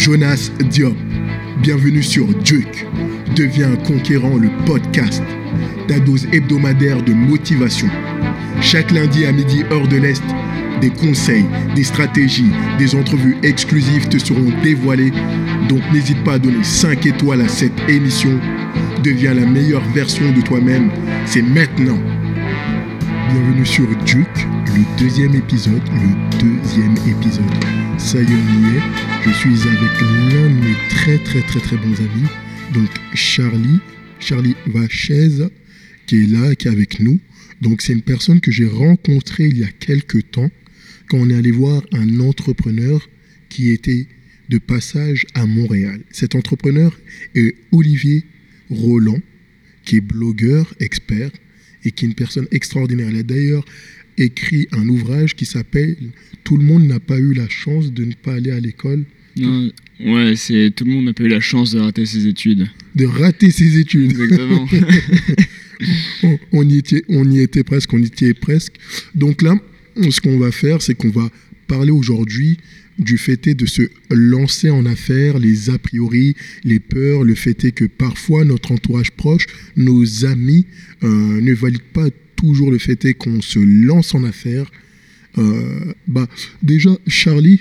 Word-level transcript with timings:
Jonas 0.00 0.50
Diop. 0.70 0.96
Bienvenue 1.60 2.02
sur 2.02 2.26
Duke. 2.26 2.86
Deviens 3.36 3.76
conquérant 3.76 4.38
le 4.38 4.48
podcast. 4.64 5.22
Ta 5.88 6.00
dose 6.00 6.26
hebdomadaire 6.32 7.02
de 7.02 7.12
motivation. 7.12 7.88
Chaque 8.62 8.92
lundi 8.92 9.26
à 9.26 9.32
midi, 9.32 9.62
heure 9.70 9.86
de 9.86 9.98
l'Est, 9.98 10.22
des 10.80 10.88
conseils, 10.88 11.44
des 11.76 11.84
stratégies, 11.84 12.50
des 12.78 12.94
entrevues 12.94 13.36
exclusives 13.42 14.08
te 14.08 14.16
seront 14.16 14.50
dévoilées. 14.62 15.12
Donc 15.68 15.82
n'hésite 15.92 16.24
pas 16.24 16.34
à 16.34 16.38
donner 16.38 16.64
5 16.64 17.04
étoiles 17.04 17.42
à 17.42 17.48
cette 17.48 17.78
émission. 17.86 18.40
Deviens 19.04 19.34
la 19.34 19.44
meilleure 19.44 19.84
version 19.92 20.32
de 20.32 20.40
toi-même. 20.40 20.90
C'est 21.26 21.42
maintenant. 21.42 21.98
Bienvenue 23.30 23.66
sur 23.66 23.86
Duke, 24.06 24.46
le 24.74 24.98
deuxième 24.98 25.34
épisode, 25.34 25.82
le 25.92 26.29
deuxième 26.40 26.94
épisode. 27.06 27.44
Ça 27.98 28.18
y 28.18 28.24
est. 28.24 28.82
Je 29.24 29.30
suis 29.30 29.68
avec 29.68 30.00
l'un 30.00 30.48
de 30.48 30.60
mes 30.60 30.76
très 30.88 31.18
très 31.18 31.42
très 31.42 31.60
très 31.60 31.76
bons 31.76 31.98
amis, 31.98 32.28
donc 32.72 32.88
Charlie, 33.14 33.80
Charlie 34.18 34.56
Vachez, 34.66 35.48
qui 36.06 36.24
est 36.24 36.26
là, 36.26 36.54
qui 36.54 36.68
est 36.68 36.70
avec 36.70 36.98
nous. 37.00 37.20
Donc 37.60 37.82
c'est 37.82 37.92
une 37.92 38.00
personne 38.00 38.40
que 38.40 38.50
j'ai 38.50 38.66
rencontrée 38.66 39.48
il 39.48 39.58
y 39.58 39.64
a 39.64 39.70
quelques 39.70 40.30
temps, 40.30 40.50
quand 41.08 41.18
on 41.18 41.28
est 41.28 41.34
allé 41.34 41.50
voir 41.50 41.82
un 41.92 42.20
entrepreneur 42.20 43.06
qui 43.50 43.70
était 43.70 44.06
de 44.48 44.56
passage 44.56 45.26
à 45.34 45.44
Montréal. 45.44 46.00
Cet 46.10 46.34
entrepreneur 46.34 46.98
est 47.34 47.54
Olivier 47.70 48.24
Roland, 48.70 49.20
qui 49.84 49.96
est 49.96 50.00
blogueur, 50.00 50.72
expert, 50.80 51.30
et 51.84 51.90
qui 51.92 52.04
est 52.04 52.08
une 52.08 52.14
personne 52.14 52.46
extraordinaire. 52.50 53.08
Elle 53.10 53.16
a 53.16 53.22
d'ailleurs 53.22 53.64
écrit 54.20 54.68
un 54.72 54.88
ouvrage 54.88 55.34
qui 55.34 55.46
s'appelle 55.46 55.96
Tout 56.44 56.56
le 56.56 56.64
monde 56.64 56.86
n'a 56.86 57.00
pas 57.00 57.18
eu 57.18 57.34
la 57.34 57.48
chance 57.48 57.92
de 57.92 58.04
ne 58.04 58.14
pas 58.14 58.34
aller 58.34 58.50
à 58.50 58.60
l'école. 58.60 59.04
Non, 59.36 59.70
ouais, 60.00 60.34
c'est 60.36 60.72
tout 60.74 60.84
le 60.84 60.92
monde 60.92 61.04
n'a 61.06 61.12
pas 61.12 61.24
eu 61.24 61.28
la 61.28 61.40
chance 61.40 61.72
de 61.72 61.80
rater 61.80 62.04
ses 62.06 62.26
études. 62.26 62.68
De 62.94 63.06
rater 63.06 63.50
ses 63.50 63.78
études. 63.78 64.10
Exactement. 64.10 64.68
on, 66.24 66.38
on 66.52 66.68
y 66.68 66.78
était, 66.78 67.04
on 67.08 67.30
y 67.30 67.40
était 67.40 67.64
presque, 67.64 67.92
on 67.92 67.98
y 67.98 68.06
était 68.06 68.34
presque. 68.34 68.74
Donc 69.14 69.42
là, 69.42 69.54
ce 69.96 70.20
qu'on 70.20 70.38
va 70.38 70.50
faire, 70.50 70.82
c'est 70.82 70.94
qu'on 70.94 71.10
va 71.10 71.30
parler 71.66 71.92
aujourd'hui 71.92 72.58
du 73.00 73.16
fait 73.16 73.46
est 73.46 73.54
de 73.54 73.66
se 73.66 73.82
lancer 74.10 74.70
en 74.70 74.84
affaires, 74.84 75.38
les 75.38 75.70
a 75.70 75.78
priori, 75.78 76.36
les 76.64 76.78
peurs, 76.78 77.24
le 77.24 77.34
fait 77.34 77.64
est 77.64 77.72
que 77.72 77.86
parfois 77.86 78.44
notre 78.44 78.72
entourage 78.72 79.10
proche, 79.12 79.46
nos 79.76 80.26
amis, 80.26 80.66
euh, 81.02 81.40
ne 81.40 81.52
valident 81.54 81.80
pas 81.94 82.08
toujours 82.40 82.70
le 82.70 82.78
fait 82.78 83.04
est 83.04 83.14
qu'on 83.14 83.40
se 83.40 83.58
lance 83.58 84.14
en 84.14 84.24
affaires. 84.24 84.70
Euh, 85.38 85.92
bah, 86.08 86.28
déjà, 86.62 86.90
Charlie, 87.06 87.60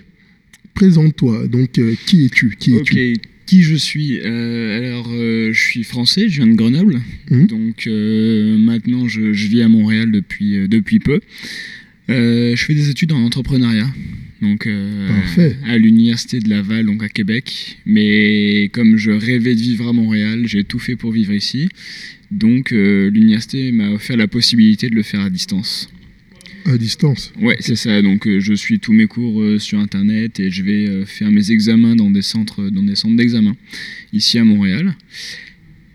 présente-toi. 0.74 1.48
Donc, 1.48 1.78
euh, 1.78 1.96
qui 2.06 2.26
es-tu? 2.26 2.56
Qui 2.58 3.20
qui 3.46 3.64
je 3.64 3.76
suis? 3.76 4.20
Euh, 4.20 4.78
Alors, 4.78 5.10
je 5.12 5.60
suis 5.60 5.84
français, 5.84 6.30
je 6.30 6.38
viens 6.38 6.48
de 6.48 6.54
Grenoble. 6.54 7.02
Mhm. 7.32 7.48
Donc, 7.48 7.88
maintenant, 7.88 9.08
je, 9.08 9.34
je 9.34 9.48
vis 9.48 9.64
à 9.64 9.68
Montréal 9.70 10.12
depuis, 10.12 10.68
depuis 10.68 11.00
peu. 11.00 11.20
Je 12.08 12.56
fais 12.56 12.76
des 12.76 12.90
études 12.90 13.12
en 13.12 13.24
entrepreneuriat. 13.24 13.90
Donc, 14.42 14.68
euh, 14.68 15.10
à 15.66 15.78
l'université 15.78 16.40
de 16.40 16.50
Laval, 16.50 16.86
donc 16.86 17.04
à 17.04 17.10
Québec. 17.10 17.78
Mais 17.86 18.70
comme 18.72 18.98
je 18.98 19.12
rêvais 19.12 19.56
de 19.56 19.60
vivre 19.60 19.88
à 19.88 19.94
Montréal, 19.94 20.44
j'ai 20.46 20.64
tout 20.64 20.80
fait 20.80 20.96
pour 20.96 21.12
vivre 21.12 21.34
ici. 21.34 21.68
Donc, 22.32 22.72
euh, 22.72 23.10
l'université 23.10 23.72
m'a 23.72 23.90
offert 23.90 24.18
la 24.18 24.28
possibilité 24.28 24.90
de 24.90 24.96
le 24.96 25.04
faire 25.04 25.22
à 25.22 25.30
distance. 25.30 25.90
À 26.66 26.78
distance. 26.78 27.34
Ouais, 27.42 27.58
c'est 27.60 27.76
ça. 27.76 28.02
Donc, 28.02 28.28
euh, 28.28 28.40
je 28.40 28.54
suis 28.54 28.80
tous 28.80 28.94
mes 28.94 29.08
cours 29.08 29.42
euh, 29.42 29.58
sur 29.60 29.80
Internet 29.80 30.40
et 30.40 30.52
je 30.52 30.62
vais 30.62 31.06
faire 31.06 31.32
mes 31.32 31.52
examens 31.52 31.96
dans 31.96 32.12
des 32.12 32.22
centres, 32.22 32.70
dans 32.70 32.84
des 32.84 32.96
centres 32.96 33.16
d'examen 33.16 33.56
ici 34.14 34.38
à 34.38 34.44
Montréal. 34.46 34.96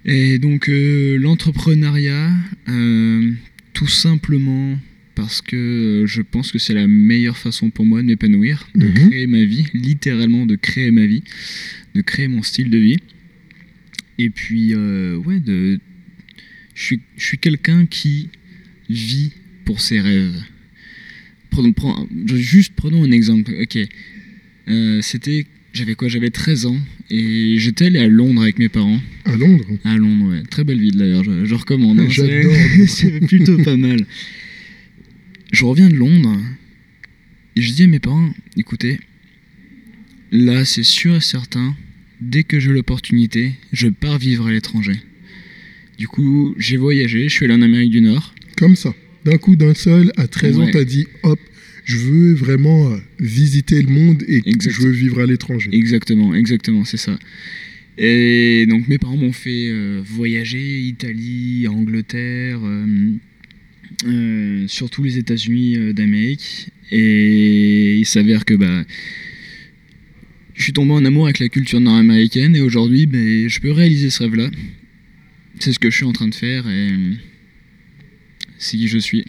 Et 0.05 0.39
donc, 0.39 0.69
l'entrepreneuriat, 0.69 2.31
tout 3.73 3.87
simplement 3.89 4.79
parce 5.15 5.41
que 5.41 6.05
je 6.07 6.21
pense 6.23 6.51
que 6.51 6.59
c'est 6.59 6.75
la 6.75 6.87
meilleure 6.89 7.39
façon 7.39 7.71
pour 7.71 7.87
moi 7.87 8.03
de 8.03 8.07
m'épanouir, 8.09 8.69
de 8.75 8.87
Mhm. 8.87 9.09
créer 9.09 9.27
ma 9.29 9.45
vie, 9.45 9.65
littéralement 9.73 10.45
de 10.45 10.57
créer 10.57 10.91
ma 10.91 11.07
vie, 11.07 11.23
de 11.95 12.01
créer 12.03 12.27
mon 12.29 12.43
style 12.43 12.69
de 12.69 12.79
vie. 12.79 12.99
Et 14.19 14.29
puis, 14.31 14.75
ouais, 14.75 15.41
de, 15.41 15.79
je 16.75 16.85
suis, 16.85 17.01
je 17.17 17.25
suis 17.25 17.39
quelqu'un 17.39 17.87
qui 17.87 18.29
vit 18.91 19.33
pour 19.65 19.81
ses 19.81 20.01
rêves. 20.01 20.43
Prenons, 21.51 21.73
prenons- 21.73 22.09
juste 22.27 22.73
prenons 22.75 23.05
un 23.05 23.11
exemple. 23.13 23.53
Ok, 23.61 23.79
Euh, 24.67 25.01
c'était, 25.03 25.47
j'avais 25.75 25.95
quoi? 25.95 26.09
J'avais 26.09 26.31
13 26.31 26.65
ans 26.67 26.79
et 27.11 27.57
j'étais 27.59 27.87
allé 27.87 27.99
à 27.99 28.09
Londres 28.09 28.43
avec 28.43 28.59
mes 28.59 28.69
parents. 28.71 29.01
À 29.27 29.37
Londres? 29.37 29.65
À 29.85 29.97
Londres, 29.97 30.31
ouais. 30.31 30.43
Très 30.51 30.65
belle 30.65 30.81
ville 30.81 30.97
d'ailleurs, 30.97 31.23
je, 31.23 31.45
je 31.45 31.55
recommande. 31.55 32.01
hein. 32.01 32.07
J'adore. 32.11 32.55
C'est 32.89 33.21
plutôt 33.21 33.59
pas 33.63 33.77
mal. 33.77 34.07
Je 35.53 35.65
reviens 35.67 35.89
de 35.89 35.95
Londres 35.97 36.41
et 37.57 37.63
je 37.63 37.73
dis 37.73 37.83
à 37.85 37.87
mes 37.87 38.01
parents 38.01 38.33
écoutez, 38.57 38.99
là 40.33 40.65
c'est 40.65 40.83
sûr 40.83 41.17
et 41.17 41.21
certain, 41.21 41.77
dès 42.21 42.43
que 42.43 42.59
j'ai 42.59 42.73
l'opportunité, 42.73 43.53
je 43.73 43.89
pars 43.89 44.19
vivre 44.19 44.47
à 44.47 44.51
l'étranger. 44.53 44.97
Du 45.99 46.09
coup, 46.09 46.55
j'ai 46.59 46.77
voyagé, 46.77 47.29
je 47.29 47.35
suis 47.35 47.45
allé 47.45 47.55
en 47.55 47.63
Amérique 47.63 47.91
du 47.91 48.01
Nord. 48.01 48.35
Comme 48.57 48.77
ça. 48.77 48.95
D'un 49.25 49.39
coup, 49.39 49.57
d'un 49.57 49.75
seul, 49.75 50.13
à 50.17 50.27
13 50.27 50.59
ans, 50.59 50.69
t'as 50.71 50.85
dit, 50.85 51.07
hop, 51.23 51.39
je 51.85 51.97
veux 51.97 52.35
vraiment 52.35 52.93
euh, 52.93 52.97
visiter 53.21 53.81
le 53.81 53.89
monde 53.89 54.23
et 54.27 54.43
Exact. 54.47 54.73
je 54.73 54.83
veux 54.83 54.91
vivre 54.91 55.21
à 55.21 55.27
l'étranger. 55.27 55.71
Exactement, 55.73 56.35
exactement, 56.35 56.85
c'est 56.85 56.97
ça. 56.97 57.19
Et 57.97 58.67
donc 58.69 58.89
mes 58.89 58.99
parents 58.99 59.17
m'ont 59.17 59.33
fait 59.33 59.69
euh, 59.69 60.03
voyager 60.05 60.81
Italie, 60.81 61.69
Angleterre, 61.69 62.59
euh, 62.65 62.87
euh, 64.07 64.65
surtout 64.67 65.05
les 65.05 65.19
États-Unis 65.19 65.95
d'Amérique. 65.95 66.71
Et 66.91 67.97
il 67.97 68.07
s'avère 68.07 68.45
que 68.45 68.55
bah, 68.55 68.85
je 70.55 70.63
suis 70.63 70.73
tombé 70.73 70.93
en 70.93 71.05
amour 71.05 71.27
avec 71.27 71.39
la 71.39 71.49
culture 71.49 71.81
nord-américaine 71.81 72.57
et 72.57 72.61
aujourd'hui 72.61 73.07
ben, 73.07 73.49
je 73.49 73.61
peux 73.61 73.71
réaliser 73.71 74.11
ce 74.11 74.25
rêve-là. 74.25 74.51
C'est 75.61 75.73
ce 75.73 75.79
que 75.79 75.91
je 75.91 75.97
suis 75.97 76.05
en 76.07 76.13
train 76.13 76.29
de 76.29 76.35
faire 76.35 76.69
et 76.69 76.91
c'est 78.59 78.77
qui 78.77 78.89
je 78.89 78.99
suis. 78.99 79.25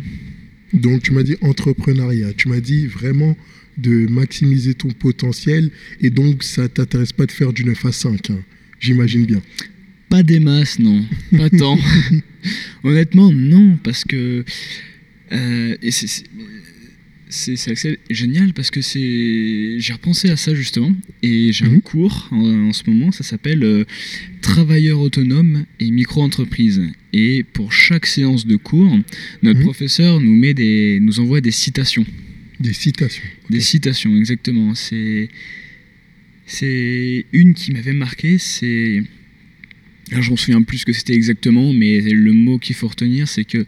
Donc 0.73 1.03
tu 1.03 1.11
m'as 1.11 1.23
dit 1.23 1.35
entrepreneuriat, 1.41 2.33
tu 2.33 2.47
m'as 2.49 2.59
dit 2.59 2.87
vraiment 2.87 3.37
de 3.77 4.07
maximiser 4.07 4.73
ton 4.73 4.89
potentiel 4.89 5.69
et 6.01 6.09
donc 6.09 6.43
ça 6.43 6.67
t'intéresse 6.69 7.11
pas 7.13 7.25
de 7.25 7.31
faire 7.31 7.53
du 7.53 7.63
9 7.65 7.85
à 7.85 7.91
5, 7.91 8.29
hein. 8.29 8.39
j'imagine 8.79 9.25
bien. 9.25 9.41
Pas 10.09 10.23
des 10.23 10.39
masses, 10.39 10.79
non. 10.79 11.03
Pas 11.35 11.49
tant. 11.49 11.77
Honnêtement, 12.83 13.31
non, 13.31 13.77
parce 13.83 14.03
que. 14.05 14.45
euh, 15.31 15.77
et 15.81 15.91
c'est- 15.91 16.23
c'est- 17.29 17.99
génial 18.09 18.53
parce 18.53 18.71
que 18.71 18.81
c'est. 18.81 19.79
J'ai 19.79 19.93
repensé 19.93 20.29
à 20.29 20.37
ça 20.37 20.53
justement. 20.53 20.91
Et 21.23 21.51
j'ai 21.51 21.65
un 21.65 21.69
Mhm. 21.69 21.81
cours 21.81 22.27
en, 22.31 22.67
en 22.69 22.73
ce 22.73 22.83
moment, 22.89 23.11
ça 23.11 23.23
s'appelle 23.23 23.63
euh, 23.63 23.83
Travailleurs 24.41 24.99
autonomes 24.99 25.65
et 25.79 25.89
micro-entreprises. 25.91 26.81
Et 27.13 27.43
pour 27.43 27.73
chaque 27.73 28.05
séance 28.05 28.45
de 28.45 28.55
cours, 28.57 28.97
notre 29.41 29.59
Mhm. 29.59 29.65
professeur 29.65 30.19
nous, 30.21 30.35
met 30.35 30.53
des, 30.53 30.99
nous 31.01 31.19
envoie 31.19 31.41
des 31.41 31.51
citations. 31.51 32.05
Des 32.59 32.73
citations. 32.73 33.23
Des 33.49 33.59
citations, 33.61 34.15
exactement. 34.15 34.75
C'est 34.75 35.29
c'est 36.45 37.25
une 37.33 37.53
qui 37.53 37.71
m'avait 37.71 37.93
marqué. 37.93 38.37
C'est 38.37 39.03
alors 40.11 40.21
je 40.23 40.29
m'en 40.29 40.35
souviens 40.37 40.61
plus 40.61 40.79
ce 40.79 40.85
que 40.85 40.93
c'était 40.93 41.15
exactement, 41.15 41.73
mais 41.73 41.99
le 42.01 42.31
mot 42.33 42.59
qu'il 42.59 42.75
faut 42.75 42.87
retenir, 42.87 43.27
c'est 43.27 43.43
que 43.45 43.65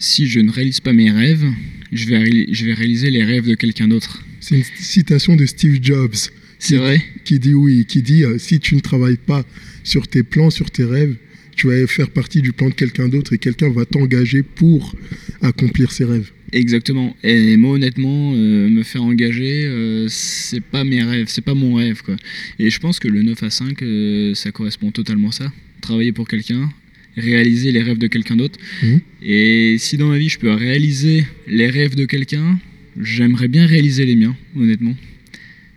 si 0.00 0.26
je 0.26 0.40
ne 0.40 0.50
réalise 0.50 0.80
pas 0.80 0.92
mes 0.92 1.10
rêves, 1.10 1.44
je 1.92 2.06
vais, 2.06 2.18
réali- 2.18 2.48
je 2.50 2.64
vais 2.66 2.74
réaliser 2.74 3.10
les 3.10 3.22
rêves 3.24 3.46
de 3.46 3.54
quelqu'un 3.54 3.86
d'autre. 3.86 4.24
C'est 4.40 4.56
une 4.56 4.64
citation 4.80 5.36
de 5.36 5.46
Steve 5.46 5.78
Jobs 5.82 6.14
C'est 6.58 6.76
vrai 6.76 7.00
qui 7.24 7.38
dit 7.38 7.54
oui, 7.54 7.84
qui 7.86 8.02
dit 8.02 8.24
euh, 8.24 8.38
si 8.38 8.58
tu 8.58 8.74
ne 8.74 8.80
travailles 8.80 9.18
pas 9.24 9.44
sur 9.84 10.08
tes 10.08 10.22
plans, 10.22 10.50
sur 10.50 10.70
tes 10.70 10.84
rêves, 10.84 11.14
tu 11.56 11.66
vas 11.68 11.86
faire 11.86 12.10
partie 12.10 12.40
du 12.42 12.52
plan 12.52 12.68
de 12.70 12.74
quelqu'un 12.74 13.08
d'autre 13.08 13.32
et 13.34 13.38
quelqu'un 13.38 13.70
va 13.70 13.84
t'engager 13.84 14.42
pour 14.42 14.94
accomplir 15.42 15.92
ses 15.92 16.04
rêves. 16.04 16.30
Exactement. 16.52 17.14
Et 17.22 17.56
moi, 17.56 17.72
honnêtement, 17.74 18.32
euh, 18.34 18.68
me 18.68 18.82
faire 18.82 19.02
engager, 19.04 19.66
euh, 19.66 20.06
c'est 20.08 20.60
pas 20.62 20.84
mes 20.84 21.02
rêves, 21.02 21.26
c'est 21.28 21.44
pas 21.44 21.54
mon 21.54 21.74
rêve, 21.74 22.02
quoi. 22.02 22.16
Et 22.58 22.70
je 22.70 22.78
pense 22.80 22.98
que 22.98 23.08
le 23.08 23.22
9 23.22 23.42
à 23.42 23.50
5, 23.50 23.82
euh, 23.82 24.34
ça 24.34 24.50
correspond 24.50 24.90
totalement 24.90 25.28
à 25.28 25.32
ça. 25.32 25.52
Travailler 25.80 26.12
pour 26.12 26.26
quelqu'un, 26.26 26.68
réaliser 27.16 27.72
les 27.72 27.82
rêves 27.82 27.98
de 27.98 28.06
quelqu'un 28.06 28.36
d'autre. 28.36 28.58
Mhm. 28.82 29.00
Et 29.22 29.76
si 29.78 29.96
dans 29.96 30.08
ma 30.08 30.18
vie, 30.18 30.28
je 30.28 30.38
peux 30.38 30.50
réaliser 30.50 31.26
les 31.46 31.68
rêves 31.68 31.94
de 31.94 32.04
quelqu'un, 32.04 32.58
j'aimerais 33.00 33.48
bien 33.48 33.66
réaliser 33.66 34.06
les 34.06 34.16
miens, 34.16 34.36
honnêtement. 34.56 34.96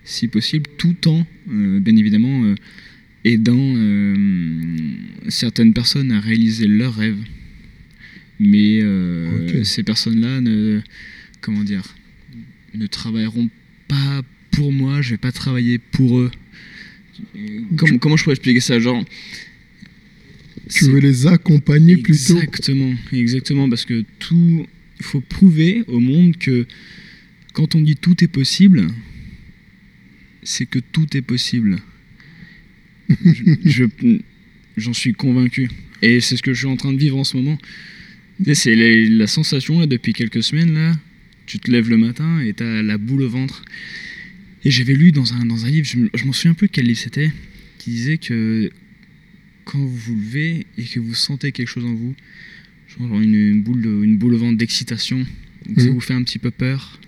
Si 0.03 0.27
possible, 0.27 0.69
tout 0.77 1.07
en, 1.07 1.25
euh, 1.51 1.79
bien 1.79 1.95
évidemment, 1.95 2.43
euh, 2.43 2.55
aidant 3.23 3.73
euh, 3.77 4.15
certaines 5.29 5.73
personnes 5.73 6.11
à 6.11 6.19
réaliser 6.19 6.67
leurs 6.67 6.95
rêves. 6.95 7.21
Mais 8.39 8.81
ces 9.63 9.83
personnes-là 9.83 10.41
ne, 10.41 10.81
comment 11.39 11.63
dire, 11.63 11.95
ne 12.73 12.87
travailleront 12.87 13.49
pas 13.87 14.21
pour 14.51 14.73
moi, 14.73 15.01
je 15.01 15.11
vais 15.11 15.17
pas 15.17 15.31
travailler 15.31 15.77
pour 15.77 16.19
eux. 16.19 16.31
Comment, 17.77 17.97
comment 17.99 18.17
je 18.17 18.23
pourrais 18.23 18.33
expliquer 18.33 18.59
ça 18.59 18.79
Genre. 18.79 19.05
Tu 20.73 20.85
veux 20.85 20.99
les 20.99 21.27
accompagner 21.27 21.97
plutôt 21.97 22.37
Exactement, 22.37 22.93
exactement, 23.11 23.69
parce 23.69 23.85
que 23.85 24.03
tout. 24.19 24.65
Il 24.99 25.05
faut 25.05 25.21
prouver 25.21 25.83
au 25.87 25.99
monde 25.99 26.37
que 26.37 26.65
quand 27.51 27.75
on 27.75 27.81
dit 27.81 27.95
tout 27.95 28.23
est 28.23 28.29
possible, 28.29 28.87
c'est 30.43 30.65
que 30.65 30.79
tout 30.79 31.17
est 31.17 31.21
possible. 31.21 31.77
je, 33.65 33.85
j'en 34.77 34.93
suis 34.93 35.13
convaincu. 35.13 35.69
Et 36.01 36.21
c'est 36.21 36.37
ce 36.37 36.43
que 36.43 36.53
je 36.53 36.59
suis 36.59 36.67
en 36.67 36.77
train 36.77 36.93
de 36.93 36.97
vivre 36.97 37.17
en 37.17 37.23
ce 37.23 37.35
moment. 37.35 37.57
C'est 38.53 38.75
la 38.75 39.27
sensation 39.27 39.79
là, 39.79 39.87
depuis 39.87 40.13
quelques 40.13 40.43
semaines 40.43 40.73
là. 40.73 40.93
Tu 41.45 41.59
te 41.59 41.69
lèves 41.69 41.89
le 41.89 41.97
matin 41.97 42.39
et 42.39 42.53
t'as 42.53 42.81
la 42.81 42.97
boule 42.97 43.23
au 43.23 43.29
ventre. 43.29 43.65
Et 44.63 44.71
j'avais 44.71 44.93
lu 44.93 45.11
dans 45.11 45.33
un, 45.33 45.45
dans 45.45 45.65
un 45.65 45.69
livre, 45.69 45.85
je, 45.85 45.97
je 46.17 46.25
m'en 46.25 46.31
souviens 46.31 46.53
plus 46.53 46.69
quel 46.69 46.85
livre 46.85 46.99
c'était, 46.99 47.31
qui 47.79 47.89
disait 47.91 48.17
que 48.17 48.71
quand 49.73 49.79
vous 49.79 49.97
vous 49.97 50.15
levez 50.15 50.67
et 50.77 50.83
que 50.83 50.99
vous 50.99 51.15
sentez 51.15 51.51
quelque 51.51 51.67
chose 51.67 51.83
en 51.83 51.95
vous, 51.95 52.13
genre 52.87 53.19
une, 53.19 53.63
boule, 53.63 53.83
une 54.03 54.17
boule 54.17 54.35
au 54.35 54.37
ventre 54.37 54.57
d'excitation, 54.57 55.25
ça 55.77 55.89
vous 55.89 55.99
fait 55.99 56.13
un 56.13 56.21
petit 56.21 56.37
peu 56.37 56.51
peur, 56.51 56.99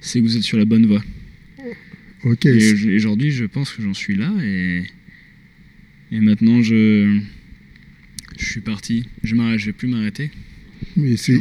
c'est 0.00 0.20
que 0.20 0.24
vous 0.24 0.36
êtes 0.36 0.42
sur 0.42 0.58
la 0.58 0.66
bonne 0.66 0.86
voie. 0.86 1.02
Ok. 2.24 2.44
Et 2.44 2.96
aujourd'hui, 2.96 3.30
je 3.30 3.46
pense 3.46 3.70
que 3.70 3.82
j'en 3.82 3.94
suis 3.94 4.16
là 4.16 4.32
et, 4.42 4.82
et 6.12 6.20
maintenant 6.20 6.62
je, 6.62 7.20
je 8.38 8.44
suis 8.44 8.60
parti. 8.60 9.06
Je 9.22 9.34
ne 9.34 9.56
vais 9.56 9.72
plus 9.72 9.88
m'arrêter. 9.88 10.30
Mais 10.96 11.16
c'est, 11.16 11.38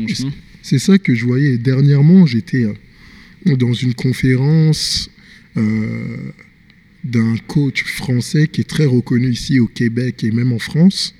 c'est 0.62 0.80
ça 0.80 0.98
que 0.98 1.14
je 1.14 1.26
voyais. 1.26 1.58
Dernièrement, 1.58 2.26
j'étais 2.26 2.64
euh, 2.66 3.56
dans 3.58 3.74
une 3.74 3.94
conférence 3.94 5.10
euh, 5.58 6.32
d'un 7.04 7.36
coach 7.48 7.84
français 7.84 8.48
qui 8.48 8.62
est 8.62 8.70
très 8.70 8.86
reconnu 8.86 9.30
ici 9.30 9.60
au 9.60 9.68
Québec 9.68 10.24
et 10.24 10.32
même 10.32 10.54
en 10.54 10.60
France. 10.60 11.16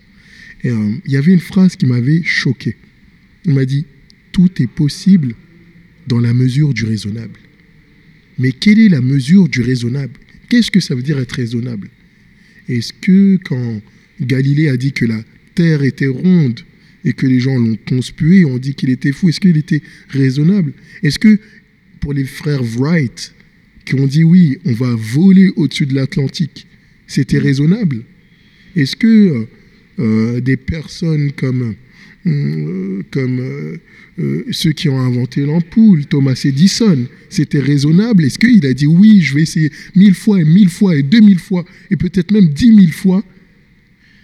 Euh, 0.66 0.94
il 1.06 1.12
y 1.12 1.18
avait 1.18 1.34
une 1.34 1.40
phrase 1.40 1.76
qui 1.76 1.86
m'avait 1.86 2.24
choqué. 2.24 2.76
Il 3.46 3.54
m'a 3.54 3.66
dit 3.66 3.86
Tout 4.32 4.50
est 4.62 4.68
possible 4.68 5.36
dans 6.08 6.20
la 6.20 6.34
mesure 6.34 6.74
du 6.74 6.86
raisonnable. 6.86 7.40
Mais 8.40 8.52
quelle 8.52 8.80
est 8.80 8.90
la 8.90 9.02
mesure 9.02 9.48
du 9.48 9.62
raisonnable? 9.62 10.14
Qu'est-ce 10.50 10.72
que 10.72 10.80
ça 10.80 10.96
veut 10.96 11.02
dire 11.02 11.20
être 11.20 11.34
raisonnable? 11.34 11.90
Est-ce 12.70 12.94
que 12.94 13.38
quand 13.44 13.82
Galilée 14.22 14.70
a 14.70 14.78
dit 14.78 14.94
que 14.94 15.06
la 15.06 15.22
Terre 15.56 15.84
était 15.84 16.08
ronde 16.08 16.62
et 17.06 17.14
que 17.14 17.28
les 17.28 17.40
gens 17.40 17.58
l'ont 17.58 17.78
conspué, 17.88 18.46
on 18.46 18.58
dit 18.58 18.74
qu'il 18.74 18.90
était 18.90 19.12
fou, 19.12 19.30
est-ce 19.30 19.40
qu'il 19.40 19.58
était 19.58 19.82
raisonnable? 20.10 20.74
Est-ce 21.04 21.20
que 21.20 21.40
pour 22.00 22.14
les 22.14 22.26
frères 22.26 22.64
Wright, 22.64 23.34
qui 23.86 23.96
ont 23.96 24.08
dit 24.08 24.24
oui, 24.24 24.58
on 24.66 24.74
va 24.74 24.94
voler 24.96 25.52
au-dessus 25.56 25.86
de 25.86 25.96
l'Atlantique, 25.96 26.68
c'était 27.08 27.38
raisonnable. 27.38 28.04
Est-ce 28.76 28.96
que 28.96 29.08
euh, 29.08 29.48
euh, 30.00 30.42
des 30.42 30.58
personnes 30.58 31.32
comme, 31.34 31.76
euh, 32.26 33.02
comme 33.12 33.80
ceux 34.52 34.72
qui 34.72 34.90
ont 34.90 35.00
inventé 35.00 35.46
l'ampoule, 35.46 36.06
Thomas 36.06 36.40
Edison, 36.44 37.06
c'était 37.30 37.60
raisonnable? 37.60 38.26
Est-ce 38.26 38.40
qu'il 38.40 38.66
a 38.66 38.74
dit 38.74 38.88
oui, 38.88 39.22
je 39.22 39.36
vais 39.36 39.44
essayer 39.44 39.72
mille 39.96 40.16
fois 40.16 40.40
et 40.42 40.46
mille 40.46 40.70
fois 40.70 40.96
et 40.96 41.04
deux 41.04 41.22
mille 41.22 41.40
fois 41.40 41.66
et 41.92 41.96
peut-être 41.96 42.32
même 42.32 42.48
dix 42.48 42.72
mille 42.72 42.94
fois? 42.94 43.24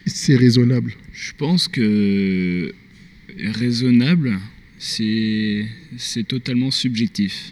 C'est 0.05 0.35
raisonnable. 0.35 0.93
Je 1.13 1.33
pense 1.37 1.67
que 1.67 2.73
raisonnable, 3.37 4.39
c'est 4.79 5.67
totalement 6.27 6.71
subjectif 6.71 7.51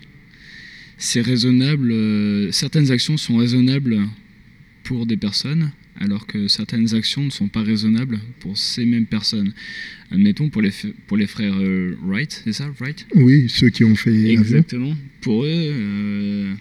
c'est 0.98 1.22
raisonnable. 1.22 1.92
Euh, 1.92 2.52
certaines 2.52 2.92
actions 2.92 3.18
sont 3.18 3.38
raisonnables 3.38 4.00
pour 4.84 5.06
des 5.06 5.18
personnes, 5.18 5.72
alors 6.00 6.26
que 6.26 6.48
certaines 6.48 6.94
actions 6.96 7.24
ne 7.24 7.30
sont 7.30 7.48
pas 7.48 7.62
raisonnables 7.62 8.20
pour 8.40 8.58
ces 8.58 8.86
mêmes 8.86 9.06
personnes. 9.06 9.54
Admettons 10.12 10.50
pour 10.50 10.62
les, 10.62 10.72
pour 11.08 11.18
les 11.18 11.28
frères 11.28 11.56
euh, 11.60 11.96
Wright, 12.04 12.42
c'est 12.44 12.54
ça, 12.54 12.70
Wright? 12.80 13.06
Oui, 13.16 13.48
ceux 13.50 13.70
qui 13.70 13.84
ont 13.84 13.96
fait 13.96 14.32
Exactement. 14.32 14.96
Pour 15.22 15.44
eux, 15.44 15.48
euh, 15.50 16.54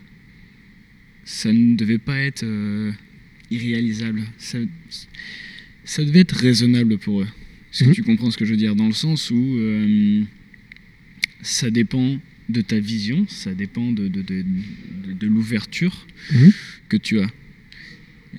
ça 1.25 1.53
ne 1.53 1.77
devait 1.77 1.99
pas 1.99 2.19
être 2.19 2.45
irréalisable. 3.51 4.23
Ça, 4.39 4.59
ça, 5.85 6.05
devait 6.05 6.21
être 6.21 6.37
raisonnable 6.37 6.99
pour 6.99 7.23
eux. 7.23 7.29
Est-ce 7.73 7.85
que 7.85 7.89
mhm. 7.89 7.95
tu 7.95 8.03
comprends 8.03 8.31
ce 8.31 8.37
que 8.37 8.45
je 8.45 8.51
veux 8.51 8.57
dire? 8.57 8.75
Dans 8.75 8.87
le 8.87 8.93
sens 8.93 9.31
où 9.31 9.59
ça 11.43 11.71
dépend 11.71 12.19
de 12.49 12.61
ta 12.61 12.79
vision, 12.79 13.27
ça 13.29 13.55
dépend 13.55 13.91
de, 13.91 14.09
de, 14.09 14.23
de, 14.23 14.45
de 15.19 15.27
l'ouverture 15.27 16.07
mhm. 16.33 16.53
que 16.89 16.97
tu 16.97 17.21
as. 17.21 17.31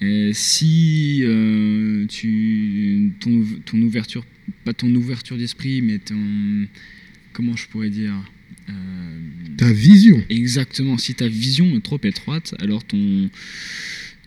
Et 0.01 0.31
si 0.33 1.21
euh, 1.24 2.06
tu, 2.07 3.12
ton, 3.19 3.44
ton, 3.65 3.81
ouverture, 3.81 4.25
pas 4.63 4.74
ton 4.74 4.94
ouverture 4.94 5.38
d'esprit, 5.38 5.81
mais 5.81 5.98
ton, 5.98 6.68
comment 7.33 7.56
je 7.56 7.68
pourrais 7.68 7.89
dire 7.89 8.13
euh, 8.69 8.74
Ta 9.57 9.71
vision. 9.71 10.24
Exactement. 10.30 10.98
Si 10.98 11.15
ta 11.15 11.27
vision 11.27 11.75
est 11.75 11.81
trop 11.81 12.00
étroite, 12.04 12.54
alors 12.59 12.83
ton, 12.83 13.30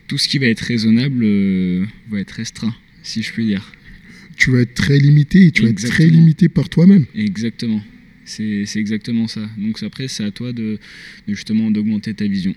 tout 0.07 0.17
ce 0.17 0.27
qui 0.27 0.39
va 0.39 0.47
être 0.47 0.61
raisonnable 0.61 1.23
euh, 1.23 1.85
va 2.09 2.19
être 2.19 2.31
restreint, 2.31 2.75
si 3.01 3.23
je 3.23 3.31
puis 3.31 3.45
dire. 3.45 3.71
Tu 4.35 4.51
vas 4.51 4.61
être 4.61 4.73
très 4.73 4.97
limité 4.97 5.45
et 5.45 5.51
tu 5.51 5.63
vas 5.63 5.69
être 5.69 5.87
très 5.87 6.07
limité 6.07 6.49
par 6.49 6.67
toi-même. 6.67 7.05
Exactement. 7.15 7.81
C'est 8.31 8.79
exactement 8.79 9.27
ça. 9.27 9.41
Donc 9.57 9.81
après, 9.83 10.07
c'est 10.07 10.23
à 10.23 10.31
toi 10.31 10.53
de, 10.53 10.79
justement 11.27 11.69
d'augmenter 11.69 12.13
ta 12.13 12.25
vision. 12.25 12.55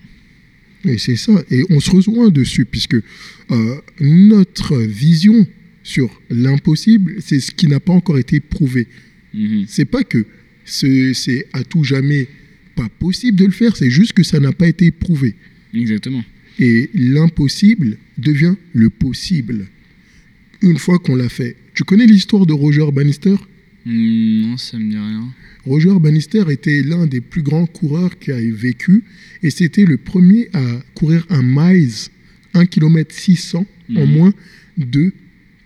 Et 0.85 0.97
c'est 0.97 1.15
ça. 1.15 1.43
Et 1.51 1.63
on 1.69 1.79
se 1.79 1.91
rejoint 1.91 2.29
dessus, 2.29 2.65
puisque 2.65 2.95
euh, 2.95 3.81
notre 3.99 4.77
vision 4.77 5.45
sur 5.83 6.21
l'impossible, 6.29 7.15
c'est 7.19 7.39
ce 7.39 7.51
qui 7.51 7.67
n'a 7.67 7.79
pas 7.79 7.93
encore 7.93 8.17
été 8.17 8.39
prouvé. 8.39 8.87
Mm-hmm. 9.35 9.65
C'est 9.67 9.85
pas 9.85 10.03
que 10.03 10.25
c'est 10.63 11.47
à 11.53 11.63
tout 11.63 11.83
jamais 11.83 12.27
pas 12.75 12.89
possible 12.99 13.37
de 13.37 13.45
le 13.45 13.51
faire, 13.51 13.75
c'est 13.75 13.89
juste 13.89 14.13
que 14.13 14.23
ça 14.23 14.39
n'a 14.39 14.51
pas 14.51 14.67
été 14.67 14.91
prouvé. 14.91 15.35
Exactement. 15.73 16.23
Et 16.59 16.89
l'impossible 16.93 17.97
devient 18.17 18.55
le 18.73 18.89
possible 18.89 19.67
une 20.61 20.77
fois 20.77 20.99
qu'on 20.99 21.15
l'a 21.15 21.29
fait. 21.29 21.55
Tu 21.73 21.83
connais 21.83 22.05
l'histoire 22.05 22.45
de 22.45 22.53
Roger 22.53 22.89
Bannister? 22.91 23.35
Non, 23.85 24.57
ça 24.57 24.79
me 24.79 24.89
dit 24.89 24.97
rien. 24.97 25.27
Roger 25.65 25.99
Bannister 25.99 26.43
était 26.49 26.81
l'un 26.81 27.05
des 27.05 27.21
plus 27.21 27.43
grands 27.43 27.67
coureurs 27.67 28.17
qui 28.17 28.31
a 28.31 28.39
vécu 28.39 29.03
et 29.43 29.49
c'était 29.49 29.85
le 29.85 29.97
premier 29.97 30.49
à 30.53 30.63
courir 30.95 31.25
un 31.29 31.41
miles, 31.43 32.09
1 32.53 32.65
km 32.65 33.13
600 33.13 33.65
en 33.95 34.05
moins 34.05 34.33
de 34.77 35.13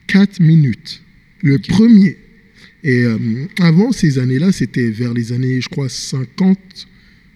4 0.07 0.41
minutes. 0.41 1.01
Le 1.41 1.59
premier. 1.59 2.17
Et 2.83 3.03
euh, 3.03 3.17
avant 3.59 3.91
ces 3.91 4.19
années-là, 4.19 4.51
c'était 4.51 4.89
vers 4.89 5.13
les 5.13 5.31
années, 5.31 5.61
je 5.61 5.69
crois, 5.69 5.89
50, 5.89 6.57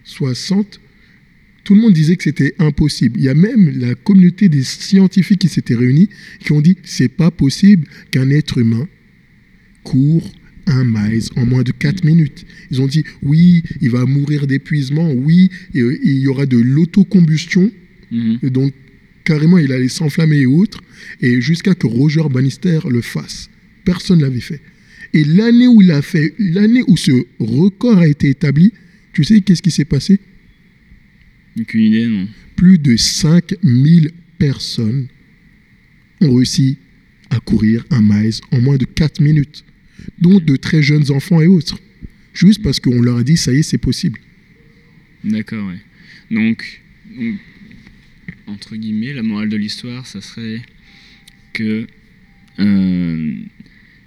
60, 0.04 0.80
tout 1.64 1.76
le 1.76 1.82
monde 1.82 1.94
disait 1.94 2.18
que 2.18 2.24
c'était 2.24 2.56
impossible. 2.60 3.20
Il 3.20 3.24
y 3.24 3.30
a 3.30 3.34
même 3.34 3.80
la 3.80 3.96
communauté 3.96 4.50
des 4.50 4.64
scientifiques 4.64 5.40
qui 5.40 5.50
s'étaient 5.50 5.76
réunis 5.76 6.10
qui 6.40 6.52
ont 6.52 6.62
dit 6.62 6.78
c'est 6.84 7.10
pas 7.10 7.32
possible 7.32 7.88
qu'un 8.12 8.30
être 8.30 8.58
humain 8.58 8.88
court 9.84 10.30
un 10.68 10.84
miles 10.84 11.24
en 11.36 11.46
moins 11.46 11.64
de 11.64 11.72
4 11.72 12.04
minutes. 12.04 12.46
Ils 12.72 12.82
ont 12.82 12.88
dit 12.88 13.04
oui, 13.22 13.64
il 13.82 13.90
va 13.90 14.06
mourir 14.06 14.48
d'épuisement, 14.48 15.12
oui, 15.12 15.50
euh, 15.76 15.98
il 16.04 16.20
y 16.20 16.28
aura 16.28 16.46
de 16.46 16.58
l'autocombustion. 16.58 17.72
Mhm. 18.12 18.40
Donc, 18.50 18.74
carrément, 19.24 19.58
il 19.58 19.72
allait 19.72 19.88
s'enflammer 19.88 20.40
et 20.40 20.46
autres. 20.46 20.82
Et 21.22 21.42
jusqu'à 21.42 21.76
que 21.76 21.88
Roger 21.88 22.24
Bannister 22.30 22.80
le 22.90 23.02
fasse. 23.02 23.50
Personne 23.86 24.20
ne 24.20 24.24
l'avait 24.24 24.40
fait. 24.40 24.62
Et 25.14 25.24
l'année 25.24 25.68
où 25.68 25.82
il 25.82 25.92
a 25.92 26.02
fait, 26.02 26.34
l'année 26.40 26.84
où 26.88 26.98
ce 26.98 27.12
record 27.40 28.00
a 28.00 28.08
été 28.08 28.30
établi, 28.30 28.72
tu 29.12 29.24
sais 29.24 29.42
qu'est-ce 29.42 29.62
qui 29.62 29.72
s'est 29.72 29.86
passé? 29.86 30.20
Aucune 31.60 31.82
idée, 31.82 32.08
non. 32.08 32.28
Plus 32.56 32.80
de 32.80 32.98
5000 32.98 34.12
personnes 34.40 35.08
ont 36.22 36.34
réussi 36.34 36.78
à 37.30 37.40
courir 37.40 37.86
un 37.92 38.02
miles 38.02 38.34
en 38.52 38.60
moins 38.60 38.78
de 38.78 38.86
4 38.86 39.22
minutes 39.22 39.64
dont 40.20 40.40
de 40.40 40.56
très 40.56 40.82
jeunes 40.82 41.12
enfants 41.12 41.42
et 41.42 41.48
autres. 41.48 41.80
Juste 42.34 42.62
parce 42.64 42.80
qu'on 42.80 43.02
leur 43.02 43.18
a 43.18 43.24
dit, 43.24 43.38
ça 43.38 43.54
y 43.54 43.58
est, 43.58 43.64
c'est 43.64 43.78
possible. 43.78 44.20
D'accord, 45.24 45.68
ouais. 45.68 45.80
Donc, 46.32 46.82
entre 48.48 48.76
guillemets, 48.76 49.14
la 49.14 49.24
morale 49.24 49.50
de 49.50 49.58
l'histoire, 49.58 50.06
ça 50.08 50.22
serait 50.22 50.62
que 51.54 51.88
euh, 52.60 53.34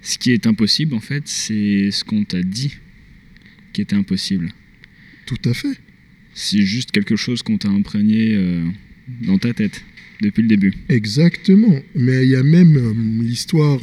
ce 0.01 0.17
qui 0.17 0.31
est 0.31 0.45
impossible, 0.45 0.93
en 0.93 0.99
fait, 0.99 1.27
c'est 1.27 1.91
ce 1.91 2.03
qu'on 2.03 2.23
t'a 2.23 2.43
dit 2.43 2.75
qui 3.73 3.81
était 3.81 3.95
impossible. 3.95 4.51
Tout 5.25 5.37
à 5.45 5.53
fait. 5.53 5.77
C'est 6.33 6.61
juste 6.61 6.91
quelque 6.91 7.15
chose 7.15 7.41
qu'on 7.41 7.57
t'a 7.57 7.69
imprégné 7.69 8.35
euh, 8.35 8.65
dans 9.21 9.37
ta 9.37 9.53
tête 9.53 9.83
depuis 10.21 10.41
le 10.41 10.47
début. 10.47 10.73
Exactement. 10.89 11.79
Mais 11.95 12.23
il 12.23 12.29
y 12.29 12.35
a 12.35 12.43
même 12.43 12.77
euh, 12.77 12.93
l'histoire 13.23 13.81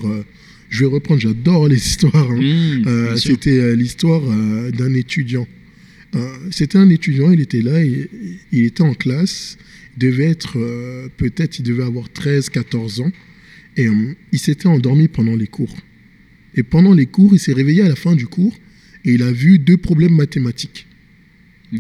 je 0.75 0.81
vais 0.81 0.91
reprendre, 0.91 1.21
j'adore 1.21 1.69
les 1.69 1.77
histoires. 1.77 2.33
Hein. 2.33 2.41
Mmh, 2.41 2.83
euh, 2.89 3.17
c'était 3.17 3.59
euh, 3.59 3.77
l'histoire 3.77 4.23
euh, 4.29 4.73
d'un 4.73 4.93
étudiant 4.93 5.47
C'était 6.51 6.79
un 6.79 6.91
étudiant, 6.91 7.31
il 7.31 7.41
était 7.41 7.63
là, 7.63 7.81
et, 7.81 8.11
il 8.51 8.65
était 8.65 8.83
en 8.83 8.95
classe, 8.95 9.57
il 9.97 10.01
devait 10.01 10.31
être, 10.31 10.59
peut-être, 11.17 11.61
il 11.61 11.63
devait 11.63 11.85
avoir 11.85 12.09
13, 12.13 12.51
14 12.51 13.01
ans, 13.01 13.13
et 13.77 13.87
il 14.33 14.39
s'était 14.39 14.67
endormi 14.67 15.09
pendant 15.09 15.37
les 15.37 15.47
cours. 15.47 15.77
Et 16.57 16.63
pendant 16.63 16.93
les 16.93 17.07
cours, 17.07 17.35
il 17.35 17.41
s'est 17.41 17.53
réveillé 17.53 17.83
à 17.83 17.89
la 17.89 17.97
fin 17.97 18.15
du 18.15 18.27
cours, 18.27 18.57
et 19.05 19.13
il 19.15 19.23
a 19.23 19.33
vu 19.33 19.59
deux 19.59 19.77
problèmes 19.77 20.15
mathématiques 20.15 20.87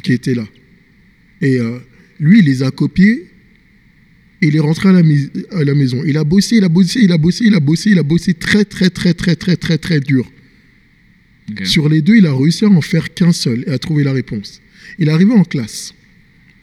qui 0.02 0.12
étaient 0.12 0.34
là. 0.34 0.46
Et 1.40 1.58
lui, 2.18 2.40
il 2.40 2.44
les 2.44 2.62
a 2.64 2.72
copiés, 2.72 3.26
il 4.48 4.56
est 4.56 4.60
rentré 4.60 4.88
à 4.88 4.92
la, 4.92 5.02
mis- 5.02 5.30
à 5.50 5.64
la 5.64 5.74
maison. 5.74 6.02
Il 6.04 6.16
a 6.16 6.24
bossé, 6.24 6.56
il 6.56 6.64
a 6.64 6.68
bossé, 6.68 7.00
il 7.02 7.12
a 7.12 7.18
bossé, 7.18 7.44
il 7.46 7.54
a 7.54 7.60
bossé, 7.60 7.90
il 7.90 7.98
a 7.98 8.02
bossé 8.02 8.34
très, 8.34 8.64
très, 8.64 8.90
très, 8.90 9.14
très, 9.14 9.36
très, 9.36 9.56
très, 9.56 9.78
très 9.78 10.00
dur. 10.00 10.30
Sur 11.64 11.88
les 11.88 12.00
deux, 12.00 12.16
il 12.16 12.26
a 12.26 12.34
réussi 12.34 12.64
à 12.64 12.68
en 12.68 12.80
faire 12.80 13.12
qu'un 13.12 13.32
seul 13.32 13.64
et 13.66 13.70
à 13.70 13.78
trouver 13.78 14.02
la 14.04 14.12
réponse. 14.12 14.60
Il 14.98 15.08
est 15.08 15.12
arrivé 15.12 15.32
en 15.32 15.44
classe. 15.44 15.94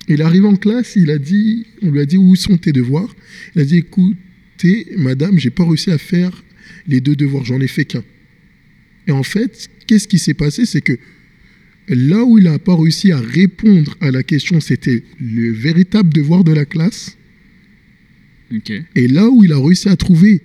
Il 0.07 0.21
est 0.21 0.23
arrivé 0.23 0.47
en 0.47 0.55
classe, 0.55 0.93
il 0.95 1.11
a 1.11 1.17
dit, 1.17 1.67
on 1.81 1.91
lui 1.91 1.99
a 1.99 2.05
dit 2.05 2.17
où 2.17 2.35
sont 2.35 2.57
tes 2.57 2.71
devoirs? 2.71 3.15
Il 3.55 3.61
a 3.61 3.65
dit 3.65 3.77
écoutez, 3.77 4.87
madame, 4.97 5.37
j'ai 5.37 5.51
pas 5.51 5.63
réussi 5.63 5.91
à 5.91 5.97
faire 5.97 6.43
les 6.87 6.99
deux 6.99 7.15
devoirs, 7.15 7.45
j'en 7.45 7.61
ai 7.61 7.67
fait 7.67 7.85
qu'un. 7.85 8.03
Et 9.07 9.11
en 9.11 9.23
fait, 9.23 9.69
qu'est-ce 9.85 10.07
qui 10.07 10.17
s'est 10.19 10.33
passé? 10.33 10.65
C'est 10.65 10.81
que 10.81 10.97
là 11.87 12.23
où 12.23 12.39
il 12.39 12.45
n'a 12.45 12.57
pas 12.57 12.75
réussi 12.75 13.11
à 13.11 13.19
répondre 13.19 13.95
à 14.01 14.09
la 14.09 14.23
question, 14.23 14.59
c'était 14.59 15.03
le 15.19 15.51
véritable 15.51 16.11
devoir 16.11 16.43
de 16.43 16.53
la 16.53 16.65
classe. 16.65 17.17
Et 18.95 19.07
là 19.07 19.29
où 19.29 19.43
il 19.43 19.53
a 19.53 19.59
réussi 19.59 19.89
à 19.89 19.95
trouver 19.95 20.41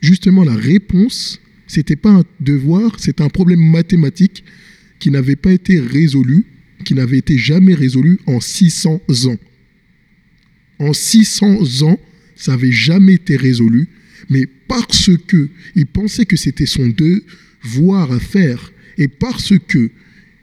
justement 0.00 0.44
la 0.44 0.54
réponse, 0.54 1.40
c'était 1.66 1.96
pas 1.96 2.10
un 2.10 2.24
devoir, 2.40 2.98
c'était 2.98 3.22
un 3.22 3.28
problème 3.28 3.60
mathématique 3.60 4.44
qui 4.98 5.10
n'avait 5.10 5.36
pas 5.36 5.52
été 5.52 5.78
résolu, 5.78 6.44
qui 6.84 6.94
n'avait 6.94 7.18
été 7.18 7.38
jamais 7.38 7.74
résolu 7.74 8.18
en 8.26 8.40
600 8.40 9.00
ans. 9.26 9.38
En 10.78 10.92
600 10.92 11.82
ans, 11.82 12.00
ça 12.36 12.52
n'avait 12.52 12.72
jamais 12.72 13.14
été 13.14 13.36
résolu, 13.36 13.88
mais 14.28 14.46
parce 14.68 15.10
que 15.26 15.48
il 15.74 15.86
pensait 15.86 16.24
que 16.24 16.36
c'était 16.36 16.66
son 16.66 16.88
devoir 16.88 18.12
à 18.12 18.20
faire, 18.20 18.72
et 18.96 19.08
parce 19.08 19.52
que 19.68 19.90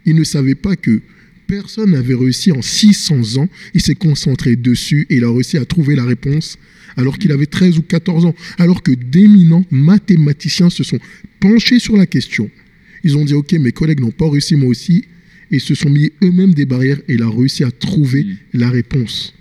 il 0.06 0.16
ne 0.16 0.24
savait 0.24 0.56
pas 0.56 0.76
que 0.76 1.02
personne 1.48 1.92
n'avait 1.92 2.16
réussi 2.16 2.52
en 2.52 2.62
600 2.62 3.38
ans, 3.38 3.50
il 3.74 3.82
s'est 3.82 3.96
concentré 3.96 4.56
dessus 4.56 5.08
et 5.10 5.18
il 5.18 5.24
a 5.24 5.32
réussi 5.32 5.58
à 5.58 5.66
trouver 5.66 5.96
la 5.96 6.06
réponse 6.06 6.58
alors 6.98 7.18
qu'il 7.18 7.32
avait 7.32 7.46
13 7.46 7.78
ou 7.78 7.82
14 7.84 8.26
ans, 8.26 8.36
alors 8.58 8.84
que 8.84 8.92
d'éminents 8.92 9.66
mathématiciens 9.72 10.70
se 10.70 10.84
sont 10.84 11.00
penchés 11.40 11.80
sur 11.80 11.96
la 11.96 12.06
question. 12.06 12.50
Ils 13.04 13.16
ont 13.18 13.24
dit, 13.26 13.34
OK, 13.34 13.54
mes 13.54 13.72
collègues 13.72 14.00
n'ont 14.02 14.12
pas 14.12 14.30
réussi, 14.30 14.56
moi 14.56 14.70
aussi, 14.70 15.06
et 15.52 15.60
se 15.60 15.76
sont 15.76 15.90
mis 15.90 16.12
eux-mêmes 16.24 16.54
des 16.54 16.66
barrières 16.66 17.00
et 17.08 17.14
il 17.14 17.22
a 17.24 17.30
réussi 17.30 17.64
à 17.64 17.72
trouver 17.72 18.24
Mm. 18.24 18.36
la 18.56 18.70
réponse. 18.70 19.34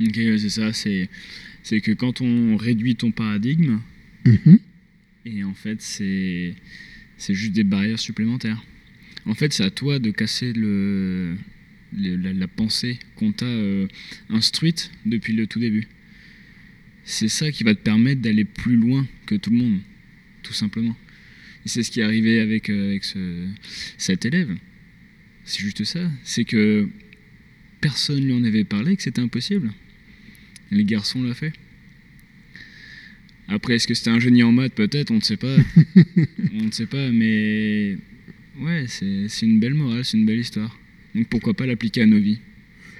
Ok, 0.00 0.14
c'est 0.38 0.48
ça. 0.50 0.72
C'est, 0.72 1.08
c'est 1.62 1.80
que 1.80 1.92
quand 1.92 2.20
on 2.20 2.56
réduit 2.56 2.96
ton 2.96 3.10
paradigme, 3.12 3.78
Mhm. 4.26 4.58
et 5.24 5.44
en 5.44 5.54
fait, 5.54 5.80
c'est, 5.80 6.54
c'est 7.16 7.34
juste 7.34 7.52
des 7.52 7.64
barrières 7.64 7.98
supplémentaires. 8.00 8.62
En 9.24 9.34
fait, 9.34 9.52
c'est 9.52 9.64
à 9.64 9.70
toi 9.70 9.98
de 9.98 10.10
casser 10.10 10.52
le, 10.52 11.34
le- 11.96 12.16
la, 12.16 12.32
la 12.32 12.48
pensée 12.48 12.98
qu'on 13.16 13.32
t'a 13.32 13.46
euh, 13.46 13.86
instruite 14.28 14.90
depuis 15.06 15.32
le 15.32 15.46
tout 15.46 15.58
début. 15.60 15.86
C'est 17.06 17.28
ça 17.28 17.50
qui 17.52 17.62
va 17.64 17.74
te 17.74 17.80
permettre 17.80 18.20
d'aller 18.20 18.44
plus 18.44 18.76
loin 18.76 19.06
que 19.26 19.36
tout 19.36 19.50
le 19.50 19.56
monde, 19.58 19.78
tout 20.42 20.52
simplement. 20.52 20.96
Et 21.64 21.68
c'est 21.68 21.82
ce 21.82 21.90
qui 21.90 22.00
est 22.00 22.02
arrivé 22.02 22.40
avec, 22.40 22.68
euh, 22.68 22.90
avec 22.90 23.04
ce- 23.04 23.46
cet 23.96 24.24
élève. 24.26 24.50
C'est 25.44 25.60
juste 25.60 25.84
ça. 25.84 26.10
C'est 26.24 26.44
que 26.44 26.88
personne 27.80 28.24
lui 28.24 28.32
en 28.32 28.42
avait 28.44 28.64
parlé, 28.64 28.96
que 28.96 29.02
c'était 29.02 29.20
impossible. 29.22 29.72
Les 30.72 30.84
garçons 30.84 31.22
l'ont 31.22 31.32
fait. 31.34 31.52
Après, 33.48 33.76
est-ce 33.76 33.86
que 33.86 33.94
c'était 33.94 34.10
un 34.10 34.18
génie 34.18 34.42
en 34.42 34.50
maths? 34.50 34.74
Peut-être, 34.74 35.12
on 35.12 35.16
ne 35.16 35.20
sait 35.20 35.36
pas. 35.36 35.56
on 36.54 36.64
ne 36.64 36.72
sait 36.72 36.86
pas, 36.86 37.10
mais 37.12 37.96
ouais, 38.58 38.86
c'est 38.88 39.28
une 39.46 39.60
belle 39.60 39.74
morale, 39.74 40.04
c'est 40.04 40.16
une 40.18 40.26
belle 40.26 40.40
histoire. 40.40 40.76
Donc 41.14 41.28
pourquoi 41.28 41.54
pas 41.54 41.66
l'appliquer 41.66 42.02
à 42.02 42.06
nos 42.06 42.18
vies? 42.18 42.40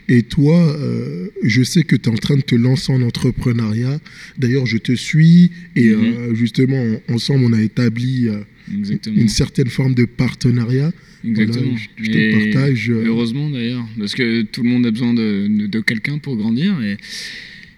Et 0.09 0.23
toi, 0.23 0.57
euh, 0.79 1.29
je 1.43 1.63
sais 1.63 1.83
que 1.83 1.97
tu 1.97 2.09
es 2.09 2.13
en 2.13 2.17
train 2.17 2.37
de 2.37 2.43
te 2.43 2.55
lancer 2.55 2.93
en 2.93 3.03
entrepreneuriat. 3.03 3.99
D'ailleurs, 4.39 4.67
je 4.67 4.79
te 4.79 4.93
suis 4.93 5.51
et 5.75 5.91
Mhm. 5.91 6.05
euh, 6.05 6.35
justement, 6.35 6.81
en- 7.09 7.15
ensemble, 7.15 7.45
on 7.47 7.53
a 7.53 7.61
établi 7.63 8.29
euh, 8.29 8.41
une 8.71 9.29
certaine 9.29 9.69
forme 9.69 9.95
de 9.95 10.05
partenariat. 10.05 10.93
Exactement. 11.25 11.65
Voilà, 11.71 11.77
je- 11.99 12.05
je 12.05 12.11
te 12.11 12.17
Et 12.19 12.31
partage, 12.53 12.91
Heureusement 12.91 13.51
d'ailleurs, 13.51 13.85
parce 13.99 14.15
que 14.15 14.43
tout 14.43 14.63
le 14.63 14.69
monde 14.71 14.87
a 14.87 14.91
besoin 14.93 15.13
de, 15.15 15.49
de- 15.49 15.67
de 15.67 15.81
quelqu'un 15.81 16.19
pour 16.19 16.37
grandir. 16.37 16.77
Et, 16.83 16.97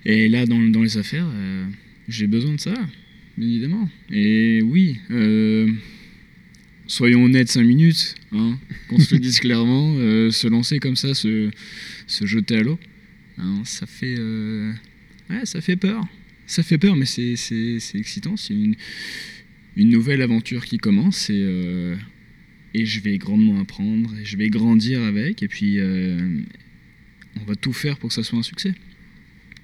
et 0.05 0.29
là, 0.29 0.45
dans, 0.45 0.61
dans 0.61 0.83
les 0.83 0.97
affaires, 0.99 1.29
j'ai 2.09 2.27
besoin 2.27 2.55
de 2.55 2.61
ça, 2.61 2.75
évidemment. 3.41 3.89
Et 4.13 4.61
oui, 4.63 4.97
soyons 6.89 7.23
honnêtes 7.25 7.49
5 7.51 7.63
minutes, 7.63 8.17
hein, 8.33 8.59
qu'on 8.89 8.99
se 8.99 9.15
le 9.15 9.21
dise 9.21 9.39
clairement, 9.39 9.95
euh, 9.99 10.31
se 10.33 10.49
lancer 10.49 10.81
comme 10.81 10.97
ça, 10.97 11.15
se, 11.15 11.51
se 12.09 12.27
jeter 12.27 12.57
à 12.57 12.63
l'eau, 12.63 12.79
hein, 13.39 13.63
ça 13.65 13.87
fait, 13.87 14.17
euh, 14.19 14.73
ouais, 15.31 15.45
ça 15.47 15.61
fait 15.61 15.77
peur. 15.77 16.05
Ça 16.47 16.63
fait 16.63 16.79
peur, 16.79 16.97
mais 16.97 17.05
c'est 17.07 17.37
c'est- 17.37 17.79
c'est 17.79 17.99
excitant. 17.99 18.37
C'est 18.39 18.55
une, 18.55 18.75
une 19.77 19.91
nouvelle 19.91 20.23
aventure 20.23 20.65
qui 20.65 20.79
commence 20.79 21.29
et, 21.31 21.35
euh, 21.43 21.95
et 22.75 22.87
je 22.87 23.01
vais 23.01 23.19
grandement 23.19 23.61
apprendre, 23.61 24.15
et 24.21 24.25
je 24.25 24.37
vais 24.39 24.49
grandir 24.49 25.03
avec, 25.03 25.43
et 25.43 25.49
puis 25.49 25.79
euh, 25.79 26.19
on 27.41 27.45
va 27.45 27.55
tout 27.55 27.73
faire 27.75 27.99
pour 27.99 28.09
que 28.09 28.15
ça 28.15 28.23
soit 28.25 28.39
un 28.39 28.43
succès. 28.43 28.75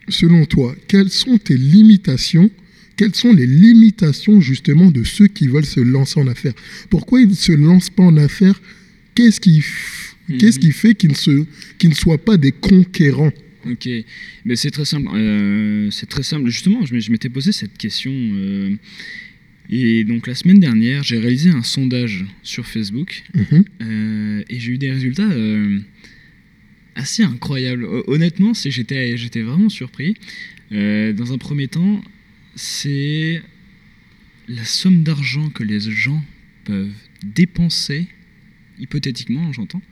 Selon 0.09 0.45
toi, 0.45 0.76
quelles 0.88 1.09
sont 1.11 1.38
tes 1.38 1.57
limitations 1.57 2.50
Quelles 2.96 3.14
sont 3.14 3.32
les 3.32 3.46
limitations 3.46 4.40
justement 4.40 4.90
de 4.90 5.02
ceux 5.04 5.26
qui 5.26 5.48
veulent 5.48 5.64
se 5.66 5.80
lancer 5.80 6.20
en 6.20 6.26
affaires? 6.28 6.54
Pourquoi 6.90 7.20
ils 7.20 7.28
ne 7.28 7.34
se 7.34 7.52
lancent 7.52 7.90
pas 7.90 8.04
en 8.04 8.16
affaires? 8.16 8.60
Qu'est-ce 9.14 9.40
qui, 9.40 9.62
Mhm. 10.28 10.38
qu'est-ce 10.38 10.58
qui 10.58 10.72
fait 10.72 10.94
qu'ils 10.94 11.10
ne, 11.10 11.14
se- 11.16 11.44
qu'ils 11.78 11.90
ne 11.90 11.94
soient 11.94 12.24
pas 12.24 12.36
des 12.36 12.52
conquérants? 12.52 13.32
Ok, 13.66 13.88
mais 14.44 14.56
c'est 14.56 14.70
très 14.70 14.84
simple. 14.84 15.08
euh, 15.14 15.90
c'est 15.90 16.08
très 16.08 16.22
simple. 16.22 16.48
Justement, 16.50 16.84
je 16.84 17.10
m'étais 17.10 17.28
posé 17.30 17.50
cette 17.52 17.76
question. 17.78 18.12
euh, 18.14 18.76
et 19.70 20.04
donc 20.04 20.26
la 20.26 20.34
semaine 20.34 20.60
dernière, 20.60 21.02
j'ai 21.02 21.18
réalisé 21.18 21.48
un 21.50 21.62
sondage 21.62 22.26
sur 22.42 22.66
Facebook 22.66 23.22
Mhm. 23.34 23.64
euh, 23.82 24.42
et 24.50 24.60
j'ai 24.60 24.72
eu 24.72 24.78
des 24.78 24.90
résultats 24.92 25.30
assez 26.94 27.22
incroyables. 27.22 27.84
Ho- 27.84 28.04
Honnêtement, 28.06 28.54
c'est- 28.54 28.70
j'étais 28.70 29.16
j'étais 29.16 29.42
vraiment 29.42 29.68
surpris. 29.68 30.14
Dans 30.70 31.32
un 31.32 31.38
premier 31.38 31.68
temps, 31.68 32.02
c'est 32.56 33.42
la 34.49 34.64
somme 34.64 35.02
d'argent 35.02 35.49
que 35.50 35.62
les 35.62 35.80
gens 35.80 36.23
peuvent 36.64 36.92
dépenser, 37.23 38.06
hypothétiquement, 38.78 39.52
j'entends, 39.52 39.82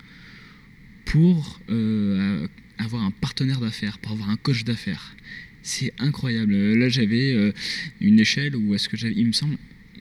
pour 1.05 1.61
euh, 1.71 2.47
avoir 2.79 3.03
un 3.03 3.11
partenaire 3.11 3.61
d'affaires, 3.61 3.99
pour 3.99 4.13
avoir 4.13 4.31
un 4.31 4.37
coach 4.37 4.65
d'affaires. 4.65 5.17
C'est 5.63 5.93
incroyable. 5.99 6.55
Euh, 6.55 6.77
Là, 6.77 6.89
j'avais 6.89 7.33
euh, 7.33 7.53
une 8.01 8.19
échelle 8.21 8.57
où 8.57 8.75
est-ce 8.75 8.89
que 8.89 8.97
j'avais, 8.97 9.15
il 9.17 9.27
me 9.27 9.33
semble, 9.33 9.57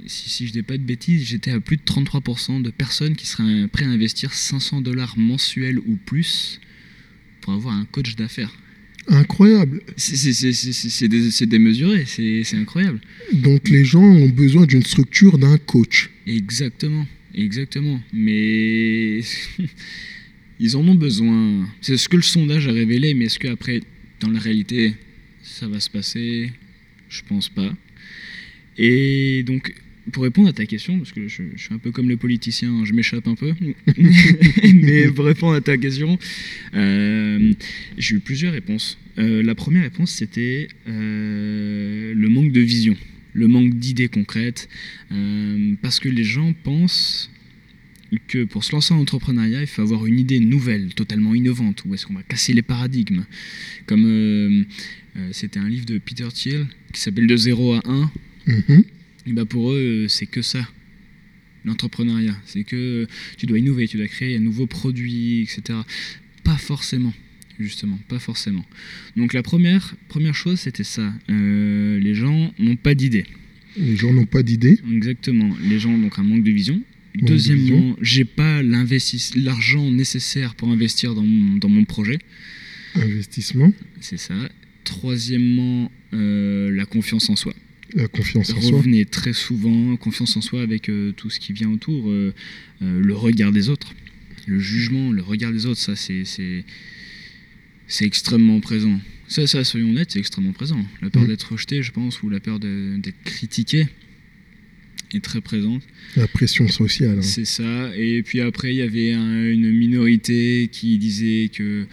si, 0.06 0.30
si 0.30 0.48
je 0.48 0.54
dis 0.54 0.64
pas 0.64 0.78
de 0.78 0.84
bêtises, 0.84 1.26
j'étais 1.26 1.52
à 1.52 1.60
plus 1.60 1.78
de 1.78 1.84
33% 1.84 2.62
de 2.62 2.72
personnes 2.72 3.16
qui 3.16 3.28
seraient 3.28 3.68
prêtes 3.68 3.88
à 3.88 3.92
investir 3.92 4.34
500 4.34 4.82
dollars 4.82 5.18
mensuels 5.18 5.80
ou 5.80 5.98
plus 5.98 6.60
pour 7.42 7.54
avoir 7.54 7.76
un 7.76 7.86
coach 7.86 8.16
d'affaires. 8.16 8.56
Incroyable. 9.08 9.82
C'est- 9.98 10.16
c'est- 10.16 10.34
c'est- 10.34 10.54
c'est- 10.54 10.74
c'est- 10.74 10.90
C'est 10.90 11.08
dé- 11.08 11.32
c'est 11.32 11.46
démesuré, 11.48 12.06
c'est 12.06 12.44
c'est 12.44 12.58
incroyable. 12.58 13.00
Donc 13.34 13.68
les 13.70 13.84
gens 13.84 14.04
ont 14.04 14.30
besoin 14.30 14.66
d'une 14.66 14.84
structure 14.84 15.38
d'un 15.38 15.58
coach. 15.58 16.10
Exactement, 16.28 17.06
exactement. 17.34 18.00
Mais 18.14 19.22
ils 20.60 20.78
en 20.78 20.88
ont 20.88 20.96
besoin. 20.96 21.68
C'est 21.82 21.98
ce 21.98 22.08
que 22.08 22.16
le 22.18 22.22
sondage 22.22 22.68
a 22.68 22.72
révélé, 22.72 23.14
mais 23.14 23.26
est-ce 23.26 23.40
qu'après, 23.40 23.82
dans 24.20 24.30
la 24.30 24.40
réalité, 24.40 24.94
ça 25.42 25.68
va 25.68 25.80
se 25.80 25.90
passer? 25.90 26.52
Je 27.10 27.22
pense 27.28 27.50
pas. 27.50 27.74
Et 28.78 29.44
donc, 29.44 29.74
pour 30.12 30.24
répondre 30.24 30.50
à 30.50 30.54
ta 30.54 30.66
question, 30.66 30.98
parce 30.98 31.12
que 31.12 31.28
je, 31.28 31.44
je 31.56 31.62
suis 31.62 31.74
un 31.74 31.78
peu 31.78 31.92
comme 31.92 32.10
le 32.10 32.18
politicien, 32.18 32.86
je 32.86 32.94
m'échappe 32.94 33.28
un 33.28 33.36
peu, 33.36 33.54
mais 34.74 35.08
pour 35.08 35.26
répondre 35.26 35.54
à 35.54 35.62
ta 35.62 35.78
question, 35.78 36.18
euh, 36.74 37.54
j'ai 37.98 38.16
eu 38.16 38.20
plusieurs 38.20 38.54
réponses. 38.54 38.98
Euh, 39.18 39.44
la 39.44 39.56
première 39.56 39.84
réponse, 39.84 40.12
c'était 40.12 40.68
euh, 40.88 42.14
le 42.16 42.30
manque 42.30 42.52
de 42.52 42.62
vision, 42.62 42.96
le 43.34 43.48
manque 43.48 43.74
d'idées 43.74 44.08
concrètes, 44.08 44.70
parce 45.82 46.00
que 46.00 46.10
les 46.10 46.24
gens 46.24 46.54
pensent 46.64 47.30
que 48.28 48.44
pour 48.44 48.64
se 48.66 48.74
lancer 48.74 48.94
en 48.94 49.00
entrepreneuriat, 49.00 49.62
il 49.62 49.68
faut 49.68 49.82
avoir 49.82 50.06
une 50.06 50.20
idée 50.20 50.40
nouvelle, 50.40 50.94
totalement 50.94 51.34
innovante, 51.34 51.84
où 51.86 51.94
est-ce 51.94 52.06
qu'on 52.06 52.14
va 52.14 52.24
casser 52.24 52.54
les 52.54 52.62
paradigmes. 52.62 53.24
Comme 53.86 54.66
c'était 55.32 55.60
un 55.60 55.70
livre 55.70 55.86
de 55.86 55.98
Peter 55.98 56.28
Thiel 56.34 56.68
qui 56.92 57.00
s'appelle 57.00 57.28
De 57.28 57.38
0 57.38 57.74
à 57.74 57.82
1, 57.86 58.12
Mhm. 58.48 58.84
Et 59.28 59.34
bah 59.34 59.46
pour 59.46 59.72
eux, 59.72 60.04
euh, 60.04 60.08
c'est 60.08 60.26
que 60.26 60.42
ça. 60.42 60.68
l'entrepreneuriat. 61.64 62.36
C'est 62.46 62.64
que 62.64 63.08
tu 63.38 63.46
dois 63.46 63.60
innover, 63.60 63.88
tu 63.88 63.98
dois 63.98 64.08
créer 64.08 64.36
un 64.38 64.40
nouveau 64.40 64.66
produit, 64.66 65.42
etc. 65.42 65.80
Pas 66.44 66.58
forcément, 66.58 67.14
justement, 67.60 68.00
pas 68.08 68.20
forcément. 68.20 68.66
Donc 69.16 69.34
la 69.34 69.44
première, 69.44 69.96
première 70.08 70.34
chose, 70.34 70.60
c'était 70.60 70.84
ça. 70.84 71.14
Euh, 71.30 72.00
les 72.00 72.16
gens 72.16 72.52
n'ont 72.58 72.78
pas 72.78 72.96
d'idée. 72.96 73.26
Les 73.78 73.96
gens 73.96 74.12
n'ont 74.12 74.26
pas 74.26 74.44
d'idée. 74.44 74.80
Exactement. 74.92 75.56
Les 75.70 75.80
gens 75.80 75.92
ont 75.92 76.00
donc 76.00 76.18
un 76.18 76.24
manque 76.24 76.44
de 76.44 76.52
vision. 76.52 76.82
de 77.16 77.26
Deuxièmement, 77.26 77.96
j'ai 78.02 78.26
pas 78.26 78.64
l'argent 78.64 79.92
nécessaire 79.92 80.56
pour 80.56 80.70
investir 80.70 81.14
dans 81.14 81.24
mon, 81.24 81.58
dans 81.58 81.70
mon 81.70 81.86
projet. 81.86 82.18
Investissement, 82.96 83.72
C'est 84.02 84.18
ça. 84.18 84.34
Troisièmement, 84.84 85.92
euh, 86.14 86.72
la 86.76 86.86
confiance 86.86 87.30
en 87.30 87.36
soi. 87.36 87.54
La 87.96 88.08
confiance 88.08 88.52
en 88.54 88.62
soi. 88.62 88.78
Revenez 88.78 89.06
très 89.06 89.34
souvent, 89.34 89.96
confiance 89.98 90.36
en 90.38 90.42
soi 90.42 90.62
avec 90.62 90.90
euh, 90.90 91.12
tout 91.14 91.30
ce 91.30 91.40
qui 91.40 91.54
vient 91.54 91.70
autour, 91.70 92.10
euh, 92.10 92.34
euh, 92.82 93.00
le 93.02 93.14
regard 93.16 93.52
des 93.52 93.70
autres, 93.70 93.94
le 94.48 94.60
jugement, 94.60 95.12
le 95.12 95.22
regard 95.22 95.52
des 95.52 95.66
autres, 95.66 95.80
ça 95.80 95.96
c'est 95.96 96.24
c'est 97.88 98.06
extrêmement 98.06 98.60
présent. 98.62 99.00
Ça, 99.28 99.48
ça, 99.48 99.64
soyons 99.64 99.90
honnêtes, 99.92 100.12
c'est 100.12 100.20
extrêmement 100.20 100.54
présent. 100.54 100.84
La 101.02 101.10
peur 101.10 101.24
Mm. 101.24 101.28
d'être 101.28 101.52
rejeté, 101.52 101.84
je 101.84 101.92
pense, 101.92 102.22
ou 102.24 102.30
la 102.30 102.40
peur 102.40 102.60
d'être 102.60 103.14
critiqué 103.24 103.88
est 105.14 105.24
très 105.24 105.42
présente. 105.42 105.84
La 106.16 106.28
pression 106.28 106.68
sociale. 106.70 107.18
hein. 107.20 107.22
C'est 107.22 107.46
ça. 107.46 107.96
Et 107.98 108.24
puis 108.24 108.40
après, 108.42 108.74
il 108.74 108.78
y 108.78 108.82
avait 108.82 109.12
un- 109.14 109.46
une 109.50 109.70
minorité 109.72 110.70
qui 110.72 110.98
disait 110.98 111.50
que, 111.54 111.86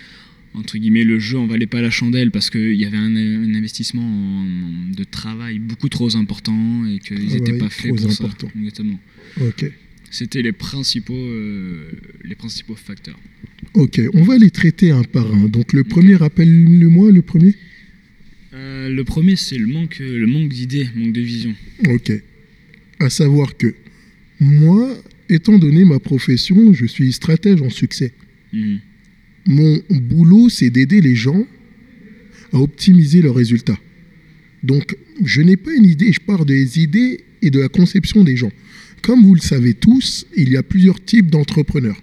entre 0.58 0.76
guillemets, 0.78 1.04
le 1.04 1.18
jeu 1.18 1.38
en 1.38 1.46
valait 1.46 1.66
pas 1.66 1.80
la 1.82 1.90
chandelle 1.90 2.30
parce 2.30 2.50
qu'il 2.50 2.74
y 2.74 2.84
avait 2.84 2.96
un, 2.96 3.14
un 3.16 3.54
investissement 3.54 4.02
en- 4.02 4.90
de 4.94 5.04
travail 5.04 5.58
beaucoup 5.58 5.88
trop 5.88 6.14
important 6.16 6.84
et 6.86 6.98
qu'ils 6.98 7.26
n'étaient 7.28 7.38
Travail 7.52 7.58
pas 7.60 7.68
faits 7.70 7.94
trop 7.96 8.04
pour 8.04 8.10
important. 8.10 8.48
ça. 8.52 8.58
Exactement. 8.58 9.00
Ok. 9.40 9.70
C'était 10.10 10.40
les 10.42 10.52
principaux, 10.52 11.14
euh, 11.14 11.90
les 12.24 12.34
principaux 12.34 12.74
facteurs. 12.74 13.18
Ok, 13.74 14.00
on 14.14 14.22
va 14.22 14.38
les 14.38 14.50
traiter 14.50 14.90
un 14.90 15.04
par 15.04 15.26
un. 15.34 15.48
Donc 15.48 15.72
le 15.74 15.84
premier, 15.84 16.16
rappelle-le-moi, 16.16 17.10
le 17.12 17.22
premier 17.22 17.54
Euh, 18.54 18.88
le 18.88 19.04
premier, 19.04 19.36
c'est 19.36 19.58
le 19.58 19.66
manque, 19.66 19.98
le 20.00 20.26
manque 20.26 20.48
d'idées, 20.48 20.88
manque 20.96 21.12
de 21.12 21.20
vision. 21.20 21.54
Ok. 21.88 22.10
À 23.00 23.10
savoir 23.10 23.56
que 23.56 23.74
moi, 24.40 24.96
étant 25.28 25.58
donné 25.58 25.84
ma 25.84 25.98
profession, 25.98 26.72
je 26.72 26.86
suis 26.86 27.12
stratège 27.12 27.60
en 27.60 27.70
succès. 27.70 28.12
Mhm. 28.52 28.80
Mon 29.48 29.80
boulot, 29.88 30.50
c'est 30.50 30.68
d'aider 30.68 31.00
les 31.00 31.16
gens 31.16 31.46
à 32.52 32.58
optimiser 32.58 33.22
leurs 33.22 33.34
résultats. 33.34 33.78
Donc, 34.62 34.94
je 35.24 35.40
n'ai 35.40 35.56
pas 35.56 35.72
une 35.74 35.86
idée, 35.86 36.12
je 36.12 36.20
pars 36.20 36.44
des 36.44 36.80
idées 36.80 37.24
et 37.40 37.50
de 37.50 37.58
la 37.58 37.68
conception 37.68 38.24
des 38.24 38.36
gens. 38.36 38.52
Comme 39.00 39.24
vous 39.24 39.34
le 39.34 39.40
savez 39.40 39.72
tous, 39.72 40.26
il 40.36 40.50
y 40.50 40.58
a 40.58 40.62
plusieurs 40.62 41.02
types 41.02 41.30
d'entrepreneurs. 41.30 41.96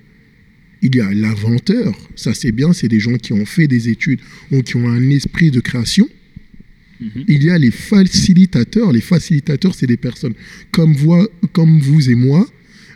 Il 0.81 0.95
y 0.95 1.01
a 1.01 1.13
l'inventeur, 1.13 1.95
ça 2.15 2.33
c'est 2.33 2.51
bien, 2.51 2.73
c'est 2.73 2.87
des 2.87 2.99
gens 2.99 3.15
qui 3.17 3.33
ont 3.33 3.45
fait 3.45 3.67
des 3.67 3.89
études 3.89 4.21
ou 4.51 4.63
qui 4.63 4.75
ont 4.77 4.89
un 4.89 5.09
esprit 5.11 5.51
de 5.51 5.59
création. 5.59 6.09
Mhm. 6.99 7.25
Il 7.27 7.43
y 7.43 7.51
a 7.51 7.59
les 7.59 7.71
facilitateurs. 7.71 8.91
Les 8.91 9.01
facilitateurs, 9.01 9.75
c'est 9.75 9.87
des 9.87 9.97
personnes 9.97 10.33
comme 10.71 10.95
vous, 10.95 11.27
comme 11.51 11.79
vous 11.79 12.09
et 12.09 12.15
moi, 12.15 12.47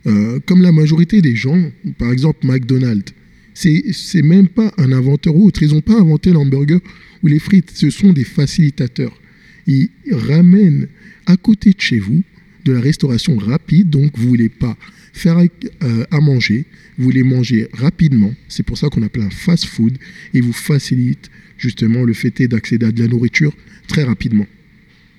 euh, 0.07 0.39
comme 0.47 0.63
la 0.63 0.71
majorité 0.71 1.21
des 1.21 1.35
gens. 1.35 1.71
Par 1.99 2.11
exemple, 2.11 2.47
McDonald's. 2.47 3.13
C'est 3.59 4.21
même 4.21 4.47
pas 4.47 4.73
un 4.77 4.91
inventeur 4.91 5.35
ou 5.35 5.47
autre. 5.47 5.63
Ils 5.63 5.73
n'ont 5.73 5.81
pas 5.81 5.99
inventé 5.99 6.31
l'hamburger 6.31 6.79
ou 7.21 7.27
les 7.27 7.39
frites. 7.39 7.71
Ce 7.73 7.89
sont 7.89 8.13
des 8.13 8.23
facilitateurs. 8.23 9.19
Ils 9.67 9.89
ramènent 10.11 10.87
à 11.25 11.35
côté 11.35 11.71
de 11.71 11.81
chez 11.81 11.99
vous 11.99 12.23
de 12.63 12.71
la 12.71 12.79
restauration 12.79 13.37
rapide. 13.37 13.89
Donc, 13.89 14.17
vous 14.17 14.29
voulez 14.29 14.49
pas 14.49 14.77
faire 15.11 15.37
euh, 15.39 16.05
à 16.09 16.21
manger. 16.21 16.65
Vous 16.97 17.03
voulez 17.03 17.23
manger 17.23 17.67
rapidement. 17.73 18.33
C'est 18.47 18.63
pour 18.63 18.77
ça 18.77 18.87
qu'on 18.87 19.03
appelle 19.03 19.23
un 19.23 19.29
fast 19.29 19.65
food. 19.65 19.97
Et 20.33 20.39
vous 20.39 20.53
facilite 20.53 21.29
justement 21.57 22.03
le 22.03 22.13
fait 22.13 22.47
d'accéder 22.47 22.85
à 22.85 22.91
de 22.93 23.01
la 23.01 23.09
nourriture 23.09 23.53
très 23.87 24.03
rapidement. 24.03 24.47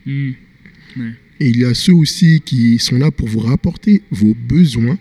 Mhm. 0.06 0.35
Et 1.40 1.49
il 1.49 1.59
y 1.59 1.64
a 1.64 1.75
ceux 1.75 1.94
aussi 1.94 2.40
qui 2.44 2.78
sont 2.78 2.99
là 2.99 3.10
pour 3.10 3.28
vous 3.28 3.41
rapporter 3.41 4.02
vos 4.10 4.34
besoins. 4.34 4.99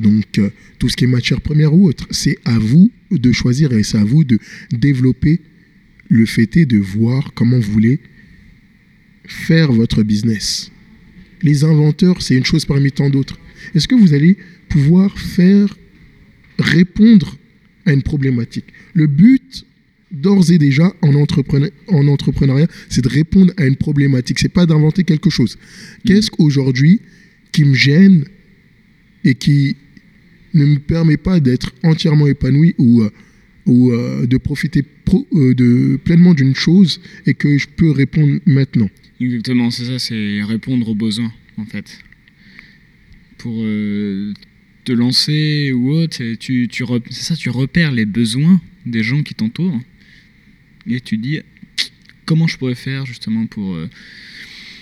Donc, 0.00 0.38
euh, 0.38 0.50
tout 0.78 0.88
ce 0.88 0.96
qui 0.96 1.04
est 1.04 1.08
matière 1.08 1.40
première 1.40 1.74
ou 1.74 1.86
autre, 1.88 2.06
c'est 2.10 2.38
à 2.44 2.58
vous 2.58 2.90
de 3.10 3.32
choisir 3.32 3.72
et 3.72 3.82
c'est 3.82 3.98
à 3.98 4.04
vous 4.04 4.24
de 4.24 4.38
développer 4.72 5.40
le 6.08 6.26
fait 6.26 6.56
est 6.56 6.66
de 6.66 6.78
voir 6.78 7.32
comment 7.34 7.58
vous 7.58 7.72
voulez 7.72 8.00
faire 9.26 9.72
votre 9.72 10.02
business. 10.02 10.72
Les 11.42 11.64
inventeurs, 11.64 12.20
c'est 12.22 12.34
une 12.36 12.44
chose 12.44 12.64
parmi 12.64 12.90
tant 12.90 13.10
d'autres. 13.10 13.38
Est-ce 13.74 13.86
que 13.86 13.94
vous 13.94 14.12
allez 14.14 14.36
pouvoir 14.68 15.16
faire 15.18 15.76
répondre 16.58 17.36
à 17.86 17.92
une 17.92 18.02
problématique? 18.02 18.66
Le 18.94 19.06
but, 19.06 19.64
d'ores 20.10 20.50
et 20.50 20.58
déjà, 20.58 20.92
en, 21.02 21.14
entrepreneur- 21.14 21.70
en 21.88 22.08
entrepreneuriat, 22.08 22.66
c'est 22.88 23.02
de 23.02 23.08
répondre 23.08 23.52
à 23.56 23.64
une 23.66 23.76
problématique. 23.76 24.38
C'est 24.40 24.48
pas 24.48 24.66
d'inventer 24.66 25.04
quelque 25.04 25.30
chose. 25.30 25.56
Qu'est-ce 26.04 26.30
qu'aujourd'hui 26.30 27.00
qui 27.52 27.64
me 27.64 27.74
gêne 27.74 28.24
et 29.24 29.34
qui 29.34 29.76
ne 30.54 30.64
me 30.64 30.78
permet 30.78 31.16
pas 31.16 31.40
d'être 31.40 31.72
entièrement 31.82 32.26
épanoui 32.26 32.74
ou, 32.78 33.02
euh, 33.02 33.10
ou 33.66 33.90
euh, 33.92 34.26
de 34.26 34.36
profiter 34.36 34.82
pro- 34.82 35.26
euh, 35.34 35.54
de, 35.54 35.98
pleinement 36.04 36.34
d'une 36.34 36.54
chose 36.54 37.00
et 37.26 37.34
que 37.34 37.56
je 37.58 37.66
peux 37.68 37.90
répondre 37.90 38.38
maintenant 38.46 38.90
Exactement, 39.20 39.70
c'est 39.70 39.84
ça, 39.84 39.98
c'est 39.98 40.42
répondre 40.42 40.88
aux 40.88 40.94
besoins, 40.94 41.32
en 41.58 41.66
fait. 41.66 41.98
Pour 43.38 43.54
euh, 43.62 44.32
te 44.84 44.92
lancer 44.92 45.72
ou 45.72 45.90
autre, 45.90 46.22
tu, 46.38 46.68
c'est 46.72 47.22
ça, 47.22 47.36
tu 47.36 47.50
repères 47.50 47.92
les 47.92 48.06
besoins 48.06 48.60
des 48.86 49.02
gens 49.02 49.22
qui 49.22 49.34
t'entourent 49.34 49.78
et 50.86 51.00
tu 51.00 51.16
dis 51.18 51.40
comment 52.24 52.46
je 52.46 52.56
pourrais 52.58 52.74
faire 52.74 53.04
justement 53.06 53.46
pour. 53.46 53.74
euh, 53.74 53.88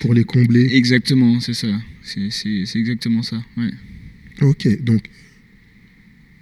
pour 0.01 0.15
les 0.15 0.23
combler. 0.25 0.69
Exactement, 0.75 1.41
c'est 1.41 1.55
ça. 1.55 1.69
C'est 2.05 2.77
exactement 2.77 3.23
ça. 3.23 3.45
Ouais. 3.57 3.71
Ok, 4.41 4.83
donc 4.83 5.03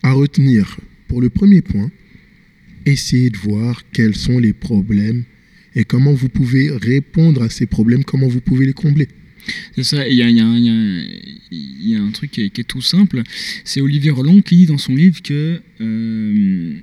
à 0.06 0.12
retenir 0.12 0.78
pour 1.08 1.20
le 1.20 1.30
premier 1.30 1.62
point, 1.62 1.90
essayez 2.84 3.28
de 3.28 3.36
voir 3.38 3.82
quels 3.92 4.14
sont 4.14 4.38
les 4.38 4.52
problèmes 4.52 5.24
et 5.74 5.84
comment 5.84 6.12
vous 6.12 6.28
pouvez 6.28 6.70
répondre 6.70 7.42
à 7.42 7.50
ces 7.50 7.66
problèmes, 7.66 8.04
comment 8.04 8.28
vous 8.28 8.40
pouvez 8.40 8.66
les 8.66 8.72
combler. 8.72 9.08
C'est 9.74 9.82
ça, 9.82 10.06
il 10.06 10.14
y 10.16 10.22
a 10.22 12.00
un 12.00 12.10
truc 12.12 12.30
qui 12.30 12.42
est, 12.42 12.50
qui 12.50 12.60
est 12.60 12.64
tout 12.64 12.82
simple. 12.82 13.24
C'est 13.64 13.80
Olivier 13.80 14.12
Roland 14.12 14.40
qui 14.42 14.56
dit 14.58 14.66
dans 14.66 14.78
son 14.78 14.94
livre 14.94 15.20
que 15.22 15.60
euh, 15.80 16.74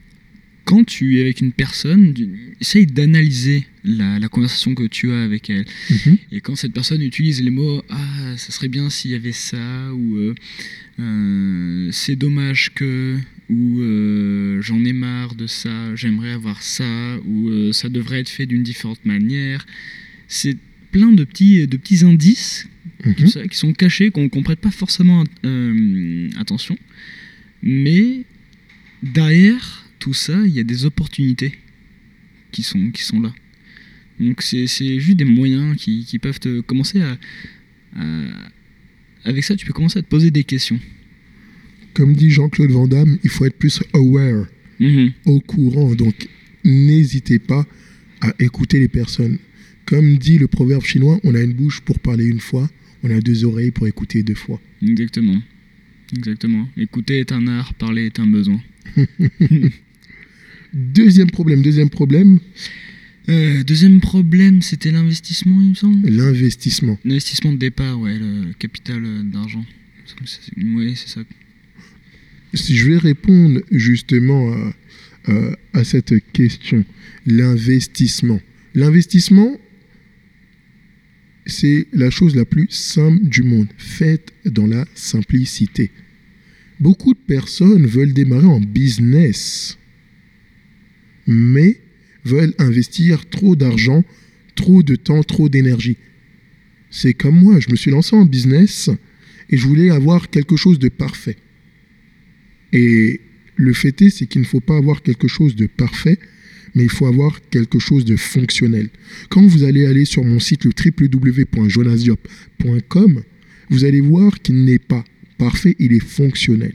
quand 0.65 0.83
tu 0.85 1.17
es 1.17 1.21
avec 1.21 1.41
une 1.41 1.51
personne, 1.51 2.13
essaye 2.61 2.85
d'analyser 2.85 3.65
la, 3.83 4.17
la 4.17 4.29
conversation 4.29 4.73
que 4.75 4.83
tu 4.87 5.11
as 5.11 5.23
avec 5.23 5.49
elle. 5.49 5.65
Mhm. 5.89 6.17
Et 6.31 6.39
quand 6.41 6.55
cette 6.55 6.73
personne 6.73 7.01
utilise 7.01 7.41
les 7.41 7.49
mots 7.51 7.83
Ah, 7.89 8.37
ça 8.37 8.51
serait 8.51 8.69
bien 8.69 8.89
s'il 8.89 9.11
y 9.11 9.15
avait 9.15 9.33
ça, 9.33 9.93
ou 9.93 10.15
euh, 10.17 10.33
Euh, 10.99 11.89
c'est 11.91 12.15
dommage 12.15 12.71
que, 12.75 13.17
ou 13.49 13.81
euh, 13.81 14.61
j'en 14.61 14.83
ai 14.85 14.93
marre 14.93 15.33
de 15.33 15.47
ça, 15.47 15.95
j'aimerais 15.95 16.31
avoir 16.31 16.61
ça, 16.61 17.17
ou 17.25 17.73
ça 17.73 17.89
devrait 17.89 18.19
être 18.19 18.29
fait 18.29 18.45
d'une 18.45 18.61
différente 18.61 19.03
manière. 19.03 19.65
C'est 20.27 20.55
plein 20.91 21.11
de 21.11 21.23
petits, 21.23 21.67
de 21.67 21.77
petits 21.77 22.05
indices 22.05 22.67
Mhm. 23.05 23.27
ça, 23.27 23.47
qui 23.47 23.57
sont 23.57 23.73
cachés, 23.73 24.11
qu'on 24.11 24.29
ne 24.33 24.43
prête 24.43 24.59
pas 24.59 24.71
forcément 24.71 25.23
attention. 26.39 26.77
Mais 27.63 28.21
derrière 29.01 29.82
tout 30.03 30.13
ça, 30.13 30.37
il 30.45 30.53
y 30.53 30.59
a 30.59 30.63
des 30.63 30.83
opportunités 30.85 31.53
qui 32.51 32.61
sont, 32.61 32.91
qui 32.91 33.03
sont 33.03 33.21
là. 33.21 33.33
Donc 34.19 34.41
c'est 34.41 34.67
juste 34.99 35.17
des 35.17 35.23
moyens 35.39 35.77
qui, 35.77 36.03
qui 36.05 36.19
peuvent 36.19 36.39
te 36.39 36.59
commencer 36.61 36.99
à, 37.01 37.17
à- 37.95 38.49
Avec 39.23 39.43
ça, 39.45 39.55
tu 39.55 39.65
peux 39.65 39.71
commencer 39.73 39.99
à 39.99 40.01
te 40.01 40.09
poser 40.09 40.29
des 40.29 40.43
questions. 40.43 40.79
Comme 41.93 42.13
dit 42.15 42.29
Jean-Claude 42.31 42.71
Van 42.71 42.87
Damme, 42.87 43.17
il 43.23 43.29
faut 43.29 43.45
être 43.45 43.57
plus 43.57 43.81
aware, 43.93 44.45
Mhm. 44.79 45.11
au 45.25 45.39
courant. 45.39 45.95
Donc, 45.95 46.27
n'hésitez 46.65 47.39
pas 47.39 47.65
à 48.19 48.29
écouter 48.39 48.79
les 48.79 48.89
personnes. 48.89 49.37
Comme 49.85 50.17
dit 50.17 50.37
le 50.37 50.47
proverbe 50.47 50.83
chinois, 50.83 51.19
on 51.23 51.33
a 51.35 51.41
une 51.41 51.53
bouche 51.53 51.79
pour 51.81 51.99
parler 51.99 52.25
une 52.25 52.39
fois, 52.41 52.69
on 53.03 53.09
a 53.11 53.19
deux 53.21 53.45
oreilles 53.45 53.71
pour 53.71 53.87
écouter 53.87 54.21
deux 54.23 54.35
fois. 54.45 54.59
Exactement. 54.81 55.41
Exactement. 56.17 56.67
Écouter 56.75 57.19
est 57.19 57.31
un 57.31 57.47
art, 57.47 57.73
parler 57.75 58.05
est 58.07 58.19
un 58.19 58.27
besoin. 58.27 58.59
Deuxième 60.73 61.29
problème, 61.29 61.61
deuxième 61.61 61.89
problème, 61.89 62.39
Euh, 63.29 63.63
deuxième 63.63 64.01
problème, 64.01 64.61
c'était 64.61 64.91
l'investissement, 64.91 65.61
il 65.61 65.69
me 65.69 65.75
semble. 65.75 66.09
l'investissement. 66.09 66.99
L'investissement 67.05 67.53
de 67.53 67.57
départ, 67.57 67.97
ouais, 67.97 68.17
le 68.19 68.51
capital 68.59 69.01
euh, 69.05 69.23
d'argent. 69.23 69.63
Oui, 70.57 70.93
c'est 70.97 71.07
ça. 71.07 71.21
Si 72.53 72.75
je 72.75 72.89
vais 72.89 72.97
répondre 72.97 73.61
justement 73.71 74.51
à, 74.51 74.75
à- 75.31 75.55
à 75.71 75.83
cette 75.85 76.13
question, 76.33 76.83
l'investissement. 77.25 78.41
L'investissement, 78.75 79.57
c'est 81.45 81.87
la 81.93 82.09
chose 82.09 82.35
la 82.35 82.43
plus 82.45 82.67
simple 82.69 83.23
du 83.23 83.43
monde, 83.43 83.67
faite 83.77 84.33
dans 84.45 84.67
la 84.67 84.85
simplicité. 84.95 85.91
Beaucoup 86.79 87.13
de 87.13 87.19
personnes 87.25 87.85
veulent 87.85 88.13
démarrer 88.13 88.47
en 88.47 88.59
business, 88.59 89.77
mais 91.27 91.79
veulent 92.25 92.53
investir 92.57 93.29
trop 93.29 93.55
d'argent, 93.55 94.03
trop 94.55 94.83
de 94.83 94.95
temps, 94.95 95.23
trop 95.23 95.49
d'énergie. 95.49 95.97
C'est 96.89 97.13
comme 97.13 97.39
moi, 97.39 97.59
je 97.59 97.69
me 97.71 97.75
suis 97.75 97.91
lancé 97.91 98.15
en 98.15 98.25
business 98.25 98.89
et 99.49 99.57
je 99.57 99.67
voulais 99.67 99.89
avoir 99.89 100.29
quelque 100.29 100.55
chose 100.55 100.79
de 100.79 100.89
parfait. 100.89 101.37
Et 102.71 103.21
le 103.55 103.73
fait 103.73 104.01
est, 104.01 104.09
c'est 104.09 104.25
qu'il 104.25 104.41
ne 104.41 104.47
faut 104.47 104.59
pas 104.59 104.77
avoir 104.77 105.01
quelque 105.01 105.27
chose 105.27 105.55
de 105.55 105.67
parfait, 105.67 106.19
mais 106.75 106.83
il 106.83 106.89
faut 106.89 107.05
avoir 107.05 107.39
quelque 107.49 107.79
chose 107.79 108.05
de 108.05 108.15
fonctionnel. 108.15 108.89
Quand 109.29 109.45
vous 109.45 109.63
allez 109.63 109.85
aller 109.85 110.05
sur 110.05 110.23
mon 110.23 110.39
site, 110.39 110.65
le 110.65 110.73
vous 113.69 113.85
allez 113.85 114.01
voir 114.01 114.41
qu'il 114.41 114.63
n'est 114.63 114.79
pas 114.79 115.03
parfait, 115.37 115.75
il 115.79 115.93
est 115.93 116.03
fonctionnel. 116.03 116.73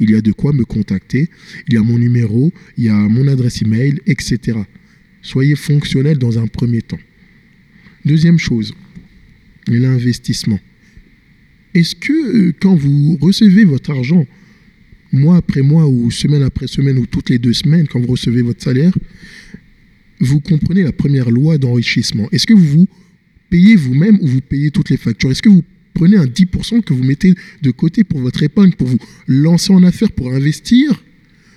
Il 0.00 0.10
y 0.10 0.14
a 0.14 0.20
de 0.20 0.32
quoi 0.32 0.52
me 0.52 0.64
contacter, 0.64 1.28
il 1.68 1.74
y 1.74 1.76
a 1.76 1.82
mon 1.82 1.98
numéro, 1.98 2.52
il 2.76 2.84
y 2.84 2.88
a 2.88 2.94
mon 2.94 3.28
adresse 3.28 3.62
email, 3.62 4.00
etc. 4.06 4.58
Soyez 5.22 5.56
fonctionnel 5.56 6.18
dans 6.18 6.38
un 6.38 6.46
premier 6.46 6.82
temps. 6.82 6.98
Deuxième 8.04 8.38
chose, 8.38 8.74
l'investissement. 9.66 10.60
Est-ce 11.74 11.94
que 11.94 12.12
euh, 12.48 12.54
quand 12.60 12.74
vous 12.74 13.18
recevez 13.20 13.64
votre 13.64 13.90
argent, 13.90 14.26
mois 15.12 15.36
après 15.36 15.62
mois 15.62 15.88
ou 15.88 16.10
semaine 16.10 16.42
après 16.42 16.66
semaine 16.66 16.98
ou 16.98 17.06
toutes 17.06 17.30
les 17.30 17.38
deux 17.38 17.52
semaines, 17.52 17.86
quand 17.88 18.00
vous 18.00 18.06
recevez 18.06 18.42
votre 18.42 18.62
salaire, 18.62 18.96
vous 20.20 20.40
comprenez 20.40 20.82
la 20.82 20.92
première 20.92 21.30
loi 21.30 21.58
d'enrichissement? 21.58 22.28
Est-ce 22.32 22.46
que 22.46 22.54
vous 22.54 22.64
vous 22.64 22.88
payez 23.50 23.76
vous-même 23.76 24.18
ou 24.20 24.26
vous 24.26 24.40
payez 24.40 24.70
toutes 24.70 24.90
les 24.90 24.96
factures? 24.96 25.30
Est-ce 25.30 25.42
que 25.42 25.48
vous 25.48 25.64
prenez 25.96 26.16
un 26.16 26.26
10% 26.26 26.82
que 26.82 26.92
vous 26.92 27.02
mettez 27.02 27.34
de 27.62 27.70
côté 27.70 28.04
pour 28.04 28.20
votre 28.20 28.42
épargne, 28.42 28.72
pour 28.72 28.86
vous 28.86 28.98
lancer 29.26 29.72
en 29.72 29.82
affaires, 29.82 30.12
pour 30.12 30.32
investir 30.32 31.02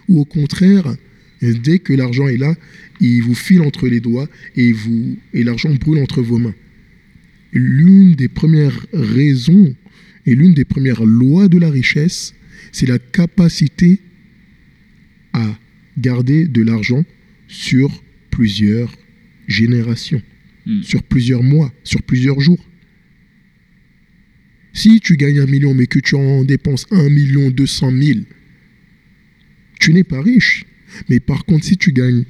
Ou 0.07 0.19
au 0.21 0.25
contraire, 0.25 0.95
dès 1.41 1.79
que 1.79 1.93
l'argent 1.93 2.27
est 2.27 2.37
là, 2.37 2.55
il 3.01 3.21
vous 3.21 3.35
file 3.35 3.61
entre 3.61 3.87
les 3.87 3.99
doigts 3.99 4.29
et, 4.55 4.71
vous, 4.71 5.17
et 5.33 5.43
l'argent 5.43 5.73
brûle 5.75 6.01
entre 6.01 6.21
vos 6.21 6.37
mains 6.37 6.55
L'une 7.51 8.13
des 8.13 8.29
premières 8.29 8.85
raisons 8.93 9.75
et 10.25 10.35
l'une 10.35 10.53
des 10.53 10.65
premières 10.65 11.03
lois 11.03 11.47
de 11.47 11.57
la 11.57 11.69
richesse, 11.69 12.33
c'est 12.71 12.87
la 12.87 12.99
capacité 12.99 13.99
à 15.33 15.57
garder 15.97 16.47
de 16.47 16.61
l'argent 16.61 17.03
sur 17.47 18.03
plusieurs 18.29 18.93
générations, 19.47 20.21
Hmm. 20.69 20.83
sur 20.83 21.01
plusieurs 21.01 21.41
mois, 21.41 21.73
sur 21.83 22.03
plusieurs 22.03 22.39
jours. 22.39 22.63
Si 24.73 24.99
tu 24.99 25.17
gagnes 25.17 25.39
un 25.39 25.45
million 25.45 25.73
mais 25.73 25.87
que 25.87 25.99
tu 25.99 26.15
en 26.15 26.43
dépenses 26.43 26.85
un 26.91 27.09
million 27.09 27.49
deux 27.49 27.67
cent 27.67 27.91
mille, 27.91 28.25
tu 29.79 29.93
n'es 29.93 30.03
pas 30.03 30.21
riche. 30.21 30.65
Mais 31.09 31.19
par 31.19 31.45
contre, 31.45 31.65
si 31.65 31.77
tu 31.77 31.91
gagnes 31.91 32.25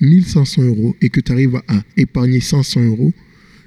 1500 0.00 0.62
euros 0.62 0.96
et 1.00 1.08
que 1.08 1.20
tu 1.20 1.32
arrives 1.32 1.60
à 1.68 1.84
épargner 1.96 2.40
500 2.40 2.82
euros, 2.82 3.14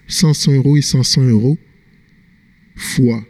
500 0.08 0.54
euros 0.54 0.78
et 0.78 0.82
500 0.82 1.24
euros, 1.24 1.58
fois 2.76 3.26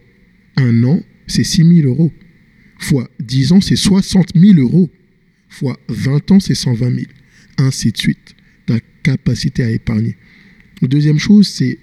un 0.58 0.84
an, 0.84 1.02
c'est 1.28 1.44
6 1.44 1.64
000 1.82 1.88
euros. 1.88 2.12
Fois 2.78 3.10
10 3.20 3.52
ans, 3.54 3.62
c'est 3.62 3.76
60 3.76 4.32
000 4.36 4.60
euros. 4.60 4.90
Fois 5.50 5.80
20 5.90 6.32
ans, 6.32 6.40
c'est 6.40 6.56
120 6.56 6.96
000. 6.96 7.06
Ainsi 7.58 7.92
de 7.92 7.98
suite. 7.98 8.36
Ta 8.66 8.80
capacité 9.04 9.64
à 9.64 9.72
épargner. 9.72 10.16
Deuxième 10.82 11.20
chose, 11.20 11.48
c'est 11.48 11.78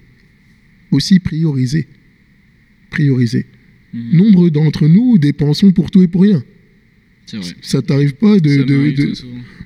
aussi 0.91 1.19
prioriser. 1.19 1.87
Prioriser. 2.89 3.45
Mhm. 3.93 4.17
Nombre 4.17 4.49
d'entre 4.49 4.87
nous 4.87 5.17
dépensons 5.17 5.71
pour 5.71 5.91
tout 5.91 6.01
et 6.01 6.07
pour 6.07 6.21
rien. 6.23 6.43
Vrai. 7.33 7.41
Ça 7.61 7.81
t'arrive 7.81 8.13
pas 8.13 8.39
de, 8.39 8.63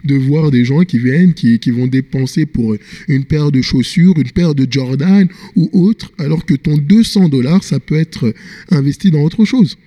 de- 0.04 0.16
voir 0.16 0.50
des 0.50 0.66
gens 0.66 0.84
qui 0.84 0.98
viennent, 0.98 1.34
qui, 1.36 1.60
qui 1.60 1.70
vont 1.70 1.86
dépenser 1.86 2.48
pour 2.48 2.76
une 3.08 3.24
paire 3.26 3.52
de 3.52 3.62
chaussures, 3.62 4.18
une 4.18 4.32
paire 4.32 4.56
de 4.56 4.66
Jordan 4.70 5.28
ou 5.56 5.70
autre, 5.74 6.12
alors 6.18 6.44
que 6.46 6.56
ton 6.56 6.76
200 6.78 7.30
dollars, 7.30 7.64
ça 7.64 7.80
peut 7.80 7.96
être 8.00 8.34
investi 8.72 9.12
dans 9.12 9.22
autre 9.22 9.46
chose. 9.46 9.78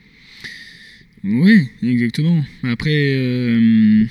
Oui, 1.25 1.67
exactement. 1.83 2.45
Après, 2.63 3.15
euh, 3.17 4.05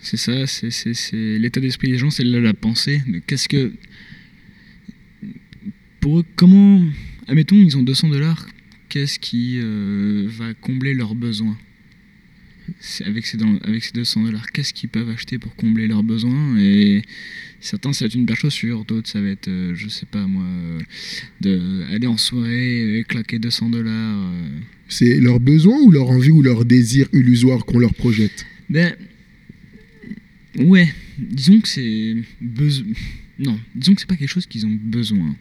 c'est 0.00 0.16
ça, 0.18 0.46
c'est, 0.46 0.92
l'état 1.38 1.58
d'esprit 1.60 1.90
des 1.90 1.98
gens, 1.98 2.10
c'est 2.10 2.22
la, 2.22 2.38
la 2.38 2.54
pensée. 2.54 3.00
Qu'est-ce 3.26 3.48
que. 3.48 3.72
Pour 6.00 6.20
eux, 6.20 6.24
comment. 6.36 6.84
Admettons, 7.26 7.56
ils 7.56 7.76
ont 7.76 7.82
200 7.82 8.08
dollars, 8.08 8.46
qu'est-ce 8.88 9.18
qui 9.18 9.58
euh, 9.62 10.26
va 10.28 10.54
combler 10.54 10.94
leurs 10.94 11.14
besoins? 11.14 11.56
Avec, 13.04 13.26
ces, 13.26 13.38
avec 13.62 13.84
ces 13.84 13.92
200 13.92 14.22
dollars, 14.24 14.50
qu'est-ce 14.52 14.72
qu'ils 14.72 14.88
peuvent 14.88 15.08
acheter 15.10 15.38
pour 15.38 15.54
combler 15.54 15.86
leurs 15.86 16.02
besoins? 16.02 16.58
Et 16.58 17.02
certains, 17.60 17.92
ça 17.92 18.04
va 18.04 18.06
être 18.06 18.14
une 18.14 18.26
paire 18.26 18.36
de 18.36 18.40
chaussures, 18.40 18.84
d'autres, 18.84 19.08
ça 19.08 19.20
va 19.20 19.28
être, 19.28 19.48
euh, 19.48 19.74
je 19.74 19.88
sais 19.88 20.06
pas 20.06 20.26
moi, 20.26 20.44
euh, 20.44 20.78
de 21.40 21.82
aller 21.92 22.06
en 22.06 22.16
soirée 22.16 22.98
et 22.98 23.04
claquer 23.04 23.38
200 23.38 23.70
dollars. 23.70 23.92
euh. 24.32 24.48
C'est 24.88 25.18
leur 25.20 25.40
besoin 25.40 25.78
ou 25.80 25.90
leur 25.90 26.08
envie 26.10 26.30
ou 26.30 26.42
leur 26.42 26.64
désir 26.64 27.08
illusoire 27.12 27.64
qu'on 27.64 27.78
leur 27.78 27.94
projette? 27.94 28.46
Ben. 28.68 28.94
Ouais, 30.58 30.88
disons 31.18 31.60
que 31.60 31.68
c'est. 31.68 32.16
Non, 33.38 33.58
disons 33.74 33.94
que 33.94 34.00
c'est 34.00 34.08
pas 34.08 34.16
quelque 34.16 34.30
chose 34.30 34.46
qu'ils 34.46 34.66
ont 34.66 34.78
besoin. 34.82 35.34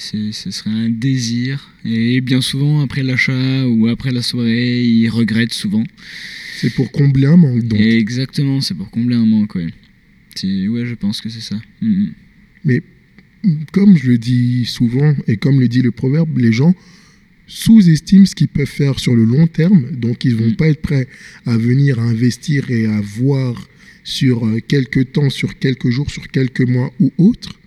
Ce 0.00 0.50
serait 0.52 0.70
un 0.70 0.88
désir. 0.90 1.74
Et 1.84 2.20
bien 2.20 2.40
souvent, 2.40 2.80
après 2.82 3.02
l'achat 3.02 3.66
ou 3.66 3.88
après 3.88 4.12
la 4.12 4.22
soirée, 4.22 4.84
ils 4.84 5.08
regrettent 5.08 5.52
souvent. 5.52 5.82
C'est 6.60 6.72
pour 6.72 6.92
combler 6.92 7.26
un 7.26 7.36
manque. 7.36 7.64
Donc. 7.64 7.80
Et 7.80 7.98
exactement, 7.98 8.60
c'est 8.60 8.74
pour 8.74 8.90
combler 8.90 9.16
un 9.16 9.26
manque, 9.26 9.56
ouais. 9.56 9.66
C'est, 10.36 10.68
ouais, 10.68 10.86
je 10.86 10.94
pense 10.94 11.20
que 11.20 11.28
c'est 11.28 11.40
ça. 11.40 11.60
Mhm. 11.82 12.12
Mais 12.64 12.82
comme 13.72 13.96
je 13.96 14.10
le 14.12 14.18
dis 14.18 14.64
souvent 14.66 15.14
et 15.26 15.36
comme 15.36 15.58
le 15.60 15.66
dit 15.68 15.82
le 15.82 15.90
proverbe, 15.90 16.38
les 16.38 16.52
gens 16.52 16.74
sous-estiment 17.48 18.26
ce 18.26 18.34
qu'ils 18.36 18.48
peuvent 18.48 18.66
faire 18.66 19.00
sur 19.00 19.14
le 19.16 19.24
long 19.24 19.48
terme. 19.48 19.90
Donc 19.92 20.24
ils 20.24 20.32
ne 20.36 20.42
vont 20.42 20.50
Mm. 20.50 20.56
pas 20.56 20.68
être 20.68 20.82
prêts 20.82 21.08
à 21.44 21.56
venir 21.56 21.98
investir 21.98 22.70
et 22.70 22.86
à 22.86 23.00
voir 23.00 23.68
sur 24.04 24.46
euh, 24.46 24.58
quelques 24.66 25.12
temps, 25.12 25.28
sur 25.30 25.58
quelques 25.58 25.90
jours, 25.90 26.10
sur 26.10 26.28
quelques 26.28 26.60
mois 26.68 26.92
ou 27.00 27.12
autres, 27.18 27.58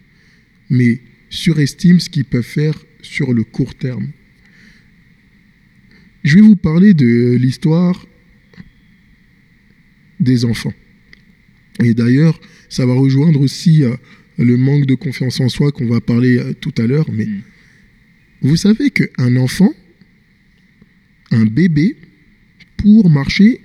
mais 0.69 0.99
surestiment 1.31 1.99
ce 1.99 2.09
qu'ils 2.09 2.25
peuvent 2.25 2.43
faire 2.43 2.75
sur 3.01 3.33
le 3.33 3.43
court 3.43 3.73
terme. 3.73 4.09
Je 6.23 6.35
vais 6.35 6.41
vous 6.41 6.55
parler 6.55 6.93
de 6.93 7.35
l'histoire 7.35 8.05
des 10.19 10.45
enfants. 10.45 10.73
Et 11.83 11.95
d'ailleurs, 11.95 12.39
ça 12.69 12.85
va 12.85 12.93
rejoindre 12.93 13.41
aussi 13.41 13.83
euh, 13.83 13.95
le 14.37 14.55
manque 14.57 14.85
de 14.85 14.93
confiance 14.93 15.39
en 15.39 15.49
soi 15.49 15.71
qu'on 15.71 15.87
va 15.87 15.99
parler 15.99 16.37
euh, 16.37 16.53
tout 16.53 16.73
à 16.77 16.85
l'heure. 16.85 17.09
Mais 17.11 17.25
Mm. 17.25 17.41
vous 18.43 18.55
savez 18.55 18.91
qu'un 18.91 19.35
enfant, 19.37 19.73
un 21.31 21.45
bébé, 21.45 21.95
pour 22.77 23.09
marcher, 23.09 23.61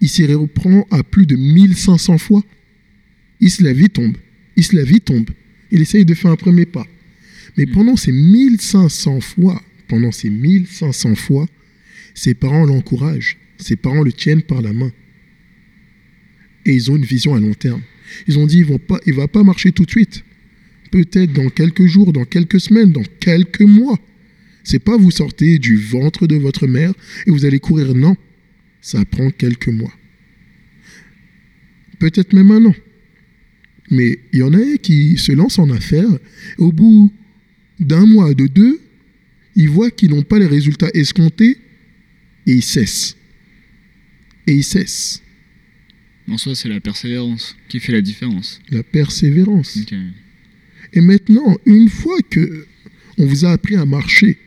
il 0.00 0.08
s'y 0.08 0.26
reprend 0.26 0.86
à 0.90 1.02
plus 1.02 1.26
de 1.26 1.36
1500 1.36 2.18
fois. 2.18 2.44
Il 3.40 3.50
se 3.50 3.62
lève, 3.62 3.80
il 3.80 3.88
tombe. 3.88 4.16
Il 4.56 4.64
se 4.64 4.76
lève, 4.76 4.90
il 4.90 5.00
tombe. 5.00 5.30
Il 5.72 5.80
essaye 5.80 6.04
de 6.04 6.14
faire 6.14 6.30
un 6.30 6.36
premier 6.36 6.66
pas. 6.66 6.86
Mais 7.56 7.66
Mm. 7.66 7.72
pendant 7.72 7.96
ces 7.96 8.12
1500 8.12 9.20
fois, 9.20 9.60
pendant 9.88 10.12
ces 10.12 10.30
1500 10.30 11.14
fois, 11.16 11.48
ses 12.14 12.34
parents 12.34 12.64
l'encouragent. 12.64 13.38
Ses 13.58 13.76
parents 13.76 14.02
le 14.02 14.12
tiennent 14.12 14.42
par 14.42 14.62
la 14.62 14.72
main. 14.72 14.92
Et 16.64 16.74
ils 16.74 16.90
ont 16.90 16.96
une 16.96 17.04
vision 17.04 17.34
à 17.34 17.40
long 17.40 17.54
terme. 17.54 17.82
Ils 18.28 18.38
ont 18.38 18.46
dit, 18.46 18.58
il 18.58 19.12
ne 19.12 19.16
va 19.16 19.28
pas 19.28 19.42
marcher 19.42 19.72
tout 19.72 19.84
de 19.84 19.90
suite. 19.90 20.24
Peut-être 20.90 21.32
dans 21.32 21.48
quelques 21.48 21.86
jours, 21.86 22.12
dans 22.12 22.24
quelques 22.24 22.60
semaines, 22.60 22.92
dans 22.92 23.04
quelques 23.20 23.62
mois. 23.62 23.98
C'est 24.64 24.78
pas 24.78 24.96
vous 24.96 25.10
sortez 25.10 25.58
du 25.58 25.76
ventre 25.76 26.26
de 26.26 26.36
votre 26.36 26.66
mère 26.66 26.92
et 27.26 27.30
vous 27.30 27.44
allez 27.44 27.58
courir. 27.58 27.94
Non, 27.94 28.16
ça 28.80 29.04
prend 29.04 29.30
quelques 29.30 29.68
mois. 29.68 29.92
Peut-être 31.98 32.32
même 32.32 32.50
un 32.50 32.66
an. 32.66 32.74
Mais 33.92 34.20
il 34.32 34.38
y 34.38 34.42
en 34.42 34.54
a 34.54 34.78
qui 34.78 35.18
se 35.18 35.32
lancent 35.32 35.58
en 35.58 35.68
affaires. 35.68 36.18
Au 36.56 36.72
bout 36.72 37.12
d'un 37.78 38.06
mois, 38.06 38.32
de 38.32 38.46
deux, 38.46 38.80
ils 39.54 39.68
voient 39.68 39.90
qu'ils 39.90 40.10
n'ont 40.10 40.22
pas 40.22 40.38
les 40.38 40.46
résultats 40.46 40.88
escomptés 40.94 41.58
et 42.46 42.52
ils 42.52 42.62
cessent. 42.62 43.16
Et 44.46 44.54
ils 44.54 44.64
cessent. 44.64 45.22
En 46.26 46.38
soi, 46.38 46.54
c'est 46.54 46.70
la 46.70 46.80
persévérance 46.80 47.54
qui 47.68 47.80
fait 47.80 47.92
la 47.92 48.00
différence. 48.00 48.62
La 48.70 48.82
persévérance. 48.82 49.78
Et 50.94 51.02
maintenant, 51.02 51.58
une 51.66 51.90
fois 51.90 52.16
que 52.30 52.66
on 53.18 53.26
vous 53.26 53.44
a 53.44 53.50
appris 53.52 53.76
à 53.76 53.84
marcher, 53.84 54.38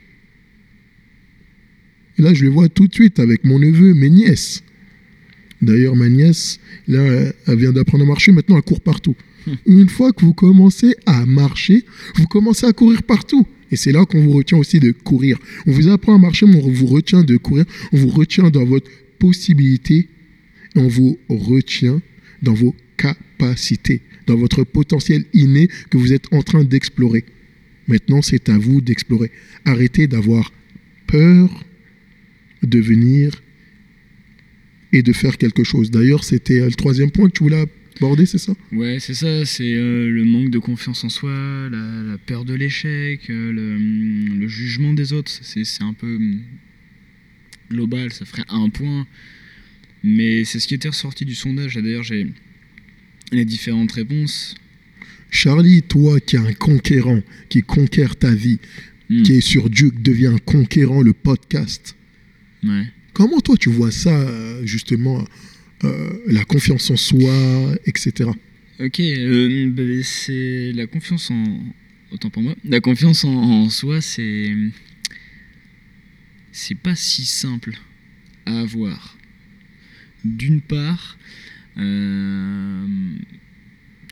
et 2.18 2.22
là 2.24 2.34
je 2.34 2.46
le 2.46 2.50
vois 2.50 2.68
tout 2.68 2.88
de 2.88 2.94
suite 2.94 3.20
avec 3.20 3.44
mon 3.44 3.60
neveu, 3.60 3.94
mes 3.94 4.10
nièces. 4.10 4.64
D'ailleurs, 5.62 5.96
ma 5.96 6.10
nièce, 6.10 6.60
là, 6.88 7.32
elle 7.48 7.58
vient 7.58 7.72
d'apprendre 7.72 8.04
à 8.06 8.08
marcher, 8.08 8.32
maintenant 8.32 8.58
elle 8.58 8.64
court 8.64 8.82
partout. 8.82 9.16
Une 9.66 9.90
fois 9.90 10.12
que 10.12 10.26
vous 10.26 10.34
commencez 10.34 10.96
à 11.06 11.26
marcher, 11.26 11.86
vous 12.16 12.28
commencez 12.28 12.66
à 12.66 12.74
courir 12.74 13.04
partout. 13.04 13.46
Et 13.72 13.76
c'est 13.76 13.92
là 13.92 14.06
qu'on 14.06 14.22
vous 14.22 14.32
retient 14.32 14.58
aussi 14.58 14.80
de 14.80 14.92
courir. 14.92 15.38
On 15.66 15.72
vous 15.72 15.88
apprend 15.88 16.16
à 16.16 16.18
marcher, 16.18 16.46
mais 16.46 16.62
on 16.64 16.72
vous 16.72 16.86
retient 16.86 17.24
de 17.24 17.38
courir. 17.38 17.66
On 17.92 17.98
vous 17.98 18.10
retient 18.10 18.50
dans 18.50 18.66
votre 18.66 18.90
possibilité 19.20 20.10
on 20.76 20.88
vous 20.88 21.18
retient 21.30 22.02
dans 22.42 22.54
vos 22.54 22.76
capacités, 22.98 24.02
dans 24.28 24.36
votre 24.36 24.64
potentiel 24.64 25.26
inné 25.34 25.70
que 25.90 25.98
vous 25.98 26.14
êtes 26.14 26.32
en 26.34 26.42
train 26.42 26.64
d'explorer. 26.64 27.24
Maintenant, 27.88 28.22
c'est 28.22 28.50
à 28.50 28.58
vous 28.58 28.82
d'explorer. 28.82 29.32
Arrêtez 29.64 30.08
d'avoir 30.08 30.52
peur 31.08 31.66
de 32.62 32.80
venir 32.80 33.32
et 34.92 35.02
de 35.02 35.14
faire 35.14 35.38
quelque 35.38 35.64
chose. 35.64 35.92
D'ailleurs, 35.92 36.24
c'était 36.24 36.62
euh, 36.62 36.66
le 36.66 36.74
troisième 36.74 37.12
point 37.12 37.30
que 37.30 37.34
tu 37.34 37.44
voulais 37.44 37.66
aborder, 37.98 38.26
c'est 38.26 38.38
ça 38.38 38.54
Ouais, 38.72 38.98
c'est 39.00 39.14
ça, 39.14 39.46
c'est 39.46 39.74
euh, 39.74 40.10
le 40.10 40.26
manque 40.26 40.50
de 40.50 40.60
confiance 40.60 41.04
en 41.04 41.10
soi, 41.10 41.32
la, 41.70 42.04
la 42.04 42.18
peur 42.18 42.46
de 42.46 42.54
l'échec, 42.54 43.30
euh, 43.30 43.52
le, 43.52 43.76
hum, 43.76 44.40
le 44.40 44.48
jugement 44.48 44.94
des 44.94 45.14
autres. 45.14 45.32
C'est 45.32 45.84
un 45.84 45.94
peu 45.94 46.16
hum, 46.16 46.42
global, 47.70 48.12
ça 48.12 48.26
ferait 48.26 48.46
un 48.50 48.70
point. 48.70 49.08
Mais 50.04 50.44
c'est 50.46 50.60
ce 50.60 50.68
qui 50.68 50.76
était 50.76 50.90
ressorti 50.90 51.26
du 51.26 51.36
sondage. 51.36 51.76
D'ailleurs, 51.76 52.04
j'ai 52.04 52.28
les 53.32 53.46
différentes 53.46 53.92
réponses. 53.92 54.56
Charlie, 55.32 55.82
toi 55.82 56.20
qui 56.20 56.36
es 56.36 56.40
un 56.40 56.54
conquérant, 56.54 57.22
qui 57.50 57.62
conquiert 57.64 58.16
ta 58.16 58.34
vie, 58.34 58.60
Hmm, 59.10 59.22
qui 59.22 59.34
est 59.34 59.42
sur 59.42 59.70
Duke, 59.70 60.02
devient 60.02 60.28
un 60.34 60.38
conquérant, 60.40 61.02
le 61.02 61.14
podcast. 61.14 61.96
ouais. 62.64 62.86
Comment 63.14 63.40
toi 63.40 63.56
tu 63.56 63.70
vois 63.70 63.92
ça, 63.92 64.10
euh, 64.20 64.66
justement, 64.66 65.24
la 66.28 66.44
confiance 66.46 66.90
en 66.90 66.98
soi, 66.98 67.76
etc. 67.86 68.30
Ok, 68.80 69.00
euh, 69.00 69.70
bah, 69.70 69.84
c'est 70.04 70.74
la 70.74 70.86
confiance 70.86 71.32
en. 71.32 71.44
Autant 72.12 72.30
pour 72.30 72.44
moi. 72.44 72.56
La 72.66 72.82
confiance 72.82 73.24
en, 73.24 73.70
soi, 73.70 74.02
c'est. 74.02 74.54
C'est 76.52 76.76
pas 76.76 76.96
si 76.96 77.26
simple 77.26 77.78
à 78.46 78.60
avoir. 78.60 79.18
D'une 80.26 80.62
part, 80.62 81.18
euh, 81.78 82.86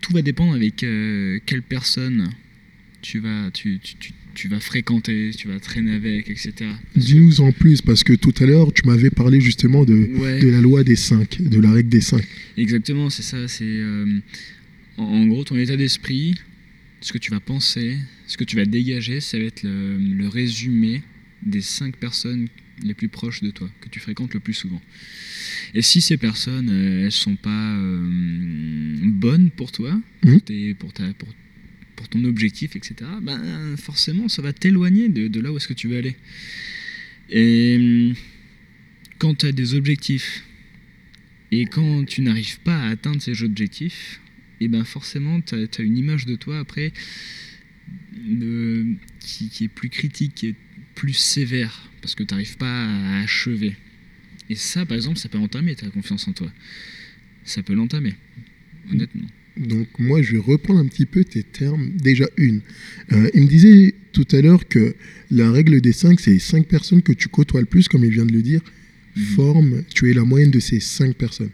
tout 0.02 0.14
va 0.14 0.22
dépendre 0.22 0.54
avec 0.54 0.84
euh, 0.84 1.40
quelle 1.46 1.62
personne 1.62 2.30
tu 3.02 3.20
vas, 3.20 3.52
tu, 3.52 3.80
tu 4.36 4.48
vas 4.48 4.60
fréquenter, 4.60 5.32
tu 5.38 5.48
vas 5.48 5.60
traîner 5.60 5.94
avec, 5.94 6.30
etc. 6.30 6.54
Dis-nous 6.96 7.42
en 7.42 7.52
plus, 7.52 7.82
parce 7.82 8.04
que 8.04 8.14
tout 8.14 8.34
à 8.40 8.46
l'heure, 8.46 8.74
tu 8.74 8.84
m'avais 8.86 9.10
parlé 9.10 9.40
justement 9.42 9.86
de, 9.86 9.94
Ouais. 10.18 10.40
de 10.40 10.48
la 10.50 10.60
loi 10.62 10.84
des 10.84 10.96
5, 10.96 11.42
de 11.42 11.60
la 11.60 11.72
règle 11.72 11.90
des 11.90 12.02
5. 12.02 12.24
Exactement, 12.58 13.10
c'est 13.10 13.24
ça. 13.24 13.48
C'est 13.48 13.64
euh, 13.66 14.06
en, 14.98 15.04
en 15.04 15.26
gros 15.28 15.44
ton 15.44 15.58
état 15.58 15.78
d'esprit, 15.78 16.36
ce 17.02 17.14
que 17.14 17.18
tu 17.18 17.32
vas 17.32 17.40
penser, 17.40 17.98
ce 18.28 18.38
que 18.38 18.44
tu 18.44 18.56
vas 18.56 18.66
dégager, 18.66 19.20
ça 19.22 19.38
va 19.38 19.44
être 19.46 19.64
le, 19.64 19.98
le 19.98 20.28
résumé 20.28 21.04
des 21.46 21.62
cinq 21.62 21.98
personnes 21.98 22.48
les 22.84 22.94
plus 22.96 23.10
proches 23.10 23.44
de 23.44 23.52
toi, 23.52 23.70
que 23.82 23.90
tu 23.90 24.00
fréquentes 24.00 24.34
le 24.34 24.40
plus 24.40 24.54
souvent. 24.54 24.82
Et 25.76 25.82
si 25.84 26.02
ces 26.02 26.18
personnes, 26.18 26.70
euh, 26.72 27.06
elles 27.06 27.12
sont 27.12 27.36
pas 27.36 27.76
euh, 27.78 28.02
bonnes 29.04 29.52
pour 29.52 29.72
toi, 29.72 29.94
Mhm. 30.26 30.32
pour, 30.32 30.42
tes- 30.44 30.74
pour, 30.74 30.94
ta, 30.94 31.04
pour, 31.14 31.28
pour 31.96 32.10
ton 32.10 32.24
objectif, 32.24 32.76
etc., 32.76 32.96
ben, 33.22 33.76
forcément, 33.78 34.28
ça 34.28 34.42
va 34.42 34.54
t'éloigner 34.54 35.10
de, 35.10 35.40
là 35.40 35.52
où 35.52 35.58
est-ce 35.58 35.68
que 35.68 35.74
tu 35.74 35.88
veux 35.88 35.98
aller. 35.98 36.16
Et 37.30 37.76
hum, 37.80 38.16
quand 39.20 39.36
tu 39.36 39.46
as 39.46 39.52
des 39.52 39.74
objectifs 39.76 40.44
et 41.52 41.66
quand 41.66 42.06
tu 42.06 42.22
n'arrives 42.22 42.60
pas 42.60 42.78
à 42.78 42.90
atteindre 42.90 43.22
ces 43.22 43.44
objectifs, 43.44 44.20
et 44.60 44.68
ben 44.68 44.84
forcément, 44.84 45.40
tu 45.42 45.56
as, 45.56 45.84
une 45.84 45.98
image 45.98 46.26
de 46.26 46.36
toi 46.36 46.60
après 46.60 46.94
qui, 49.20 49.50
qui 49.50 49.64
est 49.66 49.68
plus 49.68 49.90
critique, 49.90 50.34
qui 50.36 50.48
est 50.48 50.56
plus 50.96 51.14
sévère, 51.14 51.90
parce 52.02 52.16
que 52.16 52.24
tu 52.24 52.34
n'arrives 52.34 52.58
pas 52.58 52.86
à 52.86 53.22
achever. 53.22 53.76
Et 54.50 54.56
ça, 54.56 54.86
par 54.86 54.96
exemple, 54.96 55.18
ça 55.18 55.30
peut 55.30 55.38
entamer 55.38 55.76
ta 55.76 55.90
confiance 55.90 56.28
en 56.28 56.34
toi. 56.34 56.52
Ça 57.44 57.64
peut 57.64 57.74
l'entamer, 57.74 58.14
honnêtement. 58.92 59.28
Donc 59.58 59.88
moi, 60.00 60.22
je 60.22 60.34
vais 60.34 60.40
reprendre 60.40 60.80
un 60.80 60.88
petit 60.88 61.06
peu 61.06 61.24
tes 61.24 61.44
termes. 61.44 61.92
Déjà 61.96 62.26
une. 62.38 62.62
Euh, 63.12 63.30
il 63.34 63.44
me 63.44 63.48
disait 63.48 63.94
tout 64.12 64.28
à 64.32 64.42
l'heure 64.42 64.68
que 64.68 64.96
la 65.32 65.52
règle 65.52 65.80
des 65.82 65.94
5, 65.94 66.20
c'est 66.20 66.32
les 66.32 66.40
5 66.40 66.68
personnes 66.68 67.02
que 67.02 67.14
tu 67.14 67.28
côtoies 67.28 67.62
le 67.62 67.68
plus, 67.68 67.88
comme 67.88 68.04
il 68.04 68.12
vient 68.12 68.26
de 68.26 68.34
le 68.34 68.42
dire, 68.42 68.62
Mhm. 69.16 69.24
forment, 69.36 69.84
tu 69.94 70.10
es 70.10 70.14
la 70.14 70.24
moyenne 70.24 70.52
de 70.52 70.60
ces 70.60 70.80
5 70.80 71.16
personnes. 71.16 71.52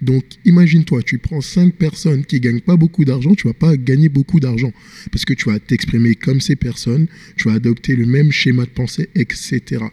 Donc 0.00 0.24
imagine-toi, 0.44 1.02
tu 1.02 1.18
prends 1.18 1.40
5 1.40 1.74
personnes 1.74 2.24
qui 2.24 2.40
gagnent 2.40 2.60
pas 2.60 2.76
beaucoup 2.76 3.04
d'argent, 3.04 3.34
tu 3.34 3.46
vas 3.46 3.54
pas 3.54 3.76
gagner 3.76 4.08
beaucoup 4.08 4.40
d'argent 4.40 4.72
parce 5.12 5.24
que 5.24 5.34
tu 5.34 5.50
vas 5.50 5.58
t'exprimer 5.58 6.14
comme 6.14 6.40
ces 6.40 6.56
personnes, 6.56 7.06
tu 7.36 7.48
vas 7.48 7.54
adopter 7.54 7.94
le 7.94 8.06
même 8.06 8.32
schéma 8.32 8.64
de 8.64 8.70
pensée, 8.70 9.08
etc. 9.14 9.84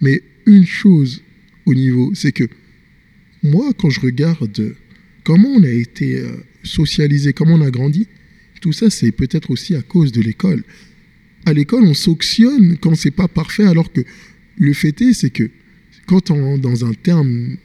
Mais 0.00 0.22
une 0.46 0.66
chose 0.66 1.22
au 1.66 1.74
niveau, 1.74 2.12
c'est 2.14 2.32
que 2.32 2.44
moi, 3.42 3.72
quand 3.76 3.90
je 3.90 4.00
regarde 4.00 4.74
comment 5.24 5.48
on 5.48 5.64
a 5.64 5.70
été 5.70 6.20
euh, 6.20 6.36
socialisé, 6.62 7.32
comment 7.32 7.54
on 7.54 7.60
a 7.60 7.70
grandi, 7.70 8.06
tout 8.60 8.72
ça, 8.72 8.90
c'est 8.90 9.10
peut-être 9.12 9.50
aussi 9.50 9.74
à 9.74 9.82
cause 9.82 10.12
de 10.12 10.20
l'école. 10.20 10.62
À 11.46 11.52
l'école, 11.52 11.82
on 11.84 11.94
s'auctionne 11.94 12.76
quand 12.78 12.94
c'est 12.94 13.10
pas 13.10 13.28
parfait, 13.28 13.64
alors 13.64 13.92
que 13.92 14.02
le 14.56 14.72
fait 14.72 15.00
est, 15.02 15.12
c'est 15.12 15.30
que 15.30 15.50
quand 16.06 16.30
on, 16.30 16.58
dans 16.58 16.84
un 16.84 16.92
terme 16.94 17.56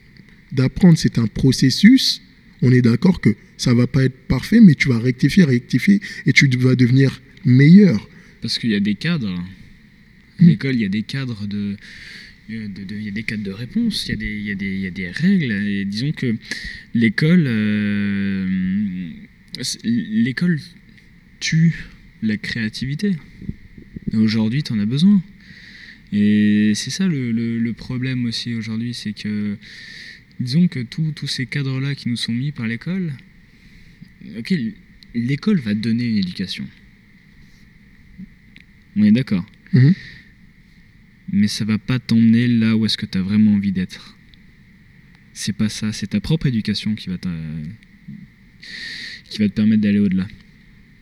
d'apprendre, 0.50 0.98
c'est 0.98 1.18
un 1.18 1.26
processus, 1.28 2.22
on 2.62 2.72
est 2.72 2.82
d'accord 2.82 3.20
que 3.20 3.36
ça 3.56 3.74
va 3.74 3.86
pas 3.86 4.04
être 4.04 4.16
parfait, 4.26 4.60
mais 4.60 4.74
tu 4.74 4.88
vas 4.88 4.98
rectifier, 4.98 5.44
rectifier, 5.44 6.00
et 6.26 6.32
tu 6.32 6.48
vas 6.58 6.74
devenir 6.74 7.20
meilleur. 7.44 8.08
Parce 8.40 8.58
qu'il 8.58 8.70
y 8.70 8.74
a 8.74 8.80
des 8.80 8.94
cadres. 8.94 9.28
À 9.28 10.42
Mm. 10.42 10.46
l'école, 10.46 10.74
il 10.76 10.80
y 10.82 10.84
a 10.84 10.88
des 10.88 11.02
cadres 11.02 11.46
de. 11.46 11.76
De- 12.48 12.96
Il 12.96 13.02
y 13.02 13.08
a 13.08 13.10
des 13.12 13.22
cadres 13.22 13.42
de 13.42 13.50
réponse, 13.52 14.06
il 14.08 14.22
y, 14.42 14.50
a 14.50 14.54
des, 14.90 15.10
règles. 15.10 15.52
Et 15.52 15.84
disons 15.84 16.12
que 16.12 16.36
l'école. 16.94 17.44
euh, 17.46 19.10
l'école 19.84 20.60
tue 21.40 21.74
la 22.22 22.36
créativité. 22.36 23.16
Aujourd'hui, 24.14 24.62
tu 24.62 24.72
en 24.72 24.78
as 24.78 24.86
besoin. 24.86 25.22
Et 26.12 26.72
c'est 26.74 26.90
ça 26.90 27.06
le, 27.06 27.72
problème 27.72 28.24
aussi 28.24 28.54
aujourd'hui, 28.54 28.94
c'est 28.94 29.12
que. 29.12 29.56
Disons 30.40 30.68
que 30.68 30.78
tous 30.80 31.26
ces 31.26 31.46
cadres-là 31.46 31.96
qui 31.96 32.08
nous 32.08 32.16
sont 32.16 32.32
mis 32.32 32.52
par 32.52 32.68
l'école. 32.68 33.12
Ok, 34.38 34.54
l'école 35.12 35.58
va 35.58 35.74
donner 35.74 36.04
une 36.04 36.18
éducation. 36.18 36.64
On 38.96 39.02
est 39.02 39.10
d'accord. 39.10 39.44
Mhm. 39.72 39.94
Mais 41.32 41.48
ça 41.48 41.64
va 41.64 41.78
pas 41.78 41.98
t'emmener 41.98 42.46
là 42.48 42.76
où 42.76 42.86
est-ce 42.86 42.96
que 42.96 43.06
tu 43.06 43.18
as 43.18 43.22
vraiment 43.22 43.52
envie 43.54 43.72
d'être. 43.72 44.16
C'est 45.34 45.52
pas 45.52 45.68
ça, 45.68 45.92
c'est 45.92 46.08
ta 46.08 46.20
propre 46.20 46.46
éducation 46.46 46.94
qui 46.94 47.08
va, 47.10 47.16
qui 49.28 49.38
va 49.38 49.48
te 49.48 49.54
permettre 49.54 49.82
d'aller 49.82 49.98
au-delà. 50.00 50.26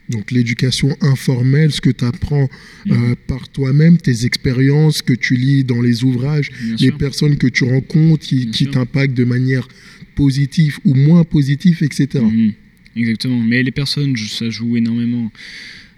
Donc 0.08 0.30
l'éducation 0.30 0.96
informelle, 1.00 1.72
ce 1.72 1.80
que 1.80 1.90
tu 1.90 2.04
apprends 2.04 2.48
Mhm. 2.86 3.16
par 3.26 3.48
toi-même, 3.48 3.98
tes 3.98 4.24
expériences 4.24 5.02
que 5.02 5.12
tu 5.14 5.34
lis 5.36 5.64
dans 5.64 5.80
les 5.82 6.04
ouvrages, 6.04 6.50
Bien 6.52 6.76
les 6.78 6.88
sûr. 6.88 6.98
personnes 6.98 7.36
que 7.38 7.46
tu 7.48 7.64
rencontres 7.64 8.24
qui, 8.26 8.66
t'impactent 8.70 9.14
de 9.16 9.24
manière 9.24 9.66
positive 10.14 10.78
ou 10.84 10.94
moins 10.94 11.24
positive, 11.24 11.78
etc. 11.82 12.22
Mhm. 12.22 12.52
Exactement. 12.94 13.40
Mais 13.42 13.62
les 13.62 13.72
personnes, 13.72 14.16
ça 14.16 14.48
joue 14.48 14.76
énormément. 14.76 15.30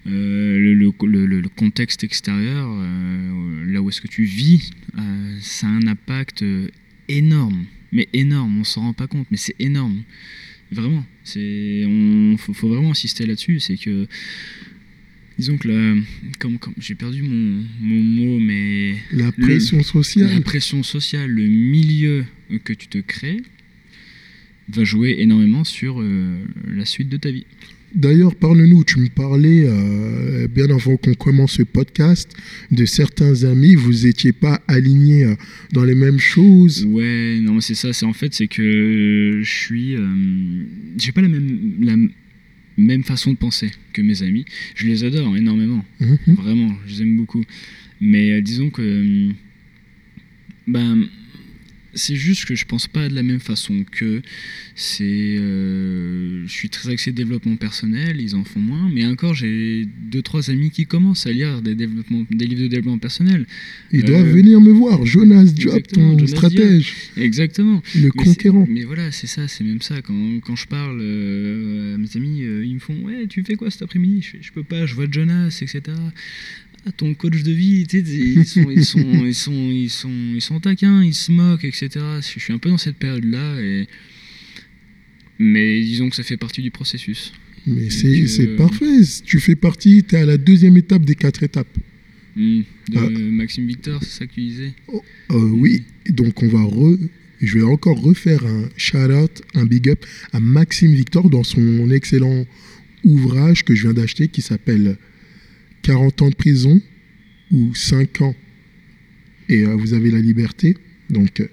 Euh, 0.08 0.74
le, 0.74 1.48
contexte 1.48 2.04
extérieur, 2.04 2.68
euh, 2.70 3.64
là 3.72 3.82
où 3.82 3.88
est-ce 3.88 4.00
que 4.00 4.08
tu 4.08 4.24
vis, 4.24 4.70
euh, 4.96 5.36
ça 5.40 5.66
a 5.66 5.70
un 5.70 5.86
impact 5.86 6.44
énorme. 7.08 7.66
Mais 7.92 8.08
énorme, 8.12 8.60
on 8.60 8.64
s'en 8.64 8.82
rend 8.82 8.92
pas 8.92 9.06
compte, 9.06 9.26
mais 9.30 9.36
c'est 9.36 9.56
énorme. 9.58 10.02
Vraiment. 10.70 11.04
C'est, 11.24 11.84
on, 11.86 12.36
faut, 12.36 12.52
faut 12.52 12.68
vraiment 12.68 12.90
insister 12.90 13.24
là-dessus. 13.26 13.60
C'est 13.60 13.76
que, 13.76 14.06
disons 15.38 15.56
que 15.56 15.68
là, 15.68 15.94
comme, 16.38 16.58
comme- 16.58 16.74
j'ai 16.78 16.94
perdu 16.94 17.22
mon, 17.22 17.64
mon 17.80 18.02
mot, 18.02 18.38
mais 18.38 18.96
La 19.12 19.32
pression 19.32 19.82
sociale. 19.82 20.30
la 20.34 20.40
pression 20.42 20.82
sociale, 20.82 21.30
le 21.30 21.46
milieu 21.46 22.24
que 22.64 22.72
tu 22.74 22.88
te 22.88 22.98
crées, 22.98 23.42
va 24.68 24.84
jouer 24.84 25.16
énormément 25.18 25.64
sur 25.64 26.00
euh, 26.00 26.38
la 26.66 26.84
suite 26.84 27.08
de 27.08 27.16
ta 27.16 27.30
vie. 27.30 27.46
D'ailleurs, 27.94 28.34
parle-nous, 28.34 28.84
tu 28.84 28.98
me 29.00 29.08
parlais, 29.08 29.64
euh, 29.66 30.46
bien 30.48 30.68
avant 30.70 30.96
qu'on 30.98 31.14
commence 31.14 31.52
ce 31.52 31.62
podcast, 31.62 32.30
de 32.70 32.84
certains 32.84 33.44
amis, 33.44 33.74
vous 33.76 34.04
n'étiez 34.04 34.32
pas 34.32 34.60
alignés 34.68 35.24
euh, 35.24 35.34
dans 35.72 35.84
les 35.84 35.94
mêmes 35.94 36.18
choses? 36.18 36.84
Ouais, 36.84 37.38
non, 37.42 37.54
mais 37.54 37.60
c'est 37.62 37.74
ça. 37.74 37.92
C'est 37.94 38.04
en 38.04 38.12
fait, 38.12 38.34
c'est 38.34 38.46
que 38.46 39.40
je 39.42 39.50
suis, 39.50 39.94
euh, 39.96 40.06
j'ai 40.98 41.12
pas 41.12 41.22
la 41.22 41.28
même, 41.28 41.58
la 41.80 41.96
même 42.76 43.04
façon 43.04 43.32
de 43.32 43.38
penser 43.38 43.70
que 43.94 44.02
mes 44.02 44.22
amis. 44.22 44.44
Je 44.74 44.86
les 44.86 45.04
adore 45.04 45.34
énormément, 45.36 45.84
Mhm. 46.00 46.34
vraiment. 46.34 46.76
Je 46.86 46.92
les 46.96 47.02
aime 47.02 47.16
beaucoup. 47.16 47.42
Mais 48.02 48.32
euh, 48.32 48.42
disons 48.42 48.68
que, 48.70 48.82
euh, 48.82 49.30
ben, 50.66 51.06
c'est 51.98 52.16
juste 52.16 52.46
que 52.46 52.54
je 52.54 52.64
pense 52.64 52.86
pas 52.86 53.08
de 53.10 53.14
la 53.14 53.22
même 53.22 53.40
façon 53.40 53.84
que 53.90 54.22
c'est. 54.74 55.04
euh, 55.38 56.44
je 56.46 56.52
suis 56.52 56.70
très 56.70 56.88
axé 56.90 57.12
développement 57.12 57.56
personnel, 57.56 58.20
ils 58.20 58.34
en 58.34 58.44
font 58.44 58.60
moins, 58.60 58.88
mais 58.92 59.04
encore 59.04 59.34
j'ai 59.34 59.86
deux 60.10 60.22
trois 60.22 60.48
amis 60.50 60.70
qui 60.70 60.86
commencent 60.86 61.26
à 61.26 61.32
lire 61.32 61.60
des 61.60 61.74
développements, 61.74 62.24
des 62.30 62.46
livres 62.46 62.62
de 62.62 62.68
développement 62.68 62.98
personnel. 62.98 63.46
Ils 63.92 64.04
Euh, 64.04 64.06
doivent 64.06 64.30
venir 64.30 64.60
me 64.60 64.70
voir. 64.72 65.04
Jonas 65.04 65.44
Diop, 65.46 65.86
ton 65.88 66.12
Jonas 66.18 66.26
stratège, 66.28 66.94
Exactement. 67.16 67.82
le 67.94 68.02
Mais 68.02 68.24
conquérant. 68.24 68.66
Mais 68.68 68.84
voilà, 68.84 69.10
c'est 69.12 69.26
ça, 69.26 69.48
c'est 69.48 69.64
même 69.64 69.82
ça. 69.82 70.00
Quand, 70.02 70.40
quand 70.44 70.56
je 70.56 70.66
parle 70.66 71.00
euh, 71.02 71.94
à 71.96 71.98
mes 71.98 72.16
amis, 72.16 72.38
ils 72.40 72.74
me 72.74 72.78
font 72.80 72.96
Ouais, 73.04 73.26
tu 73.28 73.42
fais 73.44 73.54
quoi 73.56 73.70
cet 73.70 73.82
après-midi? 73.82 74.22
Je, 74.22 74.36
je 74.40 74.52
peux 74.52 74.62
pas, 74.62 74.86
je 74.86 74.94
vois 74.94 75.06
Jonas, 75.10 75.58
etc. 75.62 75.82
Ah, 76.88 76.92
ton 76.96 77.12
coach 77.14 77.42
de 77.42 77.52
vie, 77.52 77.86
ils 77.92 78.46
sont, 78.46 78.70
ils, 78.70 78.84
sont, 78.84 79.24
ils, 79.26 79.34
sont, 79.34 79.52
ils, 79.70 79.90
sont, 79.90 80.10
ils 80.34 80.40
sont 80.40 80.58
taquins, 80.60 81.02
ils 81.04 81.14
se 81.14 81.30
moquent, 81.30 81.64
etc. 81.64 81.90
Je 82.20 82.40
suis 82.40 82.52
un 82.52 82.58
peu 82.58 82.70
dans 82.70 82.78
cette 82.78 82.96
période-là. 82.96 83.60
Et... 83.60 83.86
Mais 85.38 85.80
disons 85.82 86.08
que 86.08 86.16
ça 86.16 86.22
fait 86.22 86.36
partie 86.36 86.62
du 86.62 86.70
processus. 86.70 87.32
Mais 87.66 87.90
c'est 87.90 88.08
que- 88.08 88.56
parfait. 88.56 89.00
Tu 89.24 89.40
fais 89.40 89.54
partie, 89.56 90.02
tu 90.02 90.14
es 90.14 90.18
à 90.18 90.26
la 90.26 90.38
deuxième 90.38 90.76
étape 90.76 91.04
des 91.04 91.14
quatre 91.14 91.42
étapes. 91.42 91.68
Hmm. 92.36 92.60
De 92.88 92.96
Ah. 92.96 93.08
Maxime 93.10 93.66
Victor, 93.66 94.02
c'est 94.02 94.20
ça 94.20 94.26
que 94.26 94.32
tu 94.34 94.40
disais? 94.40 94.72
Euh, 95.30 95.50
oui, 95.50 95.82
donc 96.08 96.42
on 96.42 96.48
va 96.48 96.62
re... 96.62 96.96
Je 97.40 97.58
vais 97.58 97.64
encore 97.64 98.00
refaire 98.00 98.44
un 98.46 98.68
shout-out, 98.76 99.42
un 99.54 99.64
big 99.64 99.88
up 99.90 100.04
à 100.32 100.40
Maxime 100.40 100.92
Victor 100.94 101.28
dans 101.30 101.44
son 101.44 101.90
excellent 101.90 102.46
ouvrage 103.04 103.64
que 103.64 103.74
je 103.76 103.82
viens 103.82 103.92
d'acheter 103.94 104.26
qui 104.28 104.42
s'appelle 104.42 104.96
40 105.82 106.22
ans 106.22 106.30
de 106.30 106.34
prison 106.34 106.80
ou 107.52 107.74
5 107.74 108.20
ans 108.22 108.34
et 109.48 109.64
euh, 109.64 109.74
vous 109.76 109.94
avez 109.94 110.10
la 110.10 110.20
liberté. 110.20 110.76
Donc, 111.10 111.40
euh, 111.40 111.46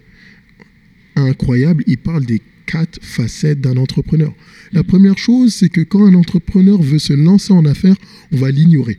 incroyable, 1.15 1.83
il 1.88 1.97
parle 1.97 2.25
des 2.25 2.41
quatre 2.65 2.99
facettes 3.01 3.61
d'un 3.61 3.77
entrepreneur. 3.77 4.33
La 4.73 4.83
première 4.83 5.17
chose, 5.17 5.53
c'est 5.53 5.69
que 5.69 5.81
quand 5.81 6.05
un 6.05 6.15
entrepreneur 6.15 6.81
veut 6.81 6.99
se 6.99 7.13
lancer 7.13 7.53
en 7.53 7.65
affaires, 7.65 7.95
on 8.31 8.38
va 8.38 8.51
l'ignorer. 8.51 8.97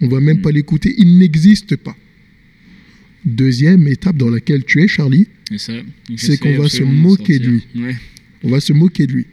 On 0.00 0.08
va 0.08 0.20
même 0.20 0.38
Mm. 0.38 0.42
pas 0.42 0.52
l'écouter, 0.52 0.94
il 0.98 1.18
n'existe 1.18 1.76
pas. 1.76 1.96
Deuxième 3.24 3.86
étape 3.88 4.16
dans 4.16 4.30
laquelle 4.30 4.64
tu 4.64 4.82
es, 4.82 4.88
Charlie, 4.88 5.26
C'est 5.56 6.38
qu'on 6.38 6.56
va 6.58 6.68
se 6.68 6.82
moquer 6.82 7.38
de 7.38 7.46
lui. 7.48 7.62
Ouais. 7.76 7.96
on 8.44 8.50
va 8.50 8.60
se 8.60 8.72
moquer 8.72 9.06
de 9.06 9.12
lui. 9.12 9.26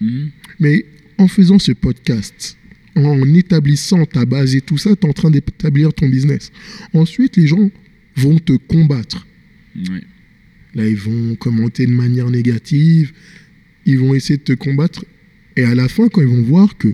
Mhm. 0.00 0.30
Mais 0.60 0.84
en 1.18 1.26
faisant 1.28 1.58
ce 1.58 1.72
podcast, 1.72 2.56
en 2.94 3.34
établissant 3.34 4.04
ta 4.06 4.24
base 4.26 4.54
et 4.54 4.60
tout 4.60 4.78
ça, 4.78 4.94
tu 4.94 5.06
es 5.06 5.08
en 5.08 5.12
train 5.12 5.30
d'établir 5.30 5.92
ton 5.94 6.08
business. 6.08 6.52
Ensuite, 6.92 7.36
les 7.36 7.46
gens 7.46 7.70
vont 8.16 8.38
te 8.38 8.52
combattre. 8.52 9.26
Là, 10.74 10.86
ils 10.88 10.96
vont 10.96 11.34
commenter 11.36 11.86
de 11.86 11.92
manière 11.92 12.30
négative, 12.30 13.12
ils 13.86 13.98
vont 13.98 14.14
essayer 14.14 14.36
de 14.38 14.42
te 14.44 14.52
combattre. 14.52 15.04
Et 15.56 15.64
à 15.64 15.74
la 15.74 15.88
fin, 15.88 16.08
quand 16.08 16.20
ils 16.22 16.26
vont 16.28 16.42
voir 16.42 16.76
que 16.78 16.88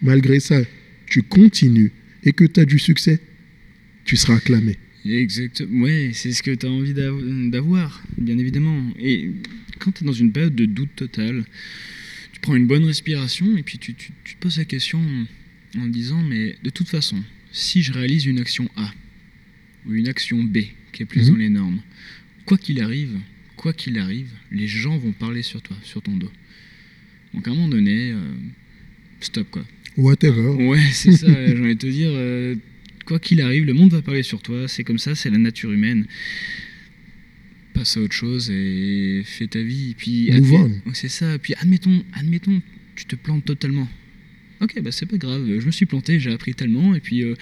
malgré 0.00 0.40
ça, 0.40 0.60
tu 1.06 1.22
continues 1.22 1.92
et 2.24 2.32
que 2.32 2.44
tu 2.44 2.60
as 2.60 2.64
du 2.64 2.78
succès, 2.78 3.20
tu 4.04 4.16
seras 4.16 4.36
acclamé. 4.36 4.76
Exactement. 5.04 5.84
Ouais, 5.84 6.10
c'est 6.14 6.32
ce 6.32 6.42
que 6.42 6.52
tu 6.54 6.66
as 6.66 6.70
envie 6.70 6.94
d'av- 6.94 7.50
d'avoir, 7.50 8.02
bien 8.18 8.38
évidemment. 8.38 8.82
Et 8.98 9.30
quand 9.78 9.92
tu 9.92 10.04
es 10.04 10.06
dans 10.06 10.12
une 10.12 10.32
période 10.32 10.54
de 10.54 10.64
doute 10.64 10.90
total, 10.96 11.44
prends 12.42 12.54
une 12.56 12.66
bonne 12.66 12.84
respiration 12.84 13.56
et 13.56 13.62
puis 13.62 13.78
tu, 13.78 13.94
tu- 13.94 14.12
tu 14.24 14.34
te 14.36 14.40
poses 14.40 14.58
la 14.58 14.64
question 14.64 15.00
en 15.78 15.86
disant 15.86 16.22
mais 16.22 16.56
de 16.62 16.70
toute 16.70 16.88
façon, 16.88 17.22
si 17.52 17.82
je 17.82 17.92
réalise 17.92 18.26
une 18.26 18.38
action 18.38 18.68
A 18.76 18.92
ou 19.86 19.94
une 19.94 20.08
action 20.08 20.42
B 20.42 20.58
qui 20.92 21.02
est 21.02 21.06
plus 21.06 21.22
Mhm. 21.26 21.32
dans 21.32 21.38
les 21.38 21.48
normes, 21.48 21.80
quoi 22.44 22.58
qu'il 22.58 22.80
arrive, 22.82 23.16
quoi 23.56 23.72
qu'il 23.72 23.98
arrive, 23.98 24.28
les 24.50 24.66
gens 24.66 24.98
vont 24.98 25.12
parler 25.12 25.42
sur 25.42 25.62
toi, 25.62 25.76
sur 25.82 26.02
ton 26.02 26.16
dos. 26.16 26.30
Donc 27.32 27.48
à 27.48 27.50
un 27.50 27.54
moment 27.54 27.68
donné, 27.68 28.10
euh, 28.12 28.20
stop 29.20 29.48
quoi. 29.50 29.64
Whatever. 29.96 30.48
Ouais, 30.66 30.80
c'est 30.92 31.12
ça, 31.12 31.26
j'ai 31.46 31.58
envie 31.60 31.74
de 31.74 31.78
te 31.80 31.86
dire, 31.86 32.10
euh, 32.12 32.54
quoi 33.06 33.18
qu'il 33.18 33.40
arrive, 33.40 33.64
le 33.64 33.74
monde 33.74 33.90
va 33.92 34.02
parler 34.02 34.22
sur 34.22 34.40
toi, 34.42 34.66
c'est 34.68 34.84
comme 34.84 34.98
ça, 34.98 35.14
c'est 35.14 35.30
la 35.30 35.38
nature 35.38 35.70
humaine. 35.72 36.06
Passe 37.74 37.96
à 37.96 38.00
autre 38.00 38.12
chose 38.14 38.50
et 38.50 39.22
fais 39.24 39.46
ta 39.46 39.62
vie. 39.62 39.94
Puis, 39.96 40.30
on. 40.32 40.40
Ouais, 40.40 40.70
C'est 40.92 41.08
ça, 41.08 41.38
puis 41.38 41.54
admettons, 41.58 42.04
admettons, 42.12 42.60
tu 42.96 43.06
te 43.06 43.16
plantes 43.16 43.44
totalement. 43.44 43.88
Ok, 44.60 44.80
bah 44.80 44.92
c'est 44.92 45.06
pas 45.06 45.16
grave, 45.16 45.44
je 45.58 45.66
me 45.66 45.70
suis 45.72 45.86
planté, 45.86 46.20
j'ai 46.20 46.30
appris 46.30 46.54
tellement, 46.54 46.94
et 46.94 47.00
puis 47.00 47.24
euh, 47.24 47.34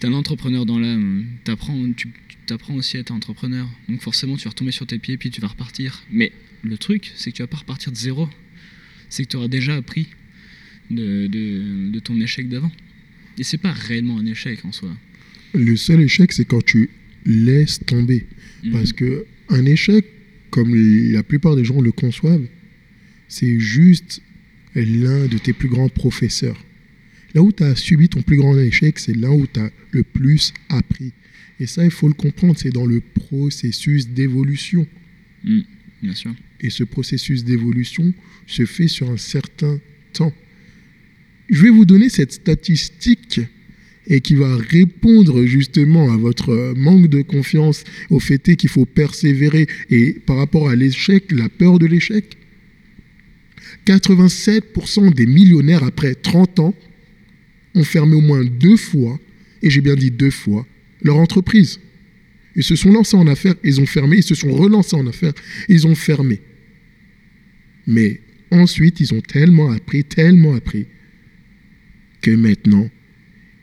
t'es 0.00 0.06
un 0.06 0.12
entrepreneur 0.12 0.66
dans 0.66 0.78
l'âme, 0.78 1.24
t'apprends, 1.44 1.90
tu 1.94 2.08
t'apprends 2.44 2.74
aussi 2.74 2.98
à 2.98 3.00
être 3.00 3.10
entrepreneur, 3.10 3.66
donc 3.88 4.02
forcément 4.02 4.36
tu 4.36 4.44
vas 4.44 4.50
retomber 4.50 4.70
sur 4.72 4.86
tes 4.86 4.98
pieds, 4.98 5.16
puis 5.16 5.30
tu 5.30 5.40
vas 5.40 5.46
repartir. 5.48 6.02
Mais 6.12 6.30
le 6.62 6.76
truc, 6.76 7.10
c'est 7.16 7.30
que 7.30 7.36
tu 7.36 7.42
vas 7.42 7.46
pas 7.46 7.56
repartir 7.58 7.90
de 7.90 7.96
zéro, 7.96 8.28
c'est 9.08 9.24
que 9.24 9.30
tu 9.30 9.36
auras 9.38 9.48
déjà 9.48 9.76
appris 9.76 10.08
de, 10.90 11.26
de, 11.28 11.90
de 11.90 11.98
ton 12.00 12.20
échec 12.20 12.50
d'avant. 12.50 12.72
Et 13.38 13.44
c'est 13.44 13.56
pas 13.58 13.72
réellement 13.72 14.18
un 14.18 14.26
échec 14.26 14.62
en 14.66 14.72
soi. 14.72 14.94
Le 15.54 15.74
seul 15.76 16.02
échec, 16.02 16.32
c'est 16.32 16.44
quand 16.44 16.62
tu 16.62 16.90
laisses 17.24 17.80
tomber. 17.86 18.26
Parce 18.72 18.90
Mhm. 18.90 18.96
que 18.96 19.24
un 19.48 19.64
échec, 19.64 20.06
comme 20.50 20.74
la 21.12 21.22
plupart 21.22 21.56
des 21.56 21.64
gens 21.64 21.80
le 21.80 21.92
conçoivent, 21.92 22.46
c'est 23.28 23.58
juste 23.58 24.22
l'un 24.74 25.26
de 25.26 25.38
tes 25.38 25.52
plus 25.52 25.68
grands 25.68 25.88
professeurs. 25.88 26.64
Là 27.34 27.42
où 27.42 27.52
tu 27.52 27.62
as 27.62 27.76
subi 27.76 28.08
ton 28.08 28.22
plus 28.22 28.36
grand 28.36 28.58
échec, 28.58 28.98
c'est 28.98 29.16
là 29.16 29.30
où 29.30 29.46
tu 29.46 29.60
as 29.60 29.70
le 29.90 30.02
plus 30.02 30.54
appris. 30.68 31.12
Et 31.60 31.66
ça, 31.66 31.84
il 31.84 31.90
faut 31.90 32.08
le 32.08 32.14
comprendre, 32.14 32.56
c'est 32.58 32.70
dans 32.70 32.86
le 32.86 33.00
processus 33.00 34.08
d'évolution. 34.08 34.86
Mhm, 35.44 35.64
bien 36.02 36.14
sûr. 36.14 36.34
Et 36.60 36.70
ce 36.70 36.84
processus 36.84 37.44
d'évolution 37.44 38.12
se 38.46 38.64
fait 38.64 38.88
sur 38.88 39.10
un 39.10 39.16
certain 39.16 39.78
temps. 40.12 40.32
Je 41.50 41.62
vais 41.62 41.70
vous 41.70 41.84
donner 41.84 42.08
cette 42.08 42.32
statistique 42.32 43.40
et 44.08 44.20
qui 44.20 44.34
va 44.34 44.56
répondre 44.56 45.44
justement 45.44 46.10
à 46.10 46.16
votre 46.16 46.74
manque 46.76 47.08
de 47.08 47.22
confiance, 47.22 47.84
au 48.10 48.18
fait 48.18 48.56
qu'il 48.56 48.70
faut 48.70 48.86
persévérer 48.86 49.66
et 49.90 50.12
par 50.12 50.36
rapport 50.36 50.68
à 50.68 50.74
l'échec, 50.74 51.30
la 51.30 51.48
peur 51.48 51.78
de 51.78 51.86
l'échec. 51.86 52.36
87% 53.86 55.14
des 55.14 55.26
millionnaires 55.26 55.84
après 55.84 56.14
30 56.14 56.58
ans 56.58 56.74
ont 57.74 57.84
fermé 57.84 58.14
au 58.16 58.20
moins 58.20 58.44
deux 58.44 58.76
fois, 58.76 59.20
et 59.62 59.70
j'ai 59.70 59.82
bien 59.82 59.94
dit 59.94 60.10
deux 60.10 60.30
fois, 60.30 60.66
leur 61.02 61.16
entreprise. 61.16 61.78
Ils 62.56 62.64
se 62.64 62.76
sont 62.76 62.90
lancés 62.90 63.16
en 63.16 63.26
affaires, 63.26 63.54
ils 63.62 63.80
ont 63.80 63.86
fermé, 63.86 64.16
ils 64.16 64.22
se 64.22 64.34
sont 64.34 64.52
relancés 64.52 64.96
en 64.96 65.06
affaires, 65.06 65.34
ils 65.68 65.86
ont 65.86 65.94
fermé. 65.94 66.40
Mais 67.86 68.20
ensuite, 68.50 69.00
ils 69.00 69.14
ont 69.14 69.20
tellement 69.20 69.70
appris, 69.70 70.02
tellement 70.04 70.54
appris, 70.54 70.86
que 72.20 72.30
maintenant, 72.30 72.90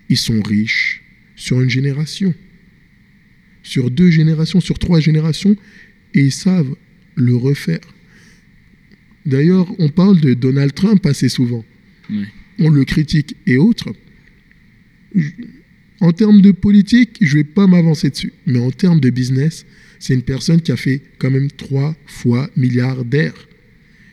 ils 0.09 0.17
sont 0.17 0.41
riches 0.41 1.03
sur 1.35 1.61
une 1.61 1.69
génération, 1.69 2.33
sur 3.63 3.91
deux 3.91 4.09
générations, 4.09 4.59
sur 4.59 4.79
trois 4.79 4.99
générations, 4.99 5.55
et 6.13 6.21
ils 6.21 6.31
savent 6.31 6.75
le 7.15 7.35
refaire. 7.35 7.81
D'ailleurs, 9.25 9.67
on 9.79 9.89
parle 9.89 10.19
de 10.19 10.33
Donald 10.33 10.73
Trump 10.73 11.05
assez 11.05 11.29
souvent. 11.29 11.65
On 12.59 12.69
le 12.69 12.85
critique 12.85 13.35
et 13.47 13.57
autres. 13.57 13.93
En 15.99 16.11
termes 16.11 16.41
de 16.41 16.51
politique, 16.51 17.17
je 17.21 17.37
ne 17.37 17.43
vais 17.43 17.49
pas 17.49 17.67
m'avancer 17.67 18.09
dessus. 18.09 18.33
Mais 18.45 18.59
en 18.59 18.71
termes 18.71 18.99
de 18.99 19.09
business, 19.09 19.65
c'est 19.99 20.13
une 20.13 20.21
personne 20.21 20.61
qui 20.61 20.71
a 20.71 20.77
fait 20.77 21.01
quand 21.17 21.31
même 21.31 21.49
trois 21.49 21.95
fois 22.05 22.49
milliardaire. 22.55 23.33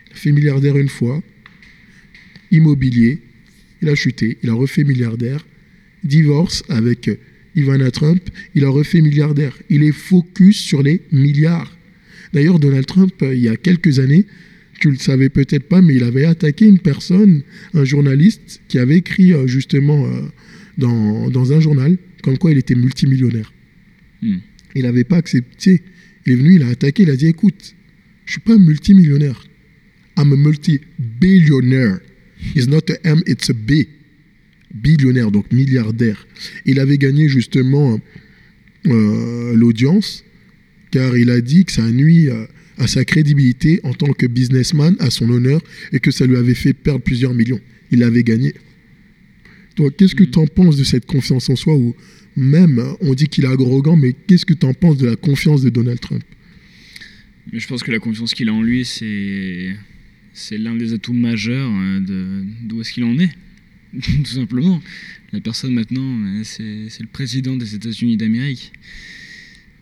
Il 0.08 0.12
a 0.12 0.16
fait 0.16 0.32
milliardaire 0.32 0.76
une 0.76 0.88
fois, 0.88 1.22
immobilier, 2.50 3.18
il 3.82 3.88
a 3.88 3.94
chuté, 3.94 4.38
il 4.42 4.50
a 4.50 4.54
refait 4.54 4.84
milliardaire, 4.84 5.44
divorce 6.04 6.62
avec 6.68 7.08
euh, 7.08 7.16
Ivana 7.54 7.90
Trump, 7.90 8.22
il 8.54 8.64
a 8.64 8.68
refait 8.68 9.00
milliardaire. 9.00 9.56
Il 9.68 9.82
est 9.82 9.92
focus 9.92 10.58
sur 10.58 10.82
les 10.82 11.02
milliards. 11.12 11.76
D'ailleurs, 12.32 12.58
Donald 12.58 12.86
Trump, 12.86 13.12
euh, 13.22 13.34
il 13.34 13.42
y 13.42 13.48
a 13.48 13.56
quelques 13.56 13.98
années, 13.98 14.26
tu 14.80 14.90
le 14.90 14.96
savais 14.96 15.28
peut-être 15.28 15.68
pas, 15.68 15.82
mais 15.82 15.94
il 15.94 16.04
avait 16.04 16.24
attaqué 16.24 16.66
une 16.66 16.78
personne, 16.78 17.42
un 17.74 17.84
journaliste, 17.84 18.60
qui 18.68 18.78
avait 18.78 18.96
écrit 18.96 19.32
euh, 19.32 19.46
justement 19.46 20.08
dans, 20.78 21.30
dans 21.30 21.52
un 21.52 21.60
journal, 21.60 21.98
comme 22.22 22.38
quoi 22.38 22.50
il 22.50 22.58
était 22.58 22.74
multimillionnaire. 22.74 23.52
Hmm. 24.22 24.38
Il 24.74 24.82
n'avait 24.82 25.04
pas 25.04 25.16
accepté. 25.16 25.82
Il 26.26 26.32
est 26.32 26.36
venu, 26.36 26.54
il 26.56 26.62
a 26.62 26.68
attaqué, 26.68 27.02
il 27.02 27.10
a 27.10 27.16
dit 27.16 27.26
écoute, 27.26 27.74
je 28.24 28.32
suis 28.32 28.40
pas 28.40 28.56
multimillionnaire. 28.56 29.44
I'm 30.16 30.32
a 30.32 30.36
multi-billionaire. 30.36 32.00
It's 32.54 32.66
not 32.66 32.90
a 32.90 32.96
M, 33.04 33.22
it's 33.26 33.50
a 33.50 33.54
B. 33.54 33.86
Billionnaire, 34.74 35.30
donc 35.30 35.52
milliardaire. 35.52 36.26
Il 36.66 36.80
avait 36.80 36.98
gagné 36.98 37.28
justement 37.28 38.00
euh, 38.86 39.54
l'audience, 39.54 40.24
car 40.90 41.16
il 41.16 41.30
a 41.30 41.40
dit 41.40 41.64
que 41.64 41.72
ça 41.72 41.90
nuit 41.90 42.30
à, 42.30 42.48
à 42.78 42.86
sa 42.86 43.04
crédibilité 43.04 43.80
en 43.84 43.92
tant 43.94 44.12
que 44.12 44.26
businessman, 44.26 44.96
à 44.98 45.10
son 45.10 45.28
honneur, 45.30 45.60
et 45.92 46.00
que 46.00 46.10
ça 46.10 46.26
lui 46.26 46.36
avait 46.36 46.54
fait 46.54 46.72
perdre 46.72 47.00
plusieurs 47.02 47.34
millions. 47.34 47.60
Il 47.90 48.02
avait 48.02 48.22
gagné. 48.24 48.54
Donc, 49.76 49.96
qu'est-ce 49.96 50.14
que 50.14 50.24
Mhm. 50.24 50.30
tu 50.30 50.38
en 50.38 50.46
penses 50.46 50.76
de 50.76 50.84
cette 50.84 51.06
confiance 51.06 51.48
en 51.50 51.56
soi 51.56 51.74
ou 51.76 51.94
même, 52.36 52.82
on 53.00 53.12
dit 53.14 53.26
qu'il 53.28 53.44
est 53.44 53.48
arrogant, 53.48 53.96
mais 53.96 54.14
qu'est-ce 54.26 54.46
que 54.46 54.54
tu 54.54 54.64
en 54.66 54.72
penses 54.74 54.96
de 54.96 55.06
la 55.06 55.16
confiance 55.16 55.62
de 55.62 55.68
Donald 55.70 56.00
Trump? 56.00 56.22
Mais 57.52 57.58
je 57.58 57.66
pense 57.68 57.82
que 57.82 57.90
la 57.90 57.98
confiance 57.98 58.32
qu'il 58.34 58.48
a 58.48 58.52
en 58.54 58.62
lui, 58.62 58.84
c'est 58.84 59.74
c'est 60.34 60.56
l'un 60.56 60.74
des 60.76 60.94
atouts 60.94 61.12
majeurs 61.12 61.70
euh, 61.70 62.00
de 62.00 62.44
d'où 62.66 62.80
est-ce 62.80 62.92
qu'il 62.92 63.04
en 63.04 63.18
est, 63.18 63.28
tout 64.02 64.24
simplement. 64.26 64.82
La 65.32 65.40
personne 65.40 65.74
maintenant, 65.74 66.18
euh, 66.26 66.42
c'est 66.44 67.00
le 67.00 67.06
président 67.06 67.56
des 67.56 67.74
États-Unis 67.74 68.16
d'Amérique. 68.16 68.72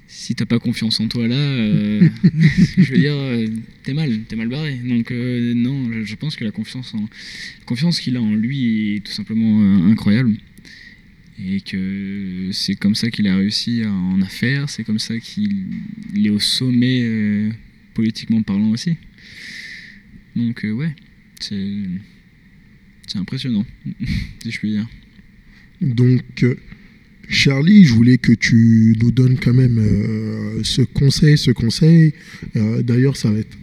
Si 0.08 0.34
t'as 0.34 0.44
pas 0.44 0.58
confiance 0.58 0.98
en 0.98 1.06
toi 1.06 1.28
là, 1.28 1.36
euh, 1.36 2.08
je 2.78 2.92
veux 2.92 2.98
dire, 2.98 3.14
euh, 3.14 3.46
t'es 3.84 3.94
mal, 3.94 4.22
t'es 4.28 4.34
mal 4.36 4.48
barré. 4.48 4.74
Donc 4.84 5.12
euh, 5.12 5.54
non, 5.54 5.90
je, 5.92 6.02
je 6.04 6.14
pense 6.16 6.34
que 6.34 6.44
la 6.44 6.50
confiance, 6.50 6.92
en, 6.94 7.00
la 7.02 7.64
confiance 7.64 8.00
qu'il 8.00 8.16
a 8.16 8.22
en 8.22 8.34
lui 8.34 8.96
est 8.96 9.00
tout 9.06 9.12
simplement 9.12 9.60
incroyable. 9.86 10.36
Et 11.42 11.60
que 11.62 12.50
c'est 12.52 12.74
comme 12.74 12.94
ça 12.94 13.10
qu'il 13.10 13.26
a 13.28 13.36
réussi 13.36 13.82
à- 13.82 13.90
en 13.92 14.20
affaires, 14.20 14.68
c'est 14.68 14.84
comme 14.84 14.98
ça 14.98 15.18
qu'il 15.18 15.68
il 16.14 16.26
est 16.26 16.30
au 16.30 16.40
sommet 16.40 17.48
politiquement 17.94 18.42
parlant 18.42 18.70
aussi. 18.70 18.96
Donc 20.36 20.64
ouais, 20.64 20.94
c'est 21.40 21.76
c'est 23.10 23.18
impressionnant, 23.18 23.64
si 24.42 24.50
je 24.50 24.58
puis 24.58 24.70
dire. 24.70 24.86
Donc, 25.80 26.44
euh, 26.44 26.54
Charlie, 27.28 27.84
je 27.84 27.94
voulais 27.94 28.18
que 28.18 28.32
tu 28.32 28.96
nous 29.00 29.10
donnes 29.10 29.36
quand 29.38 29.54
même 29.54 29.78
euh, 29.78 30.62
ce 30.62 30.82
conseil, 30.82 31.36
ce 31.36 31.50
conseil. 31.50 32.14
Euh, 32.54 32.82
D'ailleurs, 32.82 33.16
ça 33.16 33.30
va 33.30 33.38
être 33.38 33.56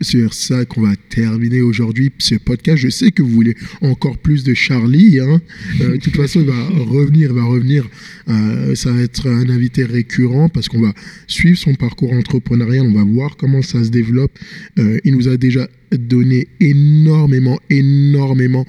sur 0.00 0.34
ça 0.34 0.64
qu'on 0.64 0.82
va 0.82 0.92
terminer 1.10 1.60
aujourd'hui 1.60 2.10
ce 2.18 2.36
podcast. 2.36 2.78
Je 2.78 2.88
sais 2.88 3.10
que 3.10 3.22
vous 3.22 3.28
voulez 3.28 3.54
encore 3.82 4.16
plus 4.16 4.44
de 4.44 4.54
Charlie. 4.54 5.18
hein. 5.20 5.40
Euh, 5.80 5.92
de 5.92 5.96
toute 5.98 6.16
façon, 6.16 6.40
il 6.40 6.46
va 6.46 6.64
revenir, 6.78 7.30
il 7.30 7.34
va 7.36 7.44
revenir. 7.44 7.86
Euh, 8.28 8.74
ça 8.74 8.92
va 8.92 9.02
être 9.02 9.28
un 9.28 9.50
invité 9.50 9.84
récurrent 9.84 10.48
parce 10.48 10.68
qu'on 10.68 10.80
va 10.80 10.94
suivre 11.26 11.58
son 11.58 11.74
parcours 11.74 12.12
entrepreneurial. 12.12 12.86
On 12.86 12.92
va 12.94 13.04
voir 13.04 13.36
comment 13.36 13.60
ça 13.60 13.82
se 13.84 13.90
développe. 13.90 14.32
Euh, 14.78 14.98
il 15.04 15.14
nous 15.14 15.28
a 15.28 15.36
déjà 15.36 15.68
donné 15.92 16.46
énormément, 16.60 17.58
énormément 17.68 18.64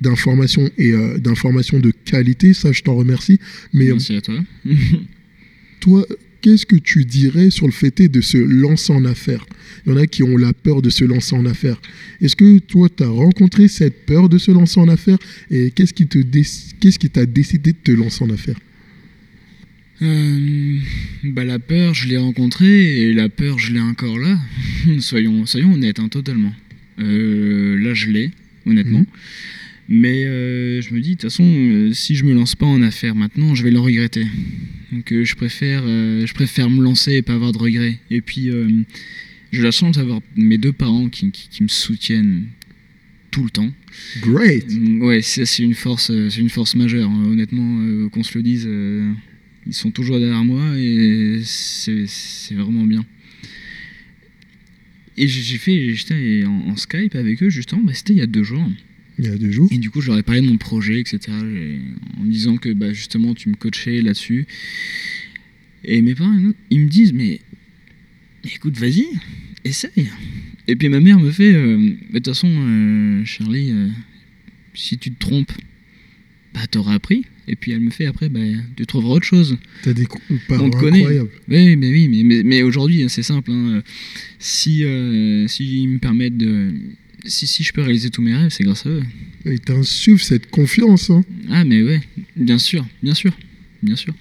d'informations 0.00 0.70
et 0.78 0.92
d'informations 1.18 1.80
de 1.80 1.90
qualité. 2.04 2.54
Ça, 2.54 2.70
je 2.70 2.82
t'en 2.82 2.94
remercie. 2.94 3.40
Mais 3.72 3.86
Merci 3.86 4.14
à 4.16 4.20
toi. 4.20 4.38
toi, 5.80 6.06
qu'est-ce 6.40 6.66
que 6.66 6.76
tu 6.76 7.04
dirais 7.04 7.50
sur 7.50 7.66
le 7.66 7.72
fait 7.72 8.00
de 8.02 8.20
se 8.20 8.38
lancer 8.38 8.92
en 8.92 9.04
affaires? 9.04 9.44
Il 9.86 9.92
y 9.92 9.94
en 9.94 9.98
a 9.98 10.06
qui 10.06 10.22
ont 10.22 10.36
la 10.36 10.52
peur 10.52 10.82
de 10.82 10.90
se 10.90 11.04
lancer 11.04 11.34
en 11.34 11.46
affaires. 11.46 11.80
Est-ce 12.20 12.36
que 12.36 12.58
toi, 12.58 12.88
tu 12.94 13.02
as 13.02 13.08
rencontré 13.08 13.68
cette 13.68 14.04
peur 14.06 14.28
de 14.28 14.38
se 14.38 14.50
lancer 14.50 14.78
en 14.80 14.88
affaires? 14.88 15.18
Et 15.50 15.70
qu'est-ce 15.70 15.94
qui 15.94 16.06
te 16.06 16.18
dé- 16.18 16.44
qu'est-ce 16.80 16.98
qui 16.98 17.08
t'a 17.10 17.26
décidé 17.26 17.72
de 17.72 17.78
te 17.82 17.92
lancer 17.92 18.22
en 18.24 18.30
affaires? 18.30 18.58
Euh, 20.02 20.78
bah 21.24 21.44
la 21.44 21.58
peur, 21.58 21.92
je 21.94 22.08
l'ai 22.08 22.16
rencontrée 22.16 23.00
et 23.02 23.12
la 23.12 23.28
peur, 23.28 23.58
je 23.58 23.72
l'ai 23.72 23.80
encore 23.80 24.18
là. 24.18 24.38
soyons, 25.00 25.44
soyons 25.46 25.74
honnêtes, 25.74 25.98
hein, 25.98 26.08
totalement. 26.08 26.52
Euh, 27.00 27.78
là, 27.78 27.92
je 27.94 28.08
l'ai, 28.10 28.30
honnêtement. 28.66 29.00
Mhm. 29.00 29.06
Mais 29.92 30.24
euh, 30.24 30.80
je 30.80 30.94
me 30.94 31.00
dis, 31.00 31.10
de 31.10 31.14
toute 31.14 31.22
façon, 31.30 31.44
euh, 31.44 31.92
si 31.92 32.14
je 32.14 32.24
me 32.24 32.32
lance 32.32 32.54
pas 32.54 32.66
en 32.66 32.80
affaires 32.80 33.16
maintenant, 33.16 33.56
je 33.56 33.64
vais 33.64 33.72
le 33.72 33.80
regretter. 33.80 34.24
Donc 34.92 35.10
euh, 35.12 35.24
je, 35.24 35.34
préfère, 35.34 35.82
je 35.84 36.32
préfère 36.32 36.70
me 36.70 36.80
lancer 36.82 37.14
et 37.14 37.22
pas 37.22 37.34
avoir 37.34 37.50
de 37.52 37.58
regrets. 37.58 37.98
Et 38.10 38.20
puis, 38.20 38.50
j'ai 39.52 39.62
la 39.62 39.72
chance 39.72 39.96
d'avoir 39.96 40.20
mes 40.36 40.58
deux 40.58 40.72
parents 40.72 41.08
qui, 41.08 41.30
qui- 41.32 41.48
qui 41.48 41.62
me 41.64 41.68
soutiennent 41.68 42.44
tout 43.32 43.42
le 43.44 43.50
temps. 43.50 43.72
Great 44.20 44.64
Mm, 44.70 45.02
Ouais, 45.02 45.22
c'est 45.22 45.58
une 45.62 45.74
force, 45.74 46.12
c'est 46.30 46.40
une 46.40 46.50
force 46.50 46.76
majeure. 46.76 47.10
hein. 47.10 47.24
Honnêtement, 47.26 48.08
qu'on 48.10 48.22
se 48.22 48.38
le 48.38 48.42
dise, 48.44 48.68
ils 49.66 49.74
sont 49.74 49.90
toujours 49.90 50.18
derrière 50.20 50.44
moi 50.44 50.76
et 50.78 51.40
c'est 51.44 52.04
c'est 52.06 52.54
vraiment 52.54 52.84
bien. 52.84 53.04
Et 55.16 55.26
j'ai 55.28 55.42
j'ai 55.42 55.58
fait, 55.58 55.94
j'étais 55.94 56.44
en, 56.46 56.68
en 56.70 56.76
Skype 56.76 57.14
avec 57.16 57.42
eux 57.42 57.50
justement, 57.50 57.82
bah, 57.82 57.92
c'était 57.92 58.12
il 58.12 58.18
y 58.18 58.22
a 58.22 58.26
deux 58.26 58.44
jours. 58.44 58.64
Il 59.20 59.26
y 59.26 59.32
a 59.32 59.36
deux 59.36 59.50
jours. 59.50 59.68
Et 59.70 59.76
du 59.78 59.90
coup, 59.90 60.00
ai 60.00 60.22
parlé 60.22 60.40
de 60.40 60.46
mon 60.46 60.56
projet, 60.56 60.98
etc. 60.98 61.20
En 62.18 62.24
disant 62.24 62.56
que 62.56 62.72
bah, 62.72 62.92
justement, 62.92 63.34
tu 63.34 63.50
me 63.50 63.54
coachais 63.54 64.00
là-dessus. 64.00 64.46
Et 65.84 66.00
mes 66.00 66.14
parents, 66.14 66.34
ils 66.70 66.80
me 66.80 66.88
disent, 66.88 67.12
mais 67.12 67.40
écoute, 68.44 68.78
vas-y, 68.78 69.06
essaye. 69.64 70.08
Et 70.68 70.76
puis 70.76 70.88
ma 70.88 71.00
mère 71.00 71.18
me 71.18 71.30
fait, 71.30 71.52
euh, 71.52 71.76
de 71.78 72.18
toute 72.18 72.26
façon, 72.28 72.48
euh, 72.48 73.24
Charlie, 73.24 73.70
euh, 73.70 73.88
si 74.74 74.98
tu 74.98 75.10
te 75.10 75.18
trompes, 75.18 75.52
bah 76.54 76.66
t'auras 76.70 76.94
appris. 76.94 77.24
Et 77.48 77.56
puis 77.56 77.72
elle 77.72 77.80
me 77.80 77.90
fait 77.90 78.06
après, 78.06 78.28
bah, 78.28 78.40
tu 78.76 78.86
trouveras 78.86 79.14
autre 79.16 79.26
chose. 79.26 79.58
Tu 79.82 79.88
as 79.88 79.92
des 79.94 80.06
connaît. 80.06 81.00
incroyables. 81.00 81.30
Oui, 81.48 81.76
mais 81.76 81.90
oui, 81.90 82.08
mais, 82.08 82.22
mais, 82.22 82.42
mais 82.42 82.62
aujourd'hui, 82.62 83.04
c'est 83.08 83.22
simple. 83.22 83.50
hein. 83.50 83.82
Si, 84.38 84.84
si 85.48 85.82
ils 85.82 85.88
me 85.88 85.98
permettent 85.98 86.36
de. 86.36 86.72
Si, 87.26 87.46
si 87.46 87.62
je 87.62 87.72
peux 87.72 87.82
réaliser 87.82 88.10
tous 88.10 88.22
mes 88.22 88.34
rêves, 88.34 88.50
c'est 88.50 88.64
grâce 88.64 88.86
à 88.86 88.90
eux. 88.90 89.02
Et 89.44 89.58
t'insuffles 89.58 90.22
cette 90.22 90.50
confiance. 90.50 91.10
Hein. 91.10 91.24
Ah 91.48 91.64
mais 91.64 91.82
ouais, 91.82 92.00
bien 92.36 92.58
sûr, 92.58 92.86
bien 93.02 93.14
sûr, 93.14 93.36
bien 93.82 93.96
sûr. 93.96 94.14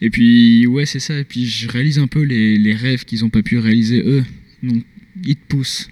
Et 0.00 0.10
puis 0.10 0.66
ouais 0.66 0.86
c'est 0.86 1.00
ça, 1.00 1.18
et 1.18 1.24
puis 1.24 1.46
je 1.46 1.68
réalise 1.68 1.98
un 1.98 2.06
peu 2.06 2.22
les, 2.22 2.58
les 2.58 2.74
rêves 2.74 3.04
qu'ils 3.04 3.20
n'ont 3.20 3.30
pas 3.30 3.42
pu 3.42 3.58
réaliser 3.58 4.02
eux. 4.04 4.24
Donc 4.62 4.84
ils 5.24 5.36
te 5.36 5.46
poussent. 5.48 5.88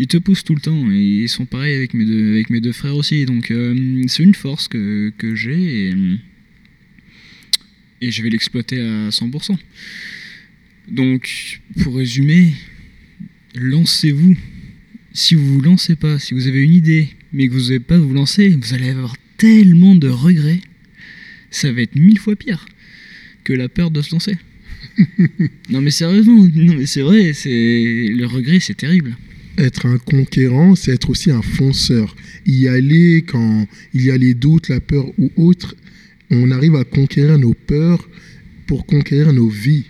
Ils 0.00 0.06
te 0.06 0.16
poussent 0.16 0.44
tout 0.44 0.54
le 0.54 0.60
temps 0.60 0.90
et 0.92 1.22
ils 1.24 1.28
sont 1.28 1.44
pareils 1.44 1.74
avec 1.74 1.92
mes 1.92 2.04
deux, 2.04 2.30
avec 2.32 2.50
mes 2.50 2.60
deux 2.60 2.72
frères 2.72 2.94
aussi. 2.94 3.24
Donc 3.26 3.50
euh, 3.50 4.04
c'est 4.06 4.22
une 4.22 4.34
force 4.34 4.68
que, 4.68 5.12
que 5.18 5.34
j'ai 5.34 5.88
et, 5.88 5.94
et 8.00 8.10
je 8.12 8.22
vais 8.22 8.30
l'exploiter 8.30 8.80
à 8.80 9.08
100%. 9.08 9.56
Donc 10.88 11.60
pour 11.82 11.96
résumer, 11.96 12.54
lancez-vous. 13.54 14.36
Si 15.18 15.34
vous 15.34 15.54
vous 15.54 15.60
lancez 15.60 15.96
pas, 15.96 16.20
si 16.20 16.32
vous 16.32 16.46
avez 16.46 16.62
une 16.62 16.72
idée, 16.72 17.08
mais 17.32 17.48
que 17.48 17.52
vous 17.52 17.62
n'avez 17.62 17.80
pas 17.80 17.98
vous 17.98 18.14
lancer, 18.14 18.50
vous 18.50 18.72
allez 18.72 18.90
avoir 18.90 19.16
tellement 19.36 19.96
de 19.96 20.08
regrets. 20.08 20.60
Ça 21.50 21.72
va 21.72 21.80
être 21.80 21.96
mille 21.96 22.20
fois 22.20 22.36
pire 22.36 22.64
que 23.42 23.52
la 23.52 23.68
peur 23.68 23.90
de 23.90 24.00
se 24.00 24.12
lancer. 24.12 24.36
non 25.70 25.80
mais 25.80 25.90
sérieusement, 25.90 26.48
non 26.54 26.74
mais 26.76 26.86
c'est 26.86 27.00
vrai, 27.00 27.32
c'est 27.32 27.50
le 28.14 28.26
regret, 28.26 28.60
c'est 28.60 28.76
terrible. 28.76 29.16
Être 29.58 29.86
un 29.86 29.98
conquérant, 29.98 30.76
c'est 30.76 30.92
être 30.92 31.10
aussi 31.10 31.32
un 31.32 31.42
fonceur. 31.42 32.14
Y 32.46 32.68
aller 32.68 33.24
quand 33.26 33.66
il 33.94 34.04
y 34.04 34.12
a 34.12 34.16
les 34.16 34.34
doutes, 34.34 34.68
la 34.68 34.80
peur 34.80 35.04
ou 35.18 35.32
autre, 35.34 35.74
on 36.30 36.52
arrive 36.52 36.76
à 36.76 36.84
conquérir 36.84 37.40
nos 37.40 37.54
peurs 37.54 38.08
pour 38.68 38.86
conquérir 38.86 39.32
nos 39.32 39.48
vies. 39.48 39.86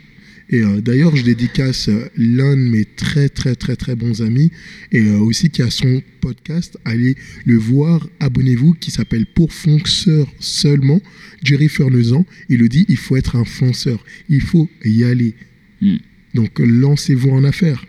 Et 0.51 0.63
euh, 0.63 0.81
d'ailleurs, 0.81 1.15
je 1.15 1.23
dédicace 1.23 1.89
euh, 1.89 2.09
l'un 2.17 2.57
de 2.57 2.63
mes 2.63 2.85
très 2.85 3.29
très 3.29 3.55
très 3.55 3.77
très 3.77 3.95
bons 3.95 4.23
amis 4.23 4.51
et 4.93 5.01
euh, 5.01 5.19
aussi 5.19 5.51
qui 5.51 5.63
a 5.63 5.71
son 5.71 6.03
podcast. 6.21 6.79
Allez 6.85 7.17
le 7.45 7.57
voir, 7.57 8.09
abonnez-vous, 8.21 8.75
qui 8.75 8.91
s'appelle 8.91 9.27
Pour 9.27 9.53
fonceurs 9.53 10.33
seulement. 10.39 11.01
Jerry 11.43 11.69
Fernezan, 11.69 12.25
il 12.49 12.61
le 12.61 12.69
dit, 12.69 12.87
il 12.89 12.97
faut 12.97 13.17
être 13.17 13.37
un 13.37 13.45
fonceur, 13.45 14.03
il 14.29 14.41
faut 14.41 14.69
y 14.85 15.05
aller. 15.05 15.35
Mm. 15.83 15.97
Donc 16.35 16.59
lancez-vous 16.59 17.31
en 17.31 17.45
affaires. 17.45 17.85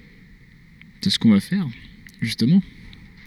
C'est 1.01 1.09
ce 1.09 1.19
qu'on 1.19 1.31
va 1.31 1.39
faire, 1.39 1.67
justement. 2.21 2.61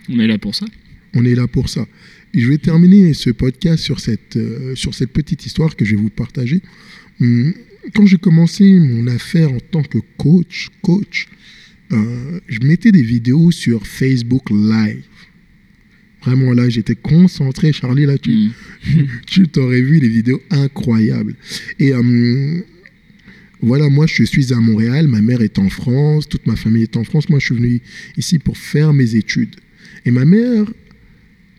On 0.09 0.19
est 0.19 0.27
là 0.27 0.39
pour 0.39 0.55
ça. 0.55 0.67
On 1.15 1.25
est 1.25 1.35
là 1.35 1.47
pour 1.47 1.69
ça. 1.69 1.87
Et 2.35 2.41
je 2.41 2.49
vais 2.49 2.59
terminer 2.59 3.13
ce 3.15 3.31
podcast 3.31 3.83
sur 3.83 4.01
cette, 4.01 4.37
euh, 4.37 4.75
sur 4.75 4.95
cette 4.95 5.11
petite 5.11 5.45
histoire 5.45 5.77
que 5.77 5.85
je 5.85 5.97
vais 5.97 6.03
vous 6.03 6.11
partager. 6.11 6.63
Hum, 7.21 7.55
Quand 7.95 8.07
j'ai 8.07 8.19
commencé 8.19 8.65
mon 8.79 9.07
affaire 9.09 9.53
en 9.53 9.61
tant 9.61 9.83
que 9.83 9.99
coach, 10.17 10.69
coach, 10.83 11.29
euh, 11.93 12.41
je 12.49 12.61
mettais 12.61 12.93
des 12.93 13.03
vidéos 13.03 13.51
sur 13.51 13.87
Facebook 13.87 14.51
Live. 14.51 15.05
Vraiment 16.23 16.53
là, 16.53 16.69
j'étais 16.69 16.95
concentré. 16.95 17.73
Charlie, 17.73 18.07
là, 18.07 18.17
tu, 18.17 18.51
Mm. 18.85 19.05
tu 19.27 19.49
t'aurais 19.49 19.81
vu 19.81 19.99
les 19.99 20.09
vidéos 20.09 20.41
incroyables. 20.51 21.35
Et 21.79 21.93
euh, 21.93 22.61
voilà, 23.61 23.89
moi 23.89 24.07
je 24.07 24.25
suis 24.25 24.53
à 24.53 24.57
Montréal, 24.57 25.09
ma 25.09 25.21
mère 25.21 25.41
est 25.41 25.59
en 25.59 25.69
France, 25.69 26.29
toute 26.29 26.47
ma 26.47 26.57
famille 26.57 26.83
est 26.83 26.97
en 26.97 27.05
France. 27.05 27.29
Moi 27.29 27.39
je 27.39 27.47
suis 27.47 27.55
venu 27.55 27.81
ici 28.17 28.39
pour 28.39 28.57
faire 28.57 28.93
mes 28.93 29.15
études. 29.15 29.57
Et 30.05 30.11
ma 30.11 30.25
mère 30.25 30.65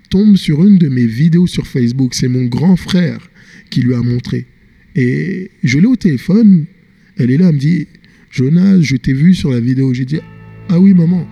tombe 0.09 0.35
sur 0.35 0.63
une 0.63 0.77
de 0.77 0.89
mes 0.89 1.05
vidéos 1.05 1.47
sur 1.47 1.65
Facebook. 1.65 2.13
C'est 2.13 2.27
mon 2.27 2.45
grand 2.45 2.75
frère 2.75 3.29
qui 3.69 3.81
lui 3.81 3.93
a 3.93 4.01
montré. 4.01 4.45
Et 4.95 5.51
je 5.63 5.79
l'ai 5.79 5.87
au 5.87 5.95
téléphone. 5.95 6.65
Elle 7.17 7.31
est 7.31 7.37
là, 7.37 7.49
elle 7.49 7.55
me 7.55 7.59
dit 7.59 7.87
Jonas, 8.31 8.81
je 8.81 8.95
t'ai 8.95 9.13
vu 9.13 9.33
sur 9.33 9.51
la 9.51 9.59
vidéo. 9.59 9.93
J'ai 9.93 10.05
dit 10.05 10.19
Ah 10.69 10.79
oui, 10.79 10.93
maman. 10.93 11.27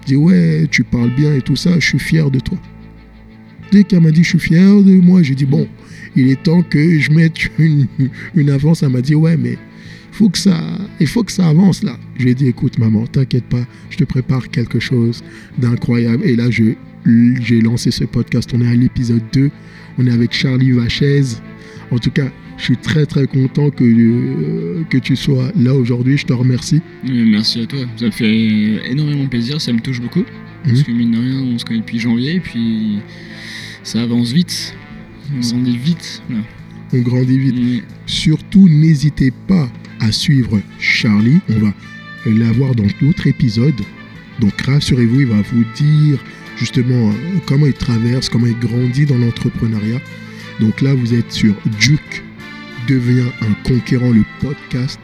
Elle 0.00 0.06
dit 0.06 0.16
Ouais, 0.16 0.66
tu 0.70 0.84
parles 0.84 1.14
bien 1.14 1.34
et 1.34 1.42
tout 1.42 1.56
ça, 1.56 1.78
je 1.78 1.86
suis 1.86 1.98
fier 1.98 2.30
de 2.30 2.40
toi. 2.40 2.58
Dès 3.72 3.84
qu'elle 3.84 4.00
m'a 4.00 4.10
dit 4.10 4.22
je 4.22 4.30
suis 4.30 4.38
fier 4.38 4.82
de 4.82 4.92
moi, 4.92 5.22
j'ai 5.22 5.34
dit 5.34 5.44
bon, 5.44 5.66
il 6.14 6.30
est 6.30 6.40
temps 6.42 6.62
que 6.62 6.98
je 6.98 7.10
mette 7.10 7.34
une, 7.58 7.86
une 8.34 8.50
avance. 8.50 8.82
Elle 8.82 8.90
m'a 8.90 9.00
dit 9.00 9.14
ouais, 9.14 9.36
mais 9.36 9.58
faut 10.12 10.28
que 10.30 10.38
ça, 10.38 10.58
il 11.00 11.06
faut 11.06 11.24
que 11.24 11.32
ça 11.32 11.48
avance 11.48 11.82
là. 11.82 11.98
Je 12.16 12.24
lui 12.24 12.30
ai 12.30 12.34
dit 12.34 12.46
écoute 12.46 12.78
maman, 12.78 13.06
t'inquiète 13.06 13.44
pas, 13.44 13.66
je 13.90 13.96
te 13.98 14.04
prépare 14.04 14.48
quelque 14.48 14.78
chose 14.78 15.22
d'incroyable. 15.58 16.24
Et 16.24 16.36
là, 16.36 16.50
j'ai 16.50 17.60
lancé 17.60 17.90
ce 17.90 18.04
podcast. 18.04 18.50
On 18.54 18.62
est 18.62 18.68
à 18.68 18.74
l'épisode 18.74 19.22
2. 19.32 19.50
On 19.98 20.06
est 20.06 20.12
avec 20.12 20.32
Charlie 20.32 20.72
Vachez. 20.72 21.22
En 21.90 21.98
tout 21.98 22.10
cas, 22.10 22.30
je 22.58 22.62
suis 22.64 22.76
très 22.76 23.06
très 23.06 23.26
content 23.26 23.70
que, 23.70 23.84
euh, 23.84 24.82
que 24.88 24.98
tu 24.98 25.14
sois 25.16 25.50
là 25.56 25.74
aujourd'hui. 25.74 26.16
Je 26.16 26.26
te 26.26 26.32
remercie. 26.32 26.80
Euh, 27.08 27.24
Merci 27.26 27.60
à 27.60 27.66
toi. 27.66 27.80
Ça 27.96 28.06
me 28.06 28.10
fait 28.10 28.90
énormément 28.90 29.26
plaisir. 29.26 29.60
Ça 29.60 29.72
me 29.72 29.80
touche 29.80 30.00
beaucoup. 30.00 30.24
Parce 30.64 30.78
Mhm. 30.80 30.84
que 30.84 30.92
mine 30.92 31.10
de 31.12 31.18
rien, 31.18 31.40
on 31.42 31.58
se 31.58 31.64
connaît 31.64 31.80
depuis 31.80 31.98
janvier. 31.98 32.34
Et 32.36 32.40
puis 32.40 32.98
ça 33.82 34.02
avance 34.02 34.32
vite. 34.32 34.74
On 35.34 35.40
grandit 35.40 35.76
vite. 35.76 36.22
Là. 36.30 36.36
On 36.92 36.98
grandit 37.00 37.38
vite. 37.38 37.84
Surtout, 38.06 38.68
n'hésitez 38.68 39.32
pas 39.48 39.68
à 40.00 40.12
suivre 40.12 40.60
Charlie. 40.78 41.38
On 41.50 41.58
va 41.58 41.72
l'avoir 42.26 42.74
dans 42.74 42.86
d'autres 43.00 43.26
épisodes. 43.26 43.80
Donc 44.40 44.60
rassurez-vous, 44.62 45.20
il 45.22 45.26
va 45.26 45.40
vous 45.52 45.64
dire 45.76 46.18
justement 46.58 47.10
euh, 47.10 47.12
comment 47.46 47.66
il 47.66 47.72
traverse, 47.74 48.28
comment 48.28 48.46
il 48.46 48.58
grandit 48.58 49.04
dans 49.06 49.18
l'entrepreneuriat. 49.18 50.00
Donc 50.60 50.80
là, 50.80 50.94
vous 50.94 51.12
êtes 51.14 51.32
sur 51.32 51.54
Duke 51.80 52.22
devient 52.86 53.30
un 53.42 53.68
conquérant, 53.68 54.10
le 54.10 54.24
podcast. 54.40 55.00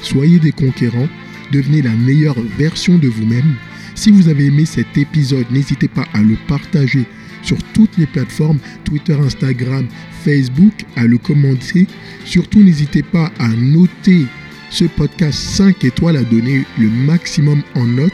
Soyez 0.00 0.38
des 0.38 0.52
conquérants, 0.52 1.08
devenez 1.52 1.82
la 1.82 1.92
meilleure 1.92 2.40
version 2.58 2.98
de 2.98 3.08
vous-même. 3.08 3.56
Si 3.94 4.10
vous 4.10 4.28
avez 4.28 4.46
aimé 4.46 4.64
cet 4.64 4.96
épisode, 4.96 5.50
n'hésitez 5.50 5.88
pas 5.88 6.06
à 6.14 6.20
le 6.20 6.36
partager 6.46 7.04
sur 7.42 7.58
toutes 7.74 7.96
les 7.98 8.06
plateformes, 8.06 8.58
Twitter, 8.84 9.14
Instagram, 9.14 9.86
Facebook, 10.24 10.72
à 10.96 11.04
le 11.04 11.18
commenter. 11.18 11.86
Surtout, 12.24 12.62
n'hésitez 12.62 13.02
pas 13.02 13.32
à 13.38 13.48
noter 13.48 14.26
ce 14.70 14.84
podcast 14.84 15.38
5 15.38 15.84
étoiles, 15.84 16.16
à 16.16 16.22
donner 16.22 16.64
le 16.78 16.88
maximum 16.88 17.62
en 17.74 17.84
notes. 17.84 18.12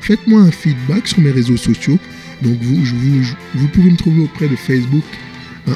Faites-moi 0.00 0.40
un 0.40 0.50
feedback 0.50 1.06
sur 1.06 1.20
mes 1.20 1.30
réseaux 1.30 1.56
sociaux. 1.56 1.98
Donc, 2.42 2.58
vous, 2.60 2.82
vous, 3.54 3.68
pouvez 3.68 3.90
me 3.90 3.96
trouver 3.96 4.22
auprès 4.22 4.48
de 4.48 4.56
Facebook, 4.56 5.04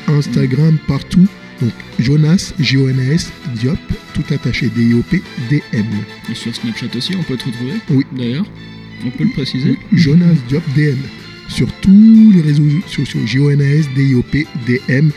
Instagram, 0.09 0.77
partout. 0.89 1.29
Donc, 1.61 1.73
Jonas, 1.99 2.53
J-O-N-A-S, 2.59 3.33
Diop, 3.55 3.79
tout 4.15 4.35
attaché, 4.35 4.69
D-I-O-P, 4.69 5.23
D-M. 5.49 5.87
Et 6.31 6.35
sur 6.35 6.55
Snapchat 6.55 6.95
aussi, 6.97 7.15
on 7.17 7.23
peut 7.23 7.37
te 7.37 7.47
retrouver. 7.47 7.75
Oui. 7.91 8.05
D'ailleurs, 8.13 8.47
on 9.05 9.11
peut 9.11 9.25
le 9.25 9.33
préciser. 9.33 9.79
Jonas 9.93 10.35
Diop 10.49 10.65
DM 10.75 10.99
sur 11.49 11.73
tous 11.81 12.33
les 12.35 12.41
réseaux 12.41 12.69
sociaux 12.87 13.21
J-O-N-A-S 13.25 13.87
D-I-O-P 13.95 14.47
D-M 14.67 15.11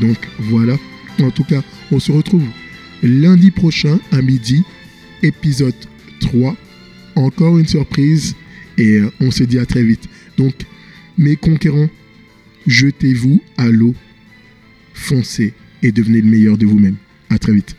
donc 0.00 0.16
voilà 0.38 0.76
en 1.20 1.30
tout 1.30 1.44
cas 1.44 1.62
on 1.90 1.98
se 1.98 2.12
retrouve 2.12 2.44
lundi 3.02 3.50
prochain 3.50 3.98
à 4.12 4.22
midi 4.22 4.62
épisode 5.22 5.74
3 6.20 6.56
encore 7.16 7.58
une 7.58 7.66
surprise 7.66 8.36
et 8.78 8.98
euh, 8.98 9.10
on 9.20 9.30
se 9.30 9.44
dit 9.44 9.58
à 9.58 9.66
très 9.66 9.82
vite 9.82 10.08
donc 10.36 10.54
mes 11.18 11.36
conquérants 11.36 11.88
jetez-vous 12.66 13.42
à 13.56 13.68
l'eau 13.68 13.94
foncez 14.94 15.54
et 15.82 15.92
devenez 15.92 16.20
le 16.20 16.28
meilleur 16.28 16.58
de 16.58 16.66
vous-même. 16.66 16.96
À 17.28 17.38
très 17.38 17.52
vite 17.52 17.76